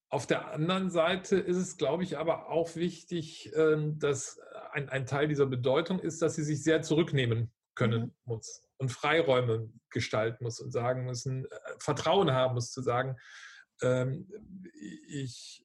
auf 0.08 0.26
der 0.26 0.52
anderen 0.52 0.90
Seite 0.90 1.36
ist 1.36 1.56
es, 1.56 1.76
glaube 1.76 2.04
ich, 2.04 2.18
aber 2.18 2.48
auch 2.48 2.76
wichtig, 2.76 3.52
ähm, 3.56 3.98
dass 3.98 4.38
ein, 4.72 4.88
ein, 4.88 5.06
Teil 5.06 5.28
dieser 5.28 5.46
Bedeutung 5.46 5.98
ist, 5.98 6.22
dass 6.22 6.36
sie 6.36 6.44
sich 6.44 6.62
sehr 6.62 6.82
zurücknehmen 6.82 7.52
können 7.74 8.02
mhm. 8.02 8.12
muss 8.24 8.62
und 8.78 8.92
Freiräume 8.92 9.72
gestalten 9.90 10.44
muss 10.44 10.60
und 10.60 10.70
sagen 10.70 11.04
müssen, 11.04 11.46
äh, 11.46 11.58
Vertrauen 11.78 12.32
haben 12.32 12.54
muss, 12.54 12.70
zu 12.70 12.82
sagen, 12.82 13.16
ähm, 13.82 14.30
ich, 15.08 15.64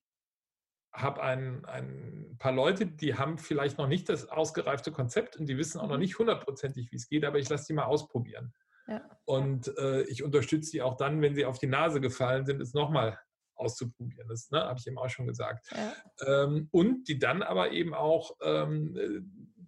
habe 0.91 1.21
ein, 1.21 1.65
ein 1.65 2.35
paar 2.39 2.51
Leute, 2.51 2.85
die 2.87 3.15
haben 3.15 3.37
vielleicht 3.37 3.77
noch 3.77 3.87
nicht 3.87 4.09
das 4.09 4.27
ausgereifte 4.27 4.91
Konzept 4.91 5.37
und 5.37 5.47
die 5.47 5.57
wissen 5.57 5.79
auch 5.79 5.87
noch 5.87 5.95
mhm. 5.95 6.01
nicht 6.01 6.19
hundertprozentig, 6.19 6.91
wie 6.91 6.95
es 6.95 7.07
geht, 7.07 7.25
aber 7.25 7.39
ich 7.39 7.49
lasse 7.49 7.67
die 7.67 7.73
mal 7.73 7.85
ausprobieren. 7.85 8.53
Ja. 8.89 9.07
Und 9.25 9.77
äh, 9.77 10.01
ich 10.03 10.23
unterstütze 10.23 10.71
die 10.71 10.81
auch 10.81 10.97
dann, 10.97 11.21
wenn 11.21 11.35
sie 11.35 11.45
auf 11.45 11.59
die 11.59 11.67
Nase 11.67 12.01
gefallen 12.01 12.45
sind, 12.45 12.59
es 12.61 12.73
nochmal 12.73 13.19
auszuprobieren. 13.53 14.27
Das 14.27 14.49
ne, 14.49 14.61
habe 14.61 14.79
ich 14.79 14.87
eben 14.87 14.97
auch 14.97 15.09
schon 15.09 15.27
gesagt. 15.27 15.67
Ja. 15.71 16.43
Ähm, 16.43 16.69
und 16.71 17.07
die 17.07 17.19
dann 17.19 17.43
aber 17.43 17.71
eben 17.71 17.93
auch 17.93 18.35
ähm, 18.41 18.95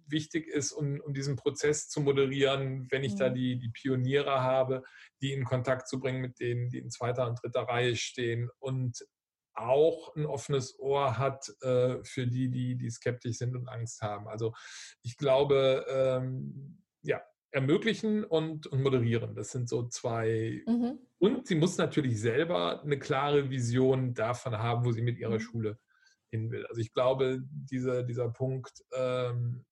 wichtig 0.06 0.48
ist, 0.48 0.72
um, 0.72 1.00
um 1.00 1.14
diesen 1.14 1.36
Prozess 1.36 1.88
zu 1.88 2.00
moderieren, 2.00 2.88
wenn 2.90 3.04
ich 3.04 3.14
mhm. 3.14 3.18
da 3.18 3.28
die, 3.30 3.58
die 3.58 3.70
Pioniere 3.70 4.42
habe, 4.42 4.82
die 5.20 5.32
in 5.32 5.44
Kontakt 5.44 5.88
zu 5.88 6.00
bringen 6.00 6.20
mit 6.20 6.40
denen, 6.40 6.68
die 6.68 6.78
in 6.78 6.90
zweiter 6.90 7.28
und 7.28 7.40
dritter 7.42 7.62
Reihe 7.62 7.94
stehen 7.94 8.50
und 8.58 9.04
auch 9.54 10.14
ein 10.16 10.24
offenes 10.24 10.78
Ohr 10.78 11.18
hat 11.18 11.46
äh, 11.60 12.02
für 12.04 12.26
die, 12.26 12.48
die, 12.48 12.76
die 12.76 12.90
skeptisch 12.90 13.36
sind 13.36 13.54
und 13.54 13.68
Angst 13.68 14.00
haben. 14.00 14.26
Also 14.26 14.54
ich 15.02 15.16
glaube, 15.18 15.84
ähm, 15.88 16.82
ja, 17.02 17.20
ermöglichen 17.52 18.24
und, 18.24 18.66
und 18.66 18.82
moderieren. 18.82 19.34
Das 19.34 19.50
sind 19.50 19.68
so 19.68 19.86
zwei. 19.86 20.62
Mhm. 20.66 20.98
Und 21.18 21.46
sie 21.46 21.54
muss 21.54 21.76
natürlich 21.76 22.20
selber 22.20 22.82
eine 22.82 22.98
klare 22.98 23.50
Vision 23.50 24.14
davon 24.14 24.58
haben, 24.58 24.84
wo 24.84 24.92
sie 24.92 25.02
mit 25.02 25.18
ihrer 25.18 25.34
mhm. 25.34 25.40
Schule 25.40 25.78
hin 26.30 26.50
will. 26.50 26.66
Also 26.66 26.80
ich 26.80 26.92
glaube, 26.92 27.42
dieser, 27.44 28.02
dieser 28.02 28.30
Punkt, 28.30 28.82
ähm, 28.94 29.64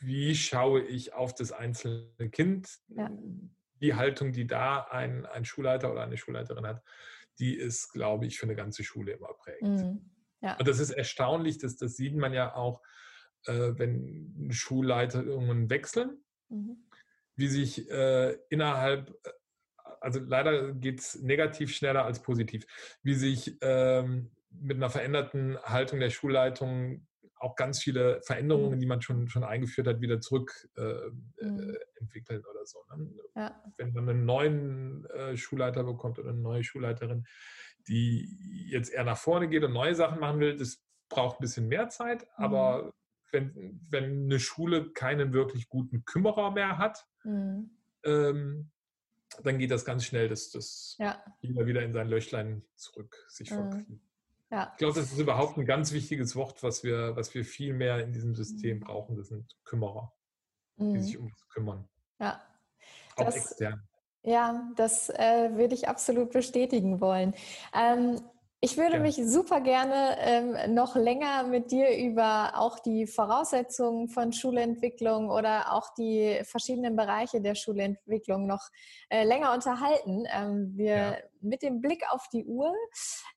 wie 0.00 0.34
schaue 0.34 0.82
ich 0.82 1.14
auf 1.14 1.34
das 1.34 1.50
einzelne 1.50 2.30
Kind, 2.30 2.68
ja. 2.88 3.10
die 3.80 3.94
Haltung, 3.94 4.32
die 4.32 4.46
da 4.46 4.82
ein, 4.90 5.24
ein 5.24 5.46
Schulleiter 5.46 5.90
oder 5.90 6.02
eine 6.02 6.18
Schulleiterin 6.18 6.66
hat, 6.66 6.82
die 7.38 7.56
ist, 7.56 7.92
glaube 7.92 8.26
ich, 8.26 8.38
für 8.38 8.46
eine 8.46 8.54
ganze 8.54 8.84
Schule 8.84 9.12
immer 9.12 9.32
prägend. 9.32 9.80
Mhm. 9.80 10.10
Ja. 10.42 10.56
Und 10.58 10.68
das 10.68 10.78
ist 10.78 10.90
erstaunlich, 10.90 11.56
dass, 11.56 11.76
das 11.76 11.96
sieht 11.96 12.14
man 12.14 12.34
ja 12.34 12.54
auch, 12.54 12.82
äh, 13.46 13.72
wenn 13.76 14.48
Schulleitungen 14.50 15.70
wechseln, 15.70 16.24
mhm. 16.48 16.76
wie 17.36 17.48
sich 17.48 17.90
äh, 17.90 18.36
innerhalb, 18.50 19.10
äh, 19.24 19.30
also 20.00 20.20
leider 20.20 20.72
geht 20.72 21.00
es 21.00 21.22
negativ 21.22 21.74
schneller 21.74 22.04
als 22.04 22.22
positiv, 22.22 22.66
wie 23.02 23.14
sich 23.14 23.56
ähm, 23.60 24.30
mit 24.50 24.76
einer 24.76 24.90
veränderten 24.90 25.58
Haltung 25.62 26.00
der 26.00 26.10
Schulleitung 26.10 27.06
auch 27.44 27.56
ganz 27.56 27.82
viele 27.82 28.22
Veränderungen, 28.22 28.76
mhm. 28.76 28.80
die 28.80 28.86
man 28.86 29.02
schon, 29.02 29.28
schon 29.28 29.44
eingeführt 29.44 29.86
hat, 29.86 30.00
wieder 30.00 30.20
zurück 30.20 30.68
äh, 30.76 30.82
äh, 30.82 31.10
mhm. 31.42 31.76
entwickeln 31.96 32.42
oder 32.50 32.64
so. 32.64 32.78
Ne? 32.96 33.10
Ja. 33.36 33.62
Wenn 33.76 33.92
man 33.92 34.08
einen 34.08 34.24
neuen 34.24 35.04
äh, 35.06 35.36
Schulleiter 35.36 35.84
bekommt 35.84 36.18
oder 36.18 36.30
eine 36.30 36.38
neue 36.38 36.64
Schulleiterin, 36.64 37.26
die 37.86 38.66
jetzt 38.70 38.92
eher 38.92 39.04
nach 39.04 39.18
vorne 39.18 39.48
geht 39.48 39.62
und 39.62 39.74
neue 39.74 39.94
Sachen 39.94 40.20
machen 40.20 40.40
will, 40.40 40.56
das 40.56 40.82
braucht 41.10 41.38
ein 41.38 41.42
bisschen 41.42 41.68
mehr 41.68 41.88
Zeit, 41.90 42.26
mhm. 42.38 42.44
Wenn, 43.34 43.80
wenn 43.90 44.24
eine 44.24 44.40
Schule 44.40 44.92
keinen 44.92 45.34
wirklich 45.34 45.68
guten 45.68 46.06
Kümmerer 46.06 46.52
mehr 46.52 46.78
hat, 46.78 47.06
mhm. 47.24 47.70
ähm, 48.04 48.70
dann 49.42 49.58
geht 49.58 49.70
das 49.70 49.84
ganz 49.84 50.04
schnell, 50.04 50.28
dass 50.28 50.50
das 50.50 50.96
ja. 50.98 51.22
jeder 51.40 51.66
wieder 51.66 51.82
in 51.82 51.92
sein 51.92 52.08
Löchlein 52.08 52.64
zurück 52.76 53.26
sich 53.28 53.50
mhm. 53.50 53.54
verkriegt. 53.56 54.02
Ja. 54.50 54.70
Ich 54.72 54.78
glaube, 54.78 55.00
das 55.00 55.12
ist 55.12 55.18
überhaupt 55.18 55.58
ein 55.58 55.66
ganz 55.66 55.92
wichtiges 55.92 56.36
Wort, 56.36 56.62
was 56.62 56.84
wir, 56.84 57.16
was 57.16 57.34
wir 57.34 57.44
viel 57.44 57.74
mehr 57.74 57.98
in 57.98 58.12
diesem 58.12 58.34
System 58.34 58.78
mhm. 58.78 58.84
brauchen. 58.84 59.16
Das 59.16 59.28
sind 59.28 59.56
Kümmerer, 59.64 60.12
die 60.76 60.84
mhm. 60.84 61.02
sich 61.02 61.18
um 61.18 61.28
das 61.28 61.48
kümmern. 61.48 61.88
Ja. 62.20 62.40
Auch 63.16 63.24
das, 63.24 63.36
extern. 63.36 63.82
Ja, 64.22 64.70
das 64.76 65.10
äh, 65.10 65.50
würde 65.54 65.74
ich 65.74 65.88
absolut 65.88 66.30
bestätigen 66.30 67.00
wollen. 67.00 67.34
Ähm, 67.74 68.20
ich 68.64 68.76
würde 68.76 68.96
ja. 68.96 69.00
mich 69.00 69.16
super 69.16 69.60
gerne 69.60 70.16
ähm, 70.20 70.74
noch 70.74 70.96
länger 70.96 71.44
mit 71.44 71.70
dir 71.70 71.96
über 71.96 72.52
auch 72.54 72.78
die 72.78 73.06
Voraussetzungen 73.06 74.08
von 74.08 74.32
Schulentwicklung 74.32 75.30
oder 75.30 75.72
auch 75.72 75.92
die 75.94 76.40
verschiedenen 76.44 76.96
Bereiche 76.96 77.40
der 77.40 77.54
Schulentwicklung 77.54 78.46
noch 78.46 78.68
äh, 79.10 79.24
länger 79.24 79.52
unterhalten. 79.52 80.24
Ähm, 80.34 80.72
wir 80.74 80.96
ja. 80.96 81.16
Mit 81.44 81.62
dem 81.62 81.80
Blick 81.80 82.02
auf 82.10 82.26
die 82.32 82.44
Uhr 82.44 82.74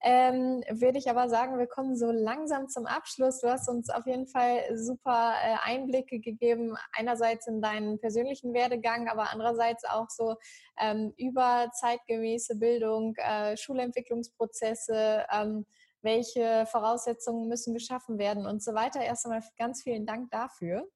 ähm, 0.01 0.64
würde 0.70 0.97
ich 0.97 1.10
aber 1.10 1.30
sagen, 1.30 1.58
wir 1.58 1.68
kommen 1.68 1.95
so 1.95 2.12
langsam 2.12 2.68
zum 2.70 2.86
Abschluss. 2.86 3.41
Du 3.41 3.49
hast 3.49 3.70
uns 3.70 3.89
auf 3.89 4.05
jeden 4.05 4.28
Fall 4.28 4.64
super 4.76 5.34
äh, 5.43 5.55
Einblicke 5.64 6.20
gegeben, 6.20 6.76
einerseits 6.93 7.47
in 7.47 7.62
deinen 7.62 7.99
persönlichen 7.99 8.53
Werdegang, 8.53 9.08
aber 9.08 9.32
andererseits 9.32 9.84
auch 9.86 10.10
so 10.10 10.36
ähm, 10.80 11.14
über 11.18 11.70
zeitgemäße 11.74 12.58
Bildung, 12.58 13.16
äh, 13.18 13.58
Schulentwicklungsprozesse, 13.58 15.26
ähm, 15.32 15.66
welche 16.01 16.66
Voraussetzungen 16.68 17.47
müssen 17.47 17.74
geschaffen 17.74 18.18
werden 18.18 18.45
und 18.45 18.64
so 18.64 18.74
weiter. 18.74 19.01
Erst 19.01 19.26
einmal 19.26 19.43
ganz 19.58 19.84
vielen 19.84 20.05
Dank 20.05 20.32
dafür. 20.32 20.88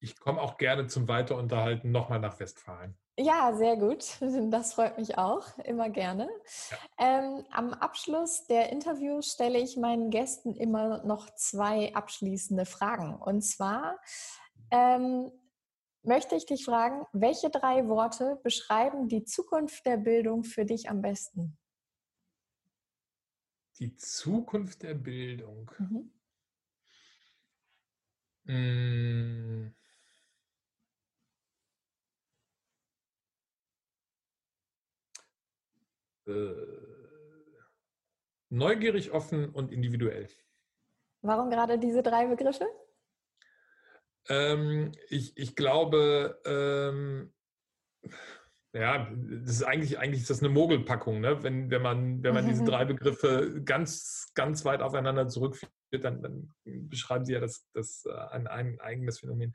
Ich 0.00 0.18
komme 0.18 0.40
auch 0.40 0.56
gerne 0.58 0.86
zum 0.86 1.08
Weiterunterhalten 1.08 1.90
nochmal 1.90 2.20
nach 2.20 2.38
Westfalen. 2.38 2.96
Ja, 3.20 3.52
sehr 3.56 3.76
gut. 3.76 4.04
Das 4.50 4.74
freut 4.74 4.96
mich 4.96 5.18
auch, 5.18 5.58
immer 5.64 5.90
gerne. 5.90 6.28
Ähm, 6.98 7.44
am 7.50 7.74
Abschluss 7.74 8.46
der 8.46 8.70
Interviews 8.70 9.32
stelle 9.32 9.58
ich 9.58 9.76
meinen 9.76 10.10
Gästen 10.10 10.54
immer 10.54 11.04
noch 11.04 11.28
zwei 11.34 11.92
abschließende 11.94 12.64
Fragen. 12.64 13.16
Und 13.16 13.42
zwar 13.42 13.98
ähm, 14.70 15.32
möchte 16.02 16.36
ich 16.36 16.46
dich 16.46 16.64
fragen, 16.64 17.06
welche 17.12 17.50
drei 17.50 17.88
Worte 17.88 18.38
beschreiben 18.44 19.08
die 19.08 19.24
Zukunft 19.24 19.84
der 19.84 19.96
Bildung 19.96 20.44
für 20.44 20.64
dich 20.64 20.88
am 20.88 21.02
besten? 21.02 21.58
Die 23.80 23.96
Zukunft 23.96 24.84
der 24.84 24.94
Bildung. 24.94 25.70
Mhm. 25.78 26.12
Mmh. 28.44 29.74
Neugierig, 38.50 39.12
offen 39.12 39.50
und 39.50 39.72
individuell. 39.72 40.28
Warum 41.22 41.50
gerade 41.50 41.78
diese 41.78 42.02
drei 42.02 42.26
Begriffe? 42.26 42.66
Ähm, 44.28 44.92
ich, 45.08 45.36
ich 45.36 45.56
glaube, 45.56 46.40
ähm, 46.44 47.32
ja, 48.74 49.10
das 49.44 49.56
ist 49.56 49.62
eigentlich, 49.62 49.98
eigentlich 49.98 50.22
ist 50.22 50.30
das 50.30 50.40
eine 50.40 50.50
Mogelpackung, 50.50 51.20
ne? 51.20 51.42
wenn, 51.42 51.70
wenn 51.70 51.80
man, 51.80 52.22
wenn 52.22 52.34
man 52.34 52.46
diese 52.46 52.64
drei 52.64 52.84
Begriffe 52.86 53.62
ganz, 53.64 54.30
ganz 54.34 54.64
weit 54.64 54.82
aufeinander 54.82 55.26
zurückführt, 55.28 55.72
dann, 55.90 56.22
dann 56.22 56.54
beschreiben 56.64 57.24
sie 57.24 57.32
ja 57.32 57.40
das, 57.40 57.66
das 57.72 58.04
äh, 58.04 58.12
ein, 58.12 58.46
ein 58.46 58.78
eigenes 58.80 59.20
Phänomen. 59.20 59.54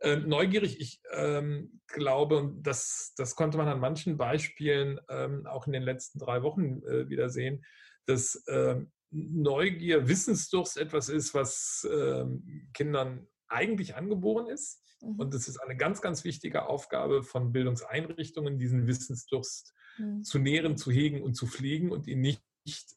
Äh, 0.00 0.16
neugierig, 0.16 0.80
ich 0.80 1.00
ähm, 1.12 1.80
glaube, 1.86 2.52
das, 2.60 3.12
das 3.16 3.36
konnte 3.36 3.56
man 3.56 3.68
an 3.68 3.78
manchen 3.78 4.16
Beispielen 4.16 5.00
ähm, 5.08 5.46
auch 5.46 5.66
in 5.66 5.72
den 5.72 5.84
letzten 5.84 6.18
drei 6.18 6.42
Wochen 6.42 6.82
äh, 6.82 7.08
wieder 7.08 7.30
sehen, 7.30 7.64
dass 8.06 8.34
äh, 8.46 8.80
Neugier, 9.12 10.08
Wissensdurst 10.08 10.76
etwas 10.76 11.08
ist, 11.08 11.34
was 11.34 11.88
ähm, 11.92 12.68
Kindern 12.74 13.26
eigentlich 13.48 13.96
angeboren 13.96 14.46
ist. 14.46 14.82
Mhm. 15.02 15.18
Und 15.18 15.34
es 15.34 15.48
ist 15.48 15.58
eine 15.58 15.76
ganz, 15.76 16.00
ganz 16.00 16.24
wichtige 16.24 16.66
Aufgabe 16.66 17.22
von 17.22 17.52
Bildungseinrichtungen, 17.52 18.58
diesen 18.58 18.86
Wissensdurst 18.86 19.74
mhm. 19.98 20.22
zu 20.22 20.38
nähren, 20.38 20.76
zu 20.76 20.90
hegen 20.90 21.22
und 21.22 21.34
zu 21.34 21.46
pflegen 21.46 21.90
und 21.90 22.06
ihn 22.06 22.20
nicht 22.20 22.42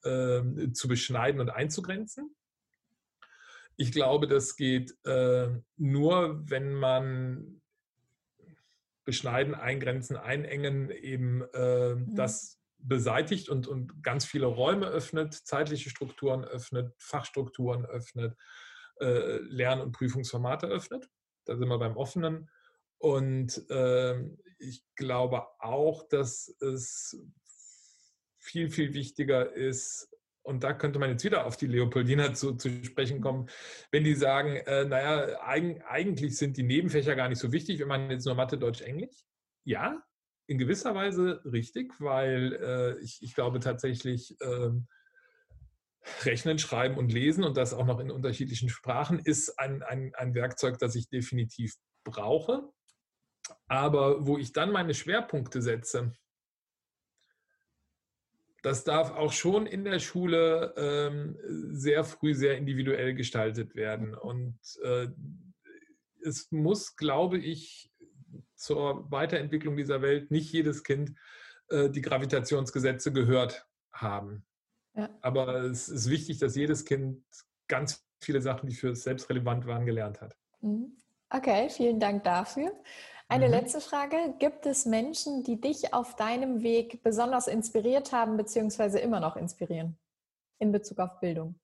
äh, 0.04 0.72
zu 0.74 0.88
beschneiden 0.88 1.42
und 1.42 1.50
einzugrenzen. 1.50 2.36
Ich 3.76 3.92
glaube, 3.92 4.28
das 4.28 4.56
geht 4.56 4.96
äh, 5.06 5.50
nur, 5.78 6.44
wenn 6.50 6.74
man 6.74 7.62
beschneiden, 9.04 9.56
eingrenzen, 9.56 10.16
einengen, 10.16 10.90
eben 10.90 11.44
äh, 11.54 11.96
mhm. 11.96 12.16
das 12.16 12.60
beseitigt 12.78 13.50
und, 13.50 13.68
und 13.68 14.04
ganz 14.04 14.26
viele 14.26 14.46
Räume 14.46 14.88
öffnet, 14.88 15.34
zeitliche 15.34 15.90
Strukturen 15.90 16.44
öffnet, 16.44 16.94
Fachstrukturen 16.98 17.86
öffnet, 17.86 18.38
äh, 19.00 19.38
Lern- 19.38 19.82
und 19.82 19.94
Prüfungsformate 19.94 20.68
öffnet. 20.68 21.10
Da 21.46 21.58
sind 21.58 21.68
wir 21.68 21.80
beim 21.80 21.98
Offenen. 21.98 22.50
Und 22.98 23.70
äh, 23.70 24.20
ich 24.60 24.84
glaube 24.96 25.44
auch, 25.60 26.08
dass 26.08 26.56
es 26.62 27.20
viel, 28.40 28.70
viel 28.70 28.94
wichtiger 28.94 29.54
ist, 29.54 30.10
und 30.46 30.64
da 30.64 30.74
könnte 30.74 31.00
man 31.00 31.10
jetzt 31.10 31.24
wieder 31.24 31.46
auf 31.46 31.56
die 31.56 31.68
Leopoldina 31.68 32.34
zu, 32.34 32.56
zu 32.56 32.84
sprechen 32.84 33.22
kommen, 33.22 33.48
wenn 33.92 34.04
die 34.04 34.14
sagen, 34.14 34.58
äh, 34.58 34.84
naja, 34.84 35.42
eig 35.42 35.82
eigentlich 35.88 36.38
sind 36.38 36.58
die 36.58 36.64
Nebenfächer 36.64 37.16
gar 37.16 37.30
nicht 37.30 37.40
so 37.40 37.54
wichtig, 37.54 37.80
wenn 37.80 37.88
man 37.88 38.12
jetzt 38.12 38.26
nur 38.26 38.36
Mathe, 38.36 38.58
Deutsch, 38.58 38.82
Englisch. 38.82 39.24
Ja, 39.64 40.04
in 40.48 40.58
gewisser 40.58 40.94
Weise 40.94 41.42
richtig, 41.46 41.94
weil 42.00 42.54
äh, 42.62 43.02
ich, 43.02 43.20
ich, 43.22 43.34
glaube 43.34 43.62
tatsächlich, 43.62 44.36
äh, 44.42 44.72
Rechnen, 46.24 46.60
Schreiben 46.60 46.98
und 46.98 47.12
Lesen 47.12 47.44
und 47.44 47.58
das 47.58 47.74
auch 47.74 47.86
noch 47.86 48.00
in 48.00 48.12
unterschiedlichen 48.12 48.70
Sprachen 48.70 49.20
ist 49.20 49.60
ein, 49.60 49.84
ein, 49.84 50.14
ein 50.16 50.34
Werkzeug, 50.34 50.78
das 50.80 50.96
ich 50.96 51.10
definitiv 51.10 51.76
brauche. 52.04 52.70
Aber 53.68 54.26
wo 54.26 54.38
ich 54.38 54.54
dann 54.54 54.72
meine 54.72 54.94
Schwerpunkte 54.94 55.62
setze, 55.62 56.14
das 58.62 58.86
darf 58.86 59.12
auch 59.12 59.34
schon 59.34 59.66
in 59.66 59.84
der 59.84 60.00
Schule 60.00 60.74
ähm, 60.78 61.38
sehr 61.74 62.06
früh 62.06 62.34
sehr 62.34 62.58
individuell 62.58 63.14
gestaltet 63.14 63.76
werden. 63.76 64.16
Und 64.16 64.58
äh, 64.84 65.10
es 66.24 66.50
muss, 66.52 66.96
glaube 66.96 67.38
ich, 67.38 67.92
zur 68.56 69.12
Weiterentwicklung 69.12 69.76
dieser 69.76 70.02
Welt 70.02 70.32
nicht 70.32 70.52
jedes 70.54 70.84
Kind 70.84 71.14
äh, 71.68 71.90
die 71.90 72.02
Gravitationsgesetze 72.02 73.12
gehört 73.12 73.68
haben. 73.92 74.46
Ja. 74.96 75.10
Aber 75.22 75.64
es 75.64 75.90
ist 75.90 76.10
wichtig, 76.10 76.40
dass 76.40 76.56
jedes 76.56 76.86
Kind 76.86 77.24
ganz 77.68 78.06
viele 78.22 78.42
Sachen, 78.42 78.70
die 78.70 78.76
für 78.76 78.90
es 78.90 79.04
selbst 79.04 79.30
relevant 79.30 79.66
waren, 79.66 79.86
gelernt 79.86 80.22
hat. 80.22 80.36
Mhm. 80.62 80.98
Okay, 81.30 81.70
vielen 81.70 82.00
Dank 82.00 82.24
dafür. 82.24 82.72
Eine 83.28 83.48
mhm. 83.48 83.54
letzte 83.54 83.82
Frage. 83.82 84.36
Gibt 84.38 84.66
es 84.66 84.86
Menschen, 84.86 85.44
die 85.44 85.60
dich 85.60 85.94
auf 85.94 86.16
deinem 86.16 86.62
Weg 86.62 87.02
besonders 87.02 87.48
inspiriert 87.48 88.12
haben, 88.12 88.38
beziehungsweise 88.38 89.00
immer 89.00 89.20
noch 89.20 89.36
inspirieren 89.36 89.98
in 90.60 90.72
Bezug 90.72 91.00
auf 91.00 91.20
Bildung? 91.20 91.60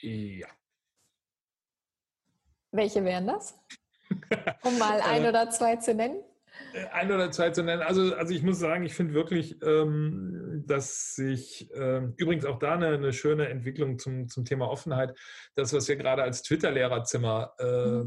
Ja. 0.00 0.48
Welche 2.72 3.04
wären 3.04 3.26
das? 3.26 3.58
Um 4.64 4.76
mal 4.78 5.00
ein 5.00 5.24
äh, 5.24 5.28
oder 5.28 5.50
zwei 5.50 5.76
zu 5.76 5.94
nennen. 5.94 6.20
Äh, 6.72 6.86
ein 6.92 7.10
oder 7.10 7.30
zwei 7.30 7.50
zu 7.50 7.62
nennen. 7.62 7.82
Also, 7.82 8.14
also 8.14 8.34
ich 8.34 8.42
muss 8.42 8.58
sagen, 8.58 8.84
ich 8.84 8.94
finde 8.94 9.14
wirklich, 9.14 9.60
ähm, 9.62 10.64
dass 10.66 11.14
sich 11.14 11.70
äh, 11.74 12.02
übrigens 12.16 12.44
auch 12.44 12.58
da 12.58 12.74
eine, 12.74 12.88
eine, 12.88 13.12
schöne 13.12 13.48
Entwicklung 13.48 13.98
zum, 13.98 14.28
zum 14.28 14.44
Thema 14.44 14.68
Offenheit, 14.68 15.18
das, 15.54 15.72
was 15.72 15.88
wir 15.88 15.96
gerade 15.96 16.22
als 16.22 16.42
Twitter-Lehrerzimmer 16.42 17.54
äh, 17.58 18.04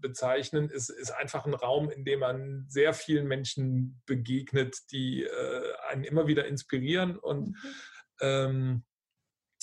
bezeichnen, 0.00 0.70
ist, 0.70 0.90
ist 0.90 1.10
einfach 1.10 1.46
ein 1.46 1.54
Raum, 1.54 1.90
in 1.90 2.04
dem 2.04 2.20
man 2.20 2.66
sehr 2.68 2.92
vielen 2.92 3.26
Menschen 3.26 4.00
begegnet, 4.06 4.76
die 4.92 5.24
äh, 5.24 5.62
einen 5.90 6.04
immer 6.04 6.26
wieder 6.26 6.46
inspirieren 6.46 7.18
und 7.18 7.48
mhm. 7.48 7.54
ähm, 8.20 8.84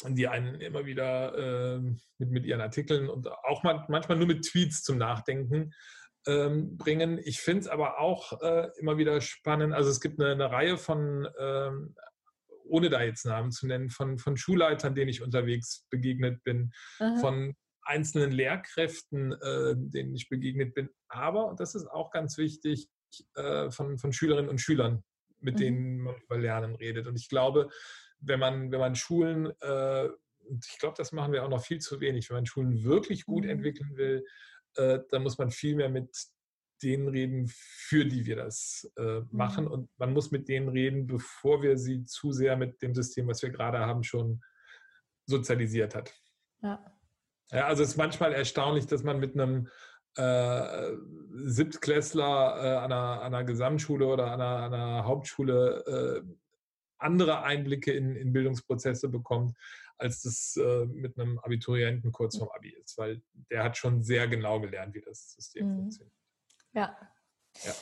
die 0.10 0.28
einen 0.28 0.60
immer 0.60 0.86
wieder 0.86 1.78
äh, 1.78 1.80
mit, 2.18 2.30
mit 2.30 2.46
ihren 2.46 2.60
Artikeln 2.60 3.10
und 3.10 3.30
auch 3.30 3.64
manchmal 3.64 4.18
nur 4.18 4.28
mit 4.28 4.44
Tweets 4.46 4.84
zum 4.84 4.98
Nachdenken 4.98 5.72
ähm, 6.28 6.78
bringen. 6.78 7.20
Ich 7.24 7.40
finde 7.40 7.62
es 7.62 7.68
aber 7.68 8.00
auch 8.00 8.42
äh, 8.42 8.70
immer 8.78 8.98
wieder 8.98 9.22
spannend. 9.22 9.74
Also 9.74 9.90
es 9.90 10.02
gibt 10.02 10.20
eine, 10.20 10.32
eine 10.32 10.52
Reihe 10.52 10.78
von, 10.78 11.28
ähm, 11.40 11.96
ohne 12.64 12.90
da 12.90 13.04
jetzt 13.04 13.26
Namen 13.26 13.52
zu 13.52 13.68
nennen, 13.68 13.90
von, 13.90 14.18
von 14.18 14.38
Schulleitern, 14.38 14.96
denen 14.96 15.10
ich 15.10 15.22
unterwegs 15.22 15.86
begegnet 15.90 16.44
bin, 16.44 16.72
Aha. 17.00 17.18
von 17.20 17.56
einzelnen 17.84 18.32
Lehrkräften, 18.32 19.34
äh, 19.34 19.76
denen 19.78 20.16
ich 20.16 20.30
begegnet 20.30 20.74
bin. 20.74 20.90
Aber, 21.08 21.48
und 21.48 21.60
das 21.60 21.76
ist 21.76 21.88
auch 21.88 22.12
ganz 22.12 22.38
wichtig, 22.38 22.90
äh, 23.36 23.70
von, 23.70 23.98
von 23.98 24.12
Schülerinnen 24.12 24.50
und 24.50 24.60
Schülern, 24.60 25.04
mit 25.40 25.56
mhm. 25.56 25.60
denen 25.60 25.98
man 26.00 26.16
über 26.16 26.38
Lernen 26.38 26.76
redet. 26.76 27.08
Und 27.08 27.16
ich 27.16 27.30
glaube, 27.30 27.70
wenn 28.20 28.40
man, 28.40 28.72
wenn 28.72 28.80
man 28.80 28.96
Schulen, 28.96 29.52
äh, 29.62 30.10
und 30.48 30.66
ich 30.68 30.80
glaube, 30.80 30.96
das 30.98 31.12
machen 31.12 31.34
wir 31.34 31.44
auch 31.44 31.50
noch 31.50 31.64
viel 31.64 31.80
zu 31.80 32.00
wenig, 32.02 32.30
wenn 32.30 32.38
man 32.38 32.46
Schulen 32.46 32.84
wirklich 32.84 33.26
gut 33.26 33.44
mhm. 33.44 33.52
entwickeln 33.52 33.96
will, 33.96 34.26
äh, 34.78 35.00
dann 35.10 35.24
muss 35.24 35.38
man 35.38 35.52
viel 35.52 35.76
mehr 35.76 35.90
mit 35.90 36.10
denen 36.84 37.08
reden, 37.08 37.48
für 37.48 38.06
die 38.06 38.26
wir 38.26 38.36
das 38.36 38.92
äh, 38.98 39.22
machen. 39.32 39.66
Mhm. 39.66 39.72
Und 39.72 39.90
man 39.98 40.14
muss 40.14 40.32
mit 40.32 40.48
denen 40.48 40.70
reden, 40.70 41.08
bevor 41.08 41.62
wir 41.62 41.78
sie 41.78 42.04
zu 42.04 42.32
sehr 42.32 42.58
mit 42.58 42.82
dem 42.82 42.94
System, 42.94 43.28
was 43.28 43.42
wir 43.42 43.50
gerade 43.50 43.80
haben, 43.80 44.04
schon 44.04 44.42
sozialisiert 45.26 45.96
hat. 45.96 46.14
Ja. 46.62 46.80
ja 47.52 47.66
also 47.66 47.84
es 47.84 47.90
ist 47.90 47.98
manchmal 47.98 48.34
erstaunlich, 48.34 48.86
dass 48.88 49.04
man 49.04 49.20
mit 49.20 49.34
einem 49.34 49.70
äh, 50.18 50.94
Siebtklässler 51.34 52.24
äh, 52.24 52.78
an, 52.78 52.92
einer, 52.92 53.22
an, 53.22 53.34
einer, 53.34 53.44
Gesamtschule 53.44 54.06
oder 54.06 54.32
an 54.32 54.42
einer, 54.42 54.64
an 54.64 54.74
einer 54.74 55.06
Hauptschule 55.06 56.24
äh, 56.26 56.36
andere 56.98 57.44
Einblicke 57.44 57.92
in, 57.92 58.16
in 58.16 58.32
Bildungsprozesse 58.32 59.10
bekommt, 59.10 59.56
als 59.98 60.22
das 60.22 60.58
äh, 60.58 60.86
mit 60.86 61.18
einem 61.18 61.40
Abiturienten 61.40 62.12
kurz 62.12 62.38
vorm 62.38 62.50
Abi 62.56 62.76
ist, 62.84 62.98
weil 62.98 63.22
der 63.50 63.64
hat 63.64 63.78
schon 63.78 64.04
sehr 64.04 64.28
genau 64.28 64.60
gelernt, 64.60 64.94
wie 64.94 65.02
das 65.02 65.34
System 65.34 65.70
mhm. 65.70 65.76
funktioniert. 65.78 66.14
Ja. 66.74 66.98
ja. 67.64 67.74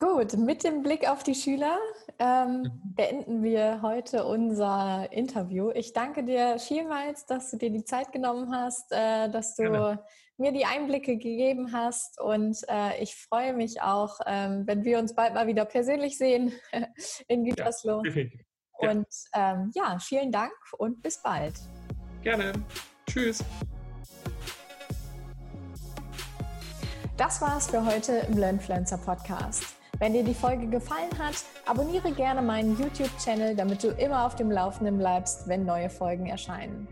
Gut, 0.00 0.36
mit 0.36 0.62
dem 0.62 0.84
Blick 0.84 1.08
auf 1.08 1.24
die 1.24 1.34
Schüler 1.34 1.76
ähm, 2.20 2.62
mhm. 2.62 2.94
beenden 2.94 3.42
wir 3.42 3.82
heute 3.82 4.24
unser 4.24 5.10
Interview. 5.10 5.72
Ich 5.74 5.92
danke 5.92 6.22
dir 6.22 6.60
vielmals, 6.60 7.26
dass 7.26 7.50
du 7.50 7.56
dir 7.56 7.70
die 7.70 7.82
Zeit 7.82 8.12
genommen 8.12 8.54
hast, 8.54 8.92
äh, 8.92 9.28
dass 9.28 9.56
du 9.56 9.64
Gerne. 9.64 10.04
mir 10.36 10.52
die 10.52 10.66
Einblicke 10.66 11.16
gegeben 11.16 11.72
hast 11.72 12.20
und 12.20 12.58
äh, 12.68 13.02
ich 13.02 13.16
freue 13.16 13.54
mich 13.54 13.82
auch, 13.82 14.20
ähm, 14.26 14.68
wenn 14.68 14.84
wir 14.84 15.00
uns 15.00 15.16
bald 15.16 15.34
mal 15.34 15.48
wieder 15.48 15.64
persönlich 15.64 16.16
sehen 16.16 16.52
in 17.26 17.44
Gütersloh. 17.44 18.04
Ja, 18.04 18.24
ja. 18.80 18.90
Und 18.90 19.06
ähm, 19.34 19.70
ja, 19.74 19.98
vielen 20.00 20.32
Dank 20.32 20.52
und 20.78 21.02
bis 21.02 21.18
bald. 21.22 21.54
Gerne. 22.22 22.52
Tschüss. 23.08 23.44
Das 27.16 27.40
war's 27.40 27.68
für 27.68 27.84
heute 27.84 28.12
im 28.28 28.38
Learnfluencer 28.38 28.98
Podcast. 28.98 29.64
Wenn 29.98 30.12
dir 30.12 30.22
die 30.22 30.34
Folge 30.34 30.68
gefallen 30.68 31.10
hat, 31.18 31.34
abonniere 31.66 32.12
gerne 32.12 32.40
meinen 32.40 32.78
YouTube-Channel, 32.78 33.56
damit 33.56 33.82
du 33.82 33.88
immer 33.88 34.24
auf 34.24 34.36
dem 34.36 34.50
Laufenden 34.50 34.98
bleibst, 34.98 35.48
wenn 35.48 35.64
neue 35.64 35.90
Folgen 35.90 36.26
erscheinen. 36.26 36.86